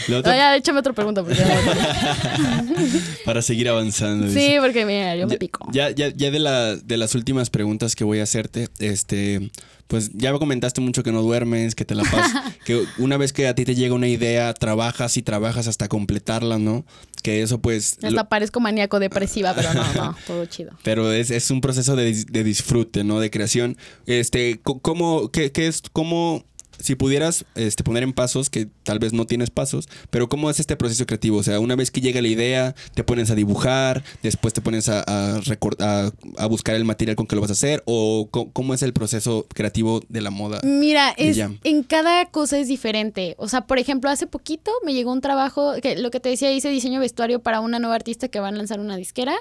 [0.09, 1.23] Otra- No, ya, échame otra pregunta.
[1.23, 1.43] Porque
[3.24, 4.27] para seguir avanzando.
[4.29, 4.59] sí, dice.
[4.61, 5.66] porque mira, yo me pico.
[5.73, 9.51] Ya, ya, ya de, la, de las últimas preguntas que voy a hacerte, este,
[9.87, 12.33] pues ya comentaste mucho que no duermes, que te la pasas,
[12.65, 16.59] que una vez que a ti te llega una idea, trabajas y trabajas hasta completarla,
[16.59, 16.85] ¿no?
[17.23, 17.99] Que eso pues...
[18.01, 20.73] lo- Hasta parezco maníaco depresiva, pero no, no, todo chido.
[20.83, 23.20] pero es, es un proceso de, de disfrute, ¿no?
[23.20, 23.77] De creación.
[24.07, 26.45] Este, ¿cómo, qué, qué es, cómo,
[26.78, 30.61] si pudieras este, poner en pasos, que tal vez no tienes pasos, pero cómo es
[30.61, 31.39] este proceso creativo?
[31.39, 34.89] O sea, una vez que llega la idea, te pones a dibujar, después te pones
[34.89, 35.40] a, a,
[35.81, 38.93] a- a buscar el material con que lo vas a hacer, o cómo es el
[38.93, 40.61] proceso creativo de la moda.
[40.65, 43.35] Mira, es, en cada cosa es diferente.
[43.39, 46.53] O sea, por ejemplo, hace poquito me llegó un trabajo, que lo que te decía,
[46.53, 49.35] hice diseño vestuario para una nueva artista que va a lanzar una disquera.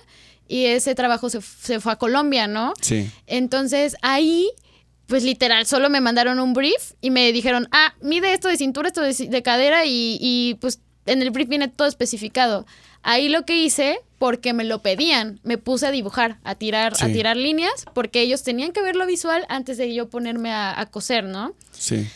[0.48, 2.74] Y ese trabajo se, se fue a Colombia, ¿no?
[2.82, 4.50] Sí, Entonces ahí,
[5.12, 8.88] pues literal, solo me mandaron un brief y me dijeron, ah, mide esto de cintura,
[8.88, 12.66] esto de, cadera y, y, pues en el brief viene todo especificado.
[13.04, 17.08] Ahí lo que hice, porque me lo pedían, me puse a dibujar, a tirar, a
[17.08, 20.86] tirar líneas, porque ellos tenían que ver lo visual antes de yo ponerme a, a
[20.86, 21.56] coser, ¿no?
[21.74, 22.08] sí,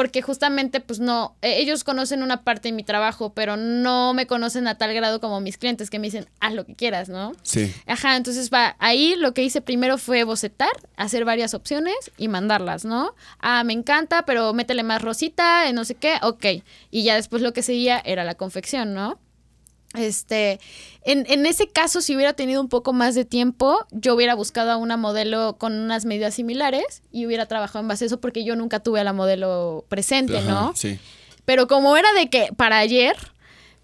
[0.00, 4.26] Porque justamente, pues no, eh, ellos conocen una parte de mi trabajo, pero no me
[4.26, 7.32] conocen a tal grado como mis clientes que me dicen, haz lo que quieras, ¿no?
[7.42, 7.70] sí.
[7.86, 12.86] Ajá, entonces va, ahí lo que hice primero fue bocetar, hacer varias opciones y mandarlas,
[12.86, 13.14] ¿no?
[13.40, 16.46] Ah, me encanta, pero métele más rosita, eh, no sé qué, ok.
[16.90, 19.18] Y ya después lo que seguía era la confección, ¿no?
[19.94, 20.60] Este,
[21.02, 24.70] en, en ese caso, si hubiera tenido un poco más de tiempo, yo hubiera buscado
[24.70, 28.44] a una modelo con unas medidas similares y hubiera trabajado en base a eso porque
[28.44, 30.72] yo nunca tuve a la modelo presente, Ajá, ¿no?
[30.76, 30.98] Sí.
[31.44, 33.16] Pero como era de que para ayer,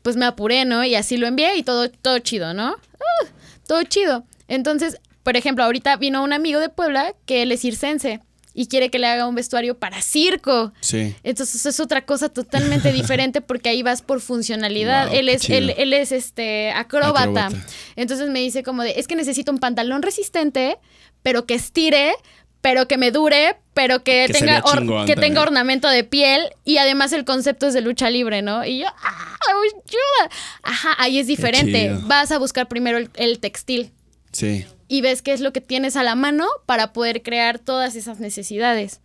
[0.03, 0.85] pues me apuré, ¿no?
[0.85, 2.77] Y así lo envié y todo, todo chido, ¿no?
[2.95, 3.27] Ah,
[3.67, 4.25] todo chido.
[4.47, 8.21] Entonces, por ejemplo, ahorita vino un amigo de Puebla que él es circense
[8.59, 10.73] y quiere que le haga un vestuario para circo.
[10.81, 11.15] Sí.
[11.23, 15.09] Entonces es otra cosa totalmente diferente porque ahí vas por funcionalidad.
[15.09, 17.21] Wow, él es, él, él es este acróbata.
[17.21, 17.67] Acróbata.
[17.97, 20.79] Entonces me dice como de, es que necesito un pantalón resistente,
[21.23, 22.15] pero que estire,
[22.63, 27.13] pero que me dure, pero que, tenga chingón que tenga ornamento de piel y además
[27.13, 28.65] el concepto es de lucha libre, ¿no?
[28.65, 29.37] Y yo, ¡ah!
[29.49, 30.37] ¡Ayuda!
[30.63, 31.95] Ajá, ahí es diferente.
[32.05, 33.93] Vas a buscar primero el, el textil
[34.33, 34.67] Sí.
[34.89, 38.21] Y ves qué es lo que tienes a la mano para poder crear todas esas
[38.21, 39.01] necesidades.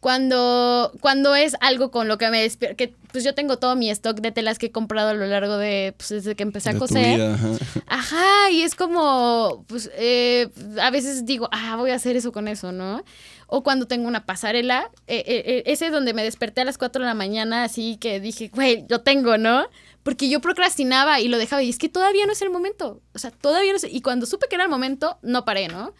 [0.00, 3.90] Cuando, cuando es algo con lo que me despierto, que pues yo tengo todo mi
[3.90, 6.74] stock de telas que he comprado a lo largo de, pues desde que empecé a
[6.74, 7.16] De coser.
[7.16, 7.48] vida, ajá.
[7.88, 12.46] Ajá, y es como, pues, eh, a veces digo, ah, voy a hacer eso con
[12.46, 13.02] eso, ¿no?
[13.48, 17.02] O cuando tengo una pasarela, eh, eh, eh, ese donde me desperté a las 4
[17.02, 19.66] de la mañana, así que dije, güey, lo tengo, ¿no?
[20.02, 23.18] Porque yo procrastinaba y lo dejaba, y es que todavía no es el momento, o
[23.18, 25.92] sea, todavía no es, y cuando supe que era el momento, no paré, ¿no?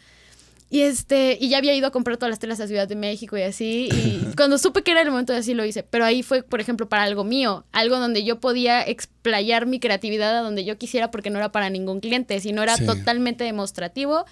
[0.71, 3.35] Y este, y ya había ido a comprar todas las telas a Ciudad de México
[3.35, 3.89] y así.
[3.91, 5.81] Y cuando supe que era el momento, así lo hice.
[5.81, 10.37] Pero ahí fue, por ejemplo, para algo mío, algo donde yo podía explayar mi creatividad
[10.37, 12.85] a donde yo quisiera, porque no era para ningún cliente, sino era Sí.
[12.85, 14.25] totalmente demostrativo.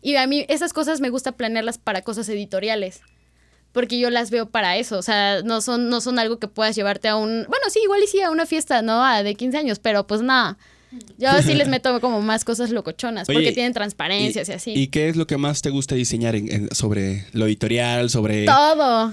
[0.00, 3.02] Y a mí esas cosas me gusta planearlas para cosas editoriales.
[3.72, 4.98] Porque yo las veo para eso.
[4.98, 7.46] O sea, no son, no son algo que puedas llevarte a un.
[7.48, 9.04] Bueno, sí, igual y sí, a una fiesta, ¿no?
[9.04, 10.58] A de 15 años, pero pues nada.
[11.16, 14.72] Yo sí les meto como más cosas locochonas, Oye, porque tienen transparencias y, así.
[14.74, 18.44] ¿Y qué es lo que más te gusta diseñar en- en- sobre lo editorial, sobre...
[18.44, 19.12] Todo.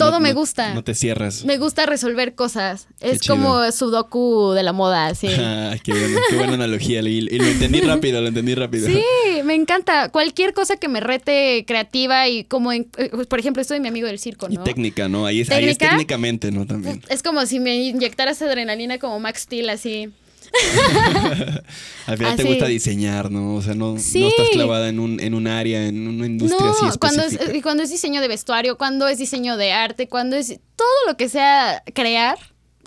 [0.00, 0.74] Todo No- me gusta.
[0.74, 1.44] No te cierras.
[1.44, 2.88] Me gusta resolver cosas.
[3.00, 3.36] Qué es chido.
[3.36, 5.28] como Sudoku de la moda, así.
[5.38, 7.00] Ah, qué, bueno, qué buena analogía.
[7.02, 8.88] Y, y lo entendí rápido, lo entendí rápido.
[8.88, 9.02] Sí,
[9.44, 10.08] me encanta.
[10.10, 13.88] Cualquier cosa que me rete creativa y como, en- eh, por ejemplo, esto de mi
[13.88, 14.64] amigo del circo, Y ¿no?
[14.64, 15.26] técnica, ¿no?
[15.26, 15.90] Ahí es, ahí es ¿Técnica?
[15.92, 16.66] técnicamente, ¿no?
[16.66, 17.02] También.
[17.08, 20.08] Es como si me inyectaras adrenalina como Max Steel, así.
[22.06, 22.48] Al final te Así.
[22.50, 23.54] gusta diseñar, ¿no?
[23.54, 24.20] O sea, no, Sí.
[24.20, 27.34] no estás clavada en un, en un área, en una industria así No, cuando es,
[27.34, 31.16] eh, cuando es diseño de vestuario, cuando es diseño de arte, cuando es todo lo
[31.16, 32.38] que sea crear,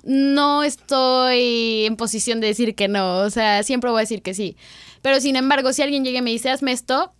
[0.04, 3.18] no estoy en posición de decir que no.
[3.18, 4.56] O sea, siempre voy a decir que sí.
[5.02, 7.12] Pero sin embargo, si alguien llega y me dice, hazme esto,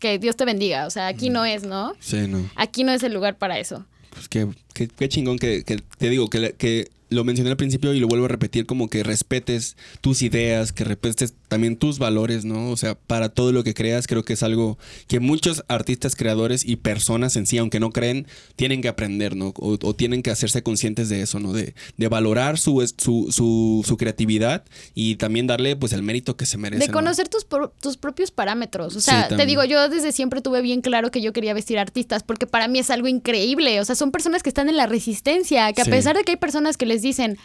[0.00, 0.86] que Dios te bendiga.
[0.86, 1.94] O sea, aquí no es, ¿no?
[2.00, 2.48] Sí, no.
[2.56, 3.86] Aquí no es el lugar para eso.
[4.10, 7.94] Pues qué, qué, qué chingón que, que te digo, que, que lo mencioné al principio
[7.94, 12.46] y lo vuelvo a repetir, como que respetes tus ideas, que respetes también tus valores,
[12.46, 12.70] ¿no?
[12.70, 16.64] O sea, para todo lo que creas, creo que es algo que muchos artistas, creadores
[16.64, 18.26] y personas en sí, aunque no creen,
[18.56, 19.52] tienen que aprender, ¿no?
[19.58, 21.52] O, tienen que hacerse conscientes de eso, ¿no?
[21.52, 24.64] De, de valorar su, su, su, creatividad
[24.94, 26.86] y también darle, pues, el mérito que se merece.
[26.86, 27.46] De conocer tus,
[27.82, 28.96] tus propios parámetros.
[28.96, 32.22] O sea, te digo, yo desde siempre tuve bien claro que yo quería vestir artistas,
[32.22, 33.78] porque para mí es algo increíble.
[33.78, 36.36] O sea, son personas que están en la resistencia, que a pesar de que hay
[36.38, 37.36] personas que les dicen,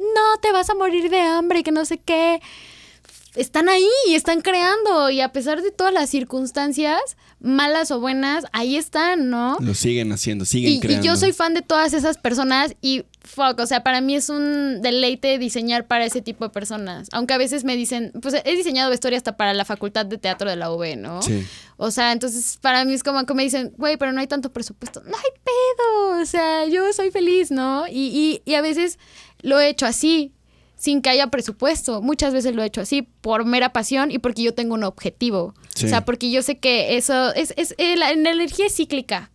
[0.00, 2.40] no, te vas a morir de hambre, que no sé qué
[3.34, 7.00] están ahí y están creando y a pesar de todas las circunstancias,
[7.40, 9.56] malas o buenas, ahí están, ¿no?
[9.60, 11.04] Lo siguen haciendo, siguen creando.
[11.04, 14.28] Y yo soy fan de todas esas personas y fuck, o sea, para mí es
[14.28, 17.08] un deleite diseñar para ese tipo de personas.
[17.12, 20.50] Aunque a veces me dicen, pues he diseñado vestuario hasta para la Facultad de Teatro
[20.50, 21.22] de la UB, ¿no?
[21.22, 21.46] Sí.
[21.78, 24.52] O sea, entonces para mí es como que me dicen, güey, pero no hay tanto
[24.52, 25.00] presupuesto.
[25.04, 27.86] No hay pedo, o sea, yo soy feliz, ¿no?
[27.88, 28.98] Y, y, y a veces
[29.40, 30.32] lo he hecho así
[30.82, 32.02] sin que haya presupuesto.
[32.02, 35.54] Muchas veces lo he hecho así, por mera pasión y porque yo tengo un objetivo.
[35.76, 39.30] O sea, porque yo sé que eso es, es, eh, la, energía es cíclica.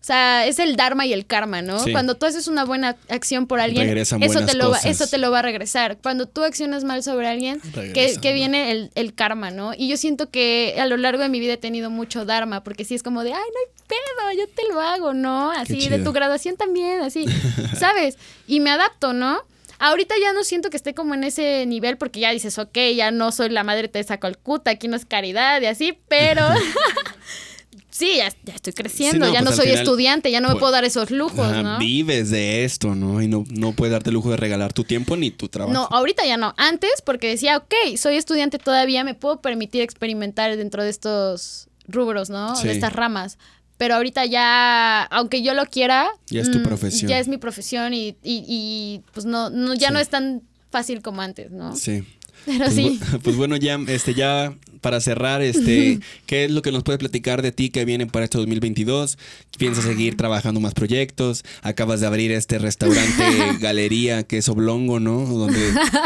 [0.00, 1.76] O sea, es el dharma y el karma, ¿no?
[1.92, 4.16] Cuando tú haces una buena acción por alguien, eso
[4.46, 5.98] te, lo va, eso te lo va a regresar.
[5.98, 7.60] Cuando tú accionas mal sobre alguien,
[7.92, 9.74] que, viene el, el, karma, ¿no?
[9.76, 12.86] Y yo siento que a lo largo de mi vida he tenido mucho dharma, porque
[12.86, 15.50] sí es como de, ay, no hay pedo, yo te lo hago, ¿no?
[15.50, 17.26] Así, de tu graduación también, así,
[17.78, 18.16] ¿sabes?
[18.46, 19.42] Y me adapto, ¿no?
[19.80, 23.10] Ahorita ya no siento que esté como en ese nivel porque ya dices, ok, ya
[23.10, 26.42] no soy la madre Teresa Calcuta, aquí no es caridad y así, pero...
[27.90, 30.84] sí, ya, estoy creciendo, ya pues no soy estudiante, ya no me pues, puedo dar
[30.84, 31.78] esos lujos, ¿no?
[31.78, 33.22] Vives de esto, ¿no?
[33.22, 35.72] Y no, no puedes darte el lujo de regalar tu tiempo ni tu trabajo.
[35.72, 36.52] No, ahorita ya no.
[36.58, 42.28] Antes, porque decía, ok, soy estudiante todavía, me puedo permitir experimentar dentro de estos rubros,
[42.28, 42.54] ¿no?
[42.60, 43.38] De estas ramas
[43.80, 47.08] pero ahorita ya, aunque yo lo quiera, ya es tu mm, profesión.
[47.08, 51.00] Ya es mi profesión y, y, y pues no, no ya no es tan fácil
[51.00, 51.74] como antes, ¿no?
[51.74, 52.04] Sí.
[52.44, 53.00] Pero sí.
[53.24, 57.42] Pues bueno, ya, este, ya para cerrar, este, ¿qué es lo que nos puedes platicar
[57.42, 59.18] de ti que viene para este 2022?
[59.58, 61.44] ¿Piensas seguir trabajando más proyectos?
[61.62, 63.24] Acabas de abrir este restaurante,
[63.60, 65.26] galería, que es Oblongo, ¿no?
[65.26, 65.60] Donde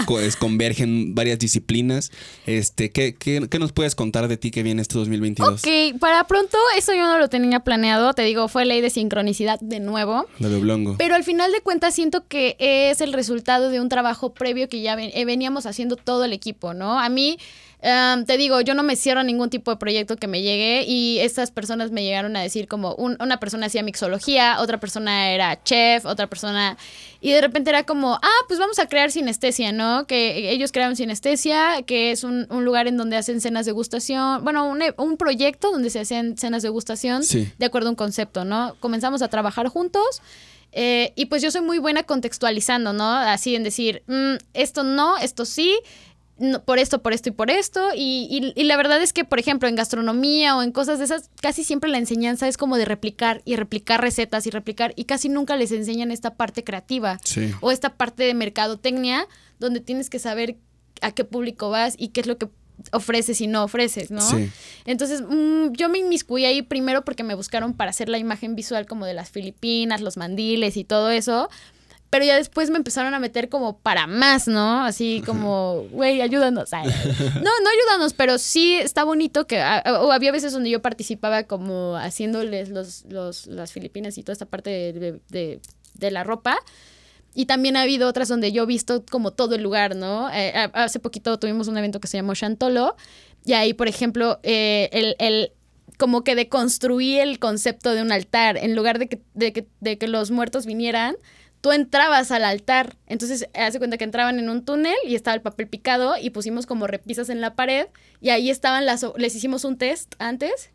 [0.38, 2.10] convergen varias disciplinas.
[2.46, 5.60] Este, ¿qué, qué, qué nos puedes contar de ti que viene este 2022?
[5.60, 8.12] Ok, para pronto, eso yo no lo tenía planeado.
[8.12, 10.26] Te digo, fue ley de sincronicidad de nuevo.
[10.38, 10.96] La de Oblongo.
[10.98, 14.80] Pero al final de cuentas siento que es el resultado de un trabajo previo que
[14.80, 16.98] ya eh, veníamos haciendo todo el equipo, ¿no?
[16.98, 17.38] A mí
[18.26, 21.18] te digo, yo no me cierro a ningún tipo de proyecto que me llegue y
[21.20, 26.06] estas personas me llegaron a decir como una persona hacía mixología, otra persona era chef,
[26.06, 26.78] otra persona...
[27.20, 30.06] Y de repente era como, ah, pues vamos a crear sinestesia, ¿no?
[30.06, 34.68] Que ellos crearon sinestesia, que es un, lugar en donde hacen cenas de gustación, bueno,
[34.68, 38.76] un, un proyecto donde se hacen cenas de gustación de acuerdo a un concepto, ¿no?
[38.80, 40.22] Comenzamos a trabajar juntos.
[40.72, 43.08] Eh, y pues yo soy muy buena contextualizando, ¿no?
[43.08, 45.78] Así en decir, mm, esto no, esto sí,
[46.64, 47.90] por esto, por esto y por esto.
[47.94, 51.30] Y, y, la verdad es que, por ejemplo, en gastronomía o en cosas de esas,
[51.40, 54.92] casi siempre la enseñanza es como de replicar y replicar recetas y replicar.
[54.96, 57.20] Y casi nunca les enseñan esta parte creativa
[57.60, 59.28] o esta parte de mercadotecnia
[59.58, 60.56] donde tienes que saber
[61.00, 62.48] a qué público vas y qué es lo que
[62.92, 64.22] ofreces y no ofreces, ¿no?
[64.84, 68.86] Entonces, mm, yo me inmiscuí ahí primero porque me buscaron para hacer la imagen visual
[68.86, 71.48] como de las Filipinas, los mandiles y todo eso,
[72.14, 74.84] pero ya después me empezaron a meter como para más, ¿no?
[74.84, 76.70] Así como, güey, ayúdanos.
[76.70, 81.96] no, no ayúdanos, pero sí está bonito que o había veces donde yo participaba como
[81.96, 85.60] haciéndoles los, los, las Filipinas y toda esta parte de, de,
[85.94, 86.56] de la ropa.
[87.34, 90.30] Y también ha habido otras donde yo he visto como todo el lugar, ¿no?
[90.32, 92.94] Eh, hace poquito tuvimos un evento que se llamó Chantolo.
[93.44, 95.50] Y ahí, por ejemplo, eh, el, el,
[95.98, 98.56] como que deconstruí el concepto de un altar.
[98.56, 101.16] En lugar de que, de que, de que los muertos vinieran,
[101.64, 102.94] tú entrabas al altar.
[103.06, 106.66] Entonces, hace cuenta que entraban en un túnel y estaba el papel picado y pusimos
[106.66, 107.86] como repisas en la pared
[108.20, 110.68] y ahí estaban las, les hicimos un test antes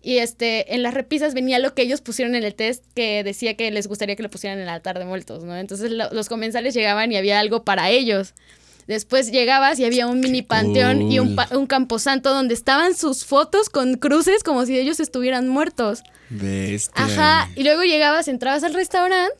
[0.00, 3.56] y este, en las repisas venía lo que ellos pusieron en el test que decía
[3.56, 5.56] que les gustaría que lo pusieran en el altar de muertos, ¿no?
[5.56, 8.34] Entonces los comensales llegaban y había algo para ellos.
[8.86, 13.68] Después llegabas y había un mini panteón y un, un camposanto donde estaban sus fotos
[13.68, 16.04] con cruces como si ellos estuvieran muertos.
[16.28, 17.04] Bestia.
[17.04, 17.50] Ajá.
[17.56, 19.34] Y luego llegabas, entrabas al restaurante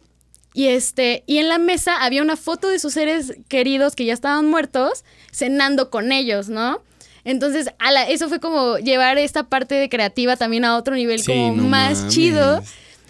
[0.53, 4.13] y este, y en la mesa había una foto de sus seres queridos que ya
[4.13, 6.83] estaban muertos, cenando con ellos, ¿no?
[7.25, 7.69] Entonces,
[8.09, 12.63] eso fue como llevar esta parte de creativa también a otro nivel como más chido.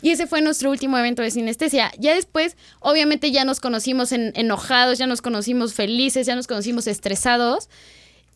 [0.02, 1.92] Y ese fue nuestro último evento de sinestesia.
[1.98, 7.68] Ya después, obviamente, ya nos conocimos enojados, ya nos conocimos felices, ya nos conocimos estresados.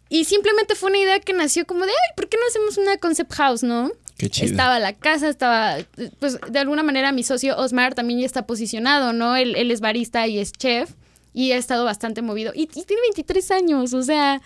[0.08, 2.98] Y simplemente fue una idea que nació como de, ay, ¿por qué no hacemos una
[2.98, 3.90] concept house, no?
[4.16, 4.50] Qué chido.
[4.50, 5.76] Estaba la casa, estaba,
[6.20, 9.36] pues de alguna manera mi socio Osmar también ya está posicionado, ¿no?
[9.36, 10.90] Él, él es barista y es chef
[11.32, 12.52] y ha estado bastante movido.
[12.54, 14.40] Y, y tiene 23 años, o sea,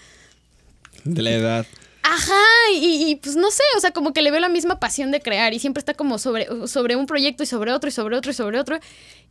[1.04, 1.66] De la edad.
[2.02, 2.42] Ajá,
[2.74, 5.20] y, y, pues no sé, o sea, como que le veo la misma pasión de
[5.20, 8.30] crear y siempre está como sobre, sobre un proyecto y sobre otro y sobre otro
[8.30, 8.80] y sobre otro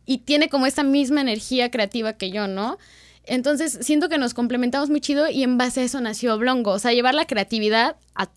[0.06, 2.78] y tiene como esta misma energía creativa que yo, ¿no?
[3.24, 6.78] Entonces siento que nos complementamos muy chido y en base a eso nació Oblongo, o
[6.78, 8.30] sea, llevar la creatividad a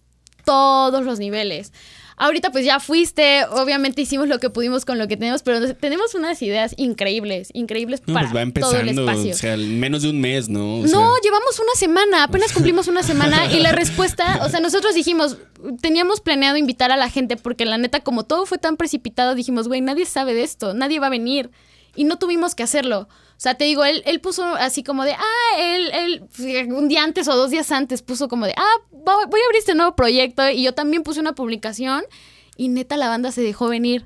[0.46, 1.72] todos los niveles.
[2.18, 6.14] Ahorita pues ya fuiste, obviamente hicimos lo que pudimos con lo que tenemos, pero tenemos
[6.14, 9.34] unas ideas increíbles, increíbles No, para pues va todo el empezando, espacio.
[9.34, 10.76] o sea, en menos de un mes, ¿no?
[10.76, 14.60] O No, sea, llevamos una semana, apenas cumplimos una semana y la respuesta, o sea,
[14.60, 15.38] nosotros dijimos,
[15.82, 19.68] teníamos planeado invitar a la gente porque la neta, como todo fue tan precipitado, dijimos,
[19.68, 21.50] güey, nadie sabe de esto, nadie va a venir
[21.96, 23.10] y no tuvimos que hacerlo.
[23.42, 27.04] O sea, te digo, él, él puso así como de, ah, él, él, un día
[27.04, 29.96] antes o dos días antes puso como de, ah, voy voy a abrir este nuevo
[29.96, 32.04] proyecto y yo también puse una publicación
[32.56, 34.06] y neta la banda se dejó venir.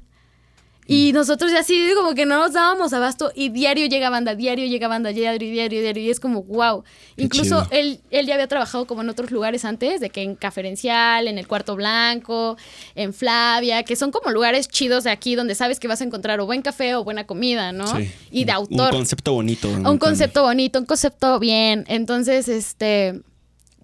[0.87, 1.15] Y Mm.
[1.15, 4.87] nosotros ya así como que no nos dábamos abasto y diario llega banda, diario llega
[4.87, 6.03] banda, diario, diario, diario.
[6.03, 6.83] Y es como, wow.
[7.15, 7.67] Qué Incluso chido.
[7.71, 11.37] él, él ya había trabajado como en otros lugares antes, de que en Caferencial, en
[11.39, 12.57] el Cuarto Blanco,
[12.93, 16.39] en Flavia, que son como lugares chidos de aquí donde sabes que vas a encontrar
[16.39, 17.87] o buen café o buena comida, ¿no?
[17.87, 18.11] sí.
[18.31, 18.91] Y de autor.
[18.91, 19.67] Un concepto bonito.
[19.69, 21.85] Un concepto bonito, un concepto bien.
[21.87, 23.21] Entonces, este,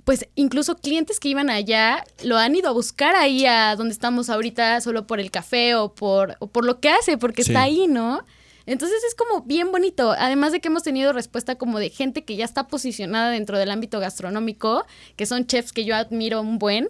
[0.04, 4.30] pues incluso clientes que iban allá lo han ido a buscar ahí a donde estamos
[4.30, 7.52] ahorita solo por el café o por, o por lo que hace, porque Sí.
[7.52, 8.26] está ahí, ¿no?
[8.66, 12.36] Entonces es como bien bonito, además de que hemos tenido respuesta como de gente que
[12.36, 16.88] ya está posicionada dentro del ámbito gastronómico, que son chefs que yo admiro un buen,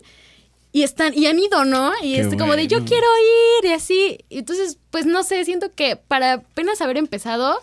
[0.74, 1.92] y están, y han ido, ¿no?
[2.02, 3.08] Y Qué es como de yo quiero
[3.62, 4.20] ir y así.
[4.30, 7.60] Entonces, pues no sé, siento que para apenas haber empezado,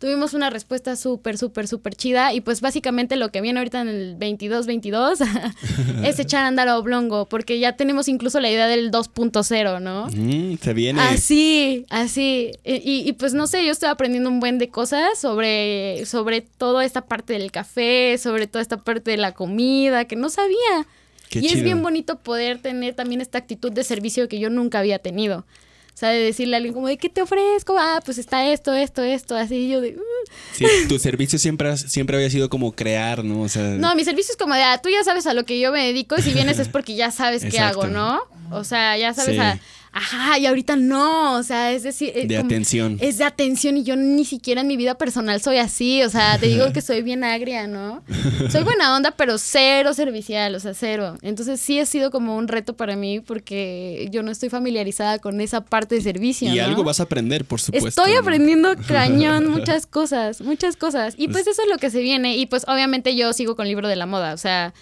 [0.00, 2.32] tuvimos una respuesta súper, súper, súper chida.
[2.34, 5.20] Y pues básicamente lo que viene ahorita en el 22-22
[6.04, 10.06] es echar a andar a Oblongo, porque ya tenemos incluso la idea del 2.0, ¿no?
[10.12, 11.00] Mm, se viene.
[11.02, 12.50] Así, así.
[12.64, 16.40] Y, y- y, pues no sé, yo estoy aprendiendo un buen de cosas sobre, sobre
[16.40, 20.56] toda esta parte del café, sobre toda esta parte de la comida, que no sabía.
[21.28, 24.80] Qué y es bien bonito poder tener también esta actitud de servicio que yo nunca
[24.80, 25.44] había tenido.
[26.00, 27.76] O sea, de decirle a alguien como de, ¿qué te ofrezco?
[27.78, 29.68] Ah, pues está esto, esto, esto, así.
[29.68, 30.00] Yo de, "Uh".
[30.54, 33.42] Sí, tu servicio siempre, siempre había sido como crear, ¿no?
[33.42, 35.60] O sea, No, mi servicio es como de, ah, tú ya sabes a lo que
[35.60, 38.22] yo me dedico y si vienes es porque ya sabes qué hago, ¿no?
[38.50, 39.40] O sea, ya sabes Sí.
[39.42, 39.58] a,
[39.92, 42.12] ajá, y ahorita no, o sea, es decir...
[42.14, 42.98] eh, de como- atención.
[43.00, 46.38] Es de atención y yo ni siquiera en mi vida personal soy así, o sea,
[46.38, 48.02] te digo que soy bien agria, ¿no?
[48.50, 51.16] Soy buena onda, pero cero servicial, o sea, cero.
[51.22, 55.40] Entonces sí ha sido como un reto para mí porque yo no estoy familiarizada con
[55.40, 56.52] esa parte de servicio.
[56.52, 56.64] y ¿no?
[56.64, 57.88] algo vas a aprender, por supuesto.
[57.88, 58.20] Estoy ¿no?
[58.20, 61.14] aprendiendo cañón muchas cosas, muchas cosas.
[61.16, 62.36] Y pues eso es lo que se viene.
[62.36, 64.34] Y pues obviamente yo sigo con libro de la moda.
[64.34, 64.72] O sea,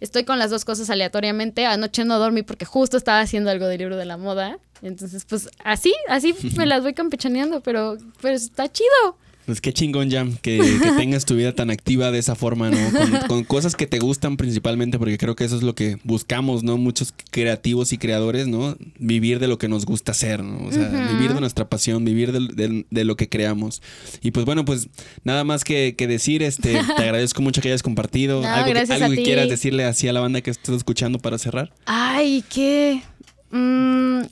[0.00, 1.66] estoy con las dos cosas aleatoriamente.
[1.66, 4.58] Anoche no dormí porque justo estaba haciendo algo de libro de la moda.
[4.82, 9.16] Entonces, pues así, así me las voy campechaneando, pero, pero está chido.
[9.46, 12.78] Pues qué chingón, Jam, que, que tengas tu vida tan activa de esa forma, ¿no?
[12.90, 16.62] Con, con cosas que te gustan principalmente, porque creo que eso es lo que buscamos,
[16.62, 16.78] ¿no?
[16.78, 18.76] Muchos creativos y creadores, ¿no?
[18.98, 20.64] Vivir de lo que nos gusta hacer, ¿no?
[20.66, 23.82] O sea, vivir de nuestra pasión, vivir de, de- de lo que creamos.
[24.22, 24.88] Y pues bueno, pues
[25.24, 28.40] nada más que, que decir, este, te agradezco mucho que hayas compartido.
[28.40, 31.36] No, algo que, algo que quieras decirle así a la banda que estás escuchando para
[31.36, 31.70] cerrar.
[31.84, 33.02] Ay, qué.
[33.50, 34.22] Mm,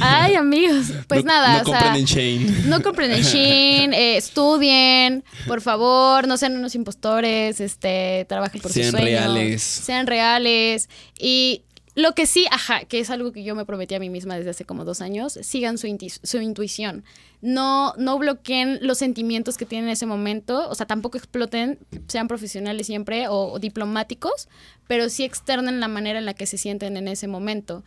[0.00, 0.86] ay, amigos.
[1.08, 1.62] Pues No- nada.
[1.62, 2.62] No o sea, compren en Shane.
[2.66, 8.90] No compren Shein, eh, estudien, por favor, no sean unos impostores, este, trabajen por Sean
[8.90, 9.20] sus sueños.
[9.20, 9.62] reales.
[9.62, 10.88] Sean reales.
[11.18, 11.62] Y
[11.94, 14.50] lo que sí, ajá, que es algo que yo me prometí a mí misma desde
[14.50, 17.04] hace como dos años, sigan su, intuición.
[17.42, 22.28] No, no bloqueen los sentimientos que tienen en ese momento, o sea, tampoco exploten, sean
[22.28, 24.48] profesionales siempre o, o diplomáticos,
[24.86, 27.82] pero sí externen la manera en la que se sienten en ese momento.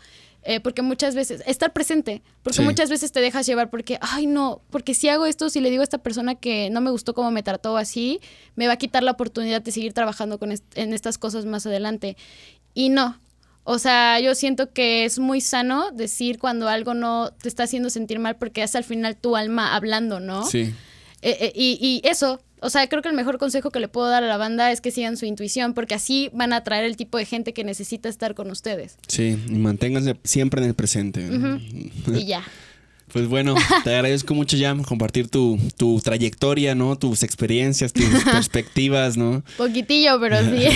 [0.46, 2.64] Eh, porque muchas veces, estar presente, porque Sí.
[2.64, 5.80] muchas veces te dejas llevar porque, ay no, porque si hago esto, si le digo
[5.80, 8.20] a esta persona que no me gustó cómo me trató así,
[8.56, 11.66] me va a quitar la oportunidad de seguir trabajando con est- en estas cosas más
[11.66, 12.18] adelante.
[12.74, 13.22] Y no.
[13.64, 17.90] O sea, yo siento que es muy sano decir cuando algo no te está haciendo
[17.90, 20.46] sentir mal porque es al final tu alma hablando, ¿no?
[20.46, 20.74] Sí.
[21.22, 24.08] Eh, eh, y, y eso, o sea, creo que el mejor consejo que le puedo
[24.10, 26.96] dar a la banda es que sigan su intuición porque así van a atraer el
[26.96, 28.98] tipo de gente que necesita estar con ustedes.
[29.08, 31.24] Sí, y manténganse siempre en el presente.
[32.14, 32.44] Y ya.
[33.12, 36.96] Pues bueno, te agradezco mucho, Jam, compartir tu, tu trayectoria, ¿no?
[36.96, 39.44] Tus experiencias, tus perspectivas, ¿no?
[39.58, 40.68] Poquitillo, pero sí.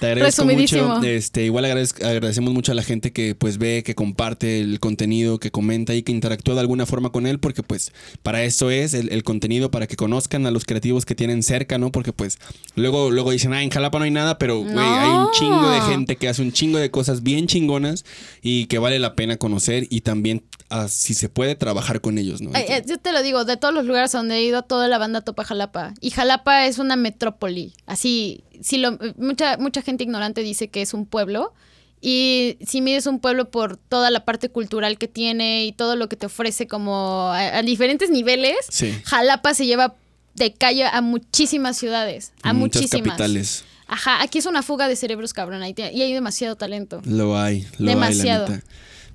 [0.00, 1.02] Te agradezco mucho.
[1.02, 5.50] Este, igual agradecemos mucho a la gente que pues ve, que comparte el contenido, que
[5.50, 7.92] comenta y que interactúa de alguna forma con él, porque pues
[8.22, 11.78] para eso es el, el contenido, para que conozcan a los creativos que tienen cerca,
[11.78, 11.90] ¿no?
[11.90, 12.38] Porque pues
[12.76, 14.80] luego, luego dicen, ah, en Jalapa no hay nada, pero güey, No.
[14.80, 18.04] hay un chingo de gente que hace un chingo de cosas bien chingonas
[18.42, 22.40] y que vale la pena conocer y también, ah, si se puede, trabajar con ellos,
[22.40, 22.50] ¿no?
[22.54, 24.86] Ay, eh, yo te lo digo, de todos los lugares a donde he ido, toda
[24.88, 25.94] la banda topa Jalapa.
[26.00, 27.72] Y Jalapa es una metrópoli.
[27.86, 31.52] Así, si lo, mucha, mucha gente ignorante dice que es un pueblo.
[32.00, 36.08] Y si mides un pueblo por toda la parte cultural que tiene y todo lo
[36.08, 38.94] que te ofrece como a, a diferentes niveles, Sí.
[39.04, 39.96] Jalapa se lleva
[40.34, 43.08] de calle a muchísimas ciudades, a Muchas muchísimas.
[43.08, 43.64] capitales.
[43.88, 47.00] Ajá, aquí es una fuga de cerebros, cabrón, y hay demasiado talento.
[47.04, 48.44] Lo hay, lo Demasiado.
[48.44, 48.66] hay, la neta.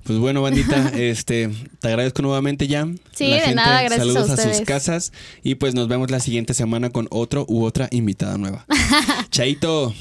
[0.04, 1.50] Pues bueno, bandita, este,
[1.80, 2.86] te agradezco nuevamente ya.
[3.12, 4.66] Sí, de nada, gracias a Saludos a, sus ustedes.
[4.66, 5.12] casas
[5.42, 8.66] y pues nos vemos la siguiente semana con otro u otra invitada nueva.
[9.30, 9.94] Chaito.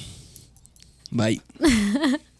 [1.10, 1.42] Bye.